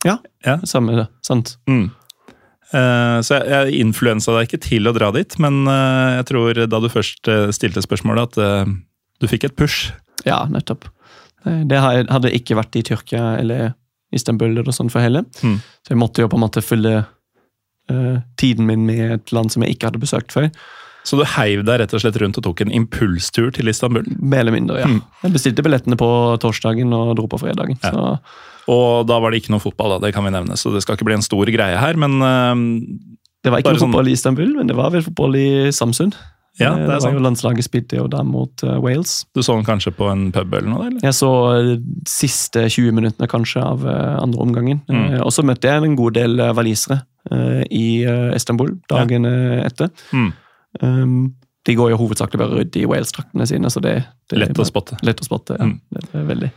[0.06, 0.60] Ja, Ja.
[0.70, 1.08] samme det.
[1.26, 1.58] Sant.
[1.68, 1.90] Mm.
[2.74, 6.82] Eh, så jeg, influensa deg ikke til å dra dit, men eh, jeg tror da
[6.82, 8.76] du først eh, stilte spørsmålet, at
[9.22, 9.92] du fikk et push.
[10.26, 10.90] Ja, nettopp.
[11.46, 13.76] Det hadde ikke vært i Tyrkia eller
[14.16, 15.26] Istanbul eller sånn for heller.
[15.44, 15.60] Mm.
[15.86, 16.96] Så jeg måtte jo på en måte fylle
[17.92, 20.50] eh, tiden min med et land som jeg ikke hadde besøkt før.
[21.06, 24.08] Så du heiv deg rett og slett rundt og tok en impulstur til Istanbul.
[24.20, 24.90] Mer eller mindre, ja.
[24.90, 25.00] Mm.
[25.24, 26.10] Jeg bestilte billettene på
[26.42, 27.78] torsdagen og dro på fredagen.
[27.86, 27.92] Ja.
[27.94, 28.20] Så
[28.74, 30.98] Og da var det ikke noe fotball, da, det kan vi nevne, så det skal
[30.98, 32.56] ikke bli en stor greie her, men uh,
[33.46, 36.16] det var ikke noe sånn- fotball i Istanbul, men det var vel fotball i Samsund.
[36.58, 37.22] ja, Eh, det er det var jo sant.
[37.28, 39.26] Landslaget spilte jo da mot uh, Wales.
[39.36, 41.02] Du så den kanskje på en pub eller noe, eller?
[41.04, 41.30] Jeg så
[41.68, 41.76] de
[42.10, 44.82] siste 20 minuttene kanskje av uh, andre omgangen.
[44.90, 45.20] Mm.
[45.20, 49.28] Uh, Og så møtte jeg en god del eh, walisere eh, i eh, Istanbul dagen
[49.30, 49.66] ja.
[49.68, 49.92] etter.
[50.16, 50.32] Mm.
[50.82, 51.36] Um,
[51.66, 53.98] de går jo hovedsakelig bare ryddig i Wales-traktene sine, så det,
[54.30, 55.00] det Lett å spotte.
[55.06, 55.70] Lett å spotte, ja.
[55.70, 55.80] Mm.
[55.96, 56.52] Det er veldig.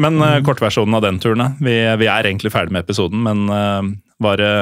[0.00, 1.54] Men uh, kortversjonen av den turen.
[1.60, 3.84] Vi, vi er egentlig ferdig med episoden, men uh,
[4.22, 4.52] var, det,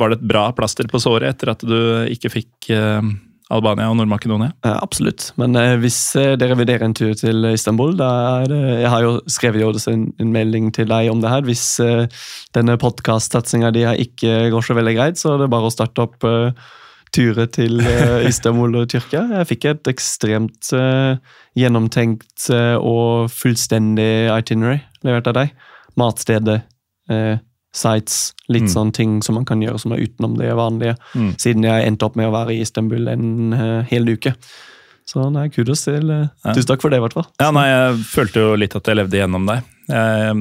[0.00, 1.78] var det et bra plaster på såret etter at du
[2.10, 3.02] ikke fikk uh,
[3.52, 4.52] Albania og Nord-Makedonia?
[4.64, 5.30] Eh, absolutt.
[5.40, 8.08] Men eh, hvis eh, dere vurderer en tur til Istanbul da
[8.42, 11.46] er det, Jeg har jo skrevet jo en, en melding til deg om det her.
[11.48, 12.04] Hvis eh,
[12.56, 16.28] denne podkast-satsinga di ikke går så veldig greit, så er det bare å starte opp
[17.14, 19.24] turer til eh, Istanbul og Tyrkia.
[19.40, 21.16] Jeg fikk et ekstremt eh,
[21.58, 25.52] gjennomtenkt eh, og fullstendig itinerary levert av deg.
[25.98, 26.60] Matstedet,
[27.74, 28.72] sites, litt Mm.
[28.74, 30.96] sånne ting som man kan gjøre som er utenom det vanlige.
[31.14, 31.30] Mm.
[31.40, 33.52] Siden jeg endte opp med å være i Istanbul en
[33.88, 34.34] hel uke.
[35.08, 36.52] Så nei, kudos til Ja.
[36.52, 37.26] Tusen takk for det, i hvert fall.
[37.40, 39.62] Ja, nei, jeg følte jo litt at jeg levde gjennom deg.
[39.88, 40.36] Jeg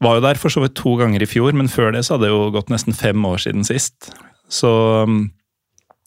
[0.00, 2.26] var jo der for så vidt to ganger i fjor, men før det så hadde
[2.26, 4.10] det jo gått nesten fem år siden sist.
[4.48, 4.72] Så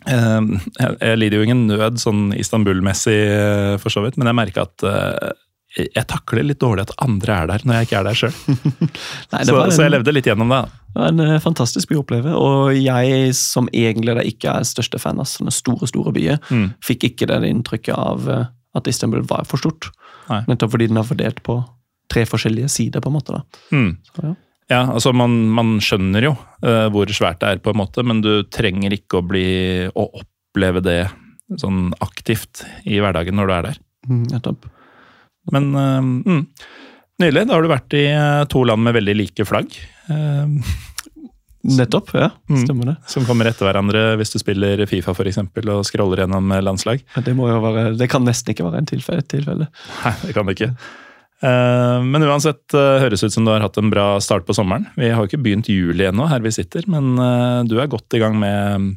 [0.07, 4.65] jeg, jeg lider jo ingen nød sånn Istanbul-messig, eh, for så vidt, men jeg merker
[4.68, 5.34] at eh,
[5.76, 8.36] jeg takler litt dårlig at andre er der når jeg ikke er der sjøl.
[9.45, 10.61] Så, så jeg levde litt gjennom det.
[10.94, 12.36] det var en eh, fantastisk by å oppleve.
[12.40, 16.69] Og jeg som egentlig ikke er største fan av sånne store store byer, Mm.
[16.86, 18.30] fikk ikke det inntrykket av
[18.76, 19.90] at Istanbul var for stort.
[20.30, 20.41] Nei.
[20.49, 21.60] Nettopp fordi den er fordelt på
[22.11, 23.02] tre forskjellige sider.
[23.03, 23.41] på en måte.
[23.72, 23.98] Mm.
[24.07, 24.34] Så, ja.
[24.72, 26.32] Ja, altså man, man skjønner jo
[26.66, 29.50] uh, hvor svært det er, på en måte, men du trenger ikke å bli
[29.94, 31.02] å oppleve det
[31.62, 33.78] sånn aktivt i hverdagen når du er der.
[34.10, 34.66] Mm, nettopp.
[35.54, 36.42] Men uh, mm,
[37.22, 37.46] nydelig.
[37.46, 39.78] Da har du vært i eh, to land med veldig like flagg.
[40.10, 40.50] Uh,
[41.66, 42.28] Nettopp, ja.
[42.50, 42.60] Mm.
[42.62, 42.96] Stemmer det.
[43.10, 47.02] som kommer etter hverandre hvis du spiller Fifa for eksempel, og scroller gjennom landslag.
[47.26, 49.26] Det, må jo være, det kan nesten ikke være en tilfelle.
[49.26, 49.70] tilfelle.
[50.04, 50.70] Nei, det kan det ikke.
[51.44, 54.88] Eh, Men uansett eh, høres ut som du har hatt en bra start på sommeren.
[54.95, 58.16] Vi har jo ikke begynt juli ennå, her vi sitter, men eh, du er godt
[58.16, 58.95] i gang med,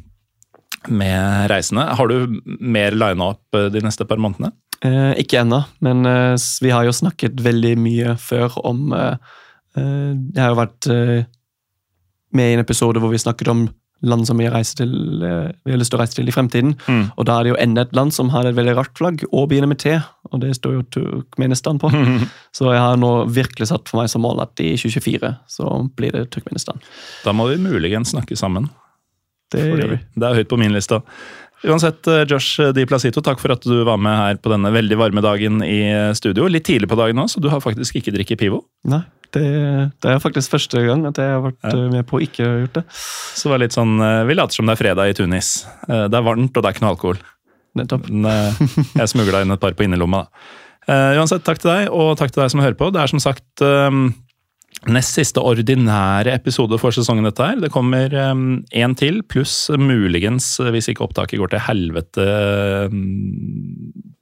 [0.87, 1.89] med reisene.
[1.99, 4.53] Har du mer lina opp de neste par månedene?
[4.85, 9.35] Eh, ikke ennå, men eh, vi har jo snakket veldig mye før om eh,
[9.75, 10.87] Jeg har jo vært
[12.35, 13.61] med i en episode hvor vi snakket om
[14.01, 14.47] land som vi,
[14.77, 16.75] til, eh, vi har lyst til å reise til i fremtiden.
[16.87, 17.11] Mm.
[17.17, 19.49] Og da er det jo enda et land som har et veldig rart flagg, og
[19.49, 19.97] begynner med T.
[20.31, 21.91] Og det står jo Turkmenistan på.
[22.57, 25.67] Så jeg har nå virkelig satt for meg som mål at i 2024 så
[25.97, 26.79] blir det Turkmenistan.
[27.25, 28.69] Da må vi muligens snakke sammen.
[29.49, 30.01] Det gjør vi.
[30.13, 30.99] det er høyt på min liste.
[31.65, 34.97] Uansett, eh, Josh Di Placito, takk for at du var med her på denne veldig
[34.99, 36.47] varme dagen i eh, studio.
[36.47, 38.61] Litt tidlig på dagen nå, så du har faktisk ikke drikket Pivo.
[38.87, 39.01] Nei,
[39.35, 39.43] det,
[40.01, 41.73] det er faktisk første gang at jeg har vært Ja.
[41.75, 42.83] eh, med på å ikke ha gjort det.
[42.93, 45.51] Så det var litt sånn, eh, Vi later som det er fredag i Tunis.
[45.87, 47.19] Eh, Det er varmt, og det er ikke noe alkohol.
[47.77, 48.07] Nettopp.
[48.97, 50.23] Jeg smugla inn et par på innerlomma.
[50.89, 52.91] uansett, takk til deg, og takk til deg som hører på.
[52.91, 53.91] Det er som sagt eh,
[54.89, 57.59] nest siste ordinære episode for sesongen, dette her.
[57.61, 62.25] Det kommer én til, pluss muligens, hvis ikke opptaket går til helvete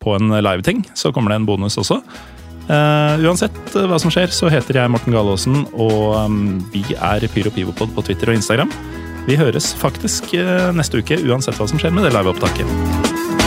[0.03, 2.01] på en live-ting, så kommer det en bonus også.
[2.67, 7.23] Eh, uansett eh, hva som skjer, så heter jeg Morten Galaasen, og um, vi er
[7.31, 8.73] PyroPivopod på Twitter og Instagram.
[9.27, 13.46] Vi høres faktisk uh, neste uke, uansett hva som skjer med det liveopptaket.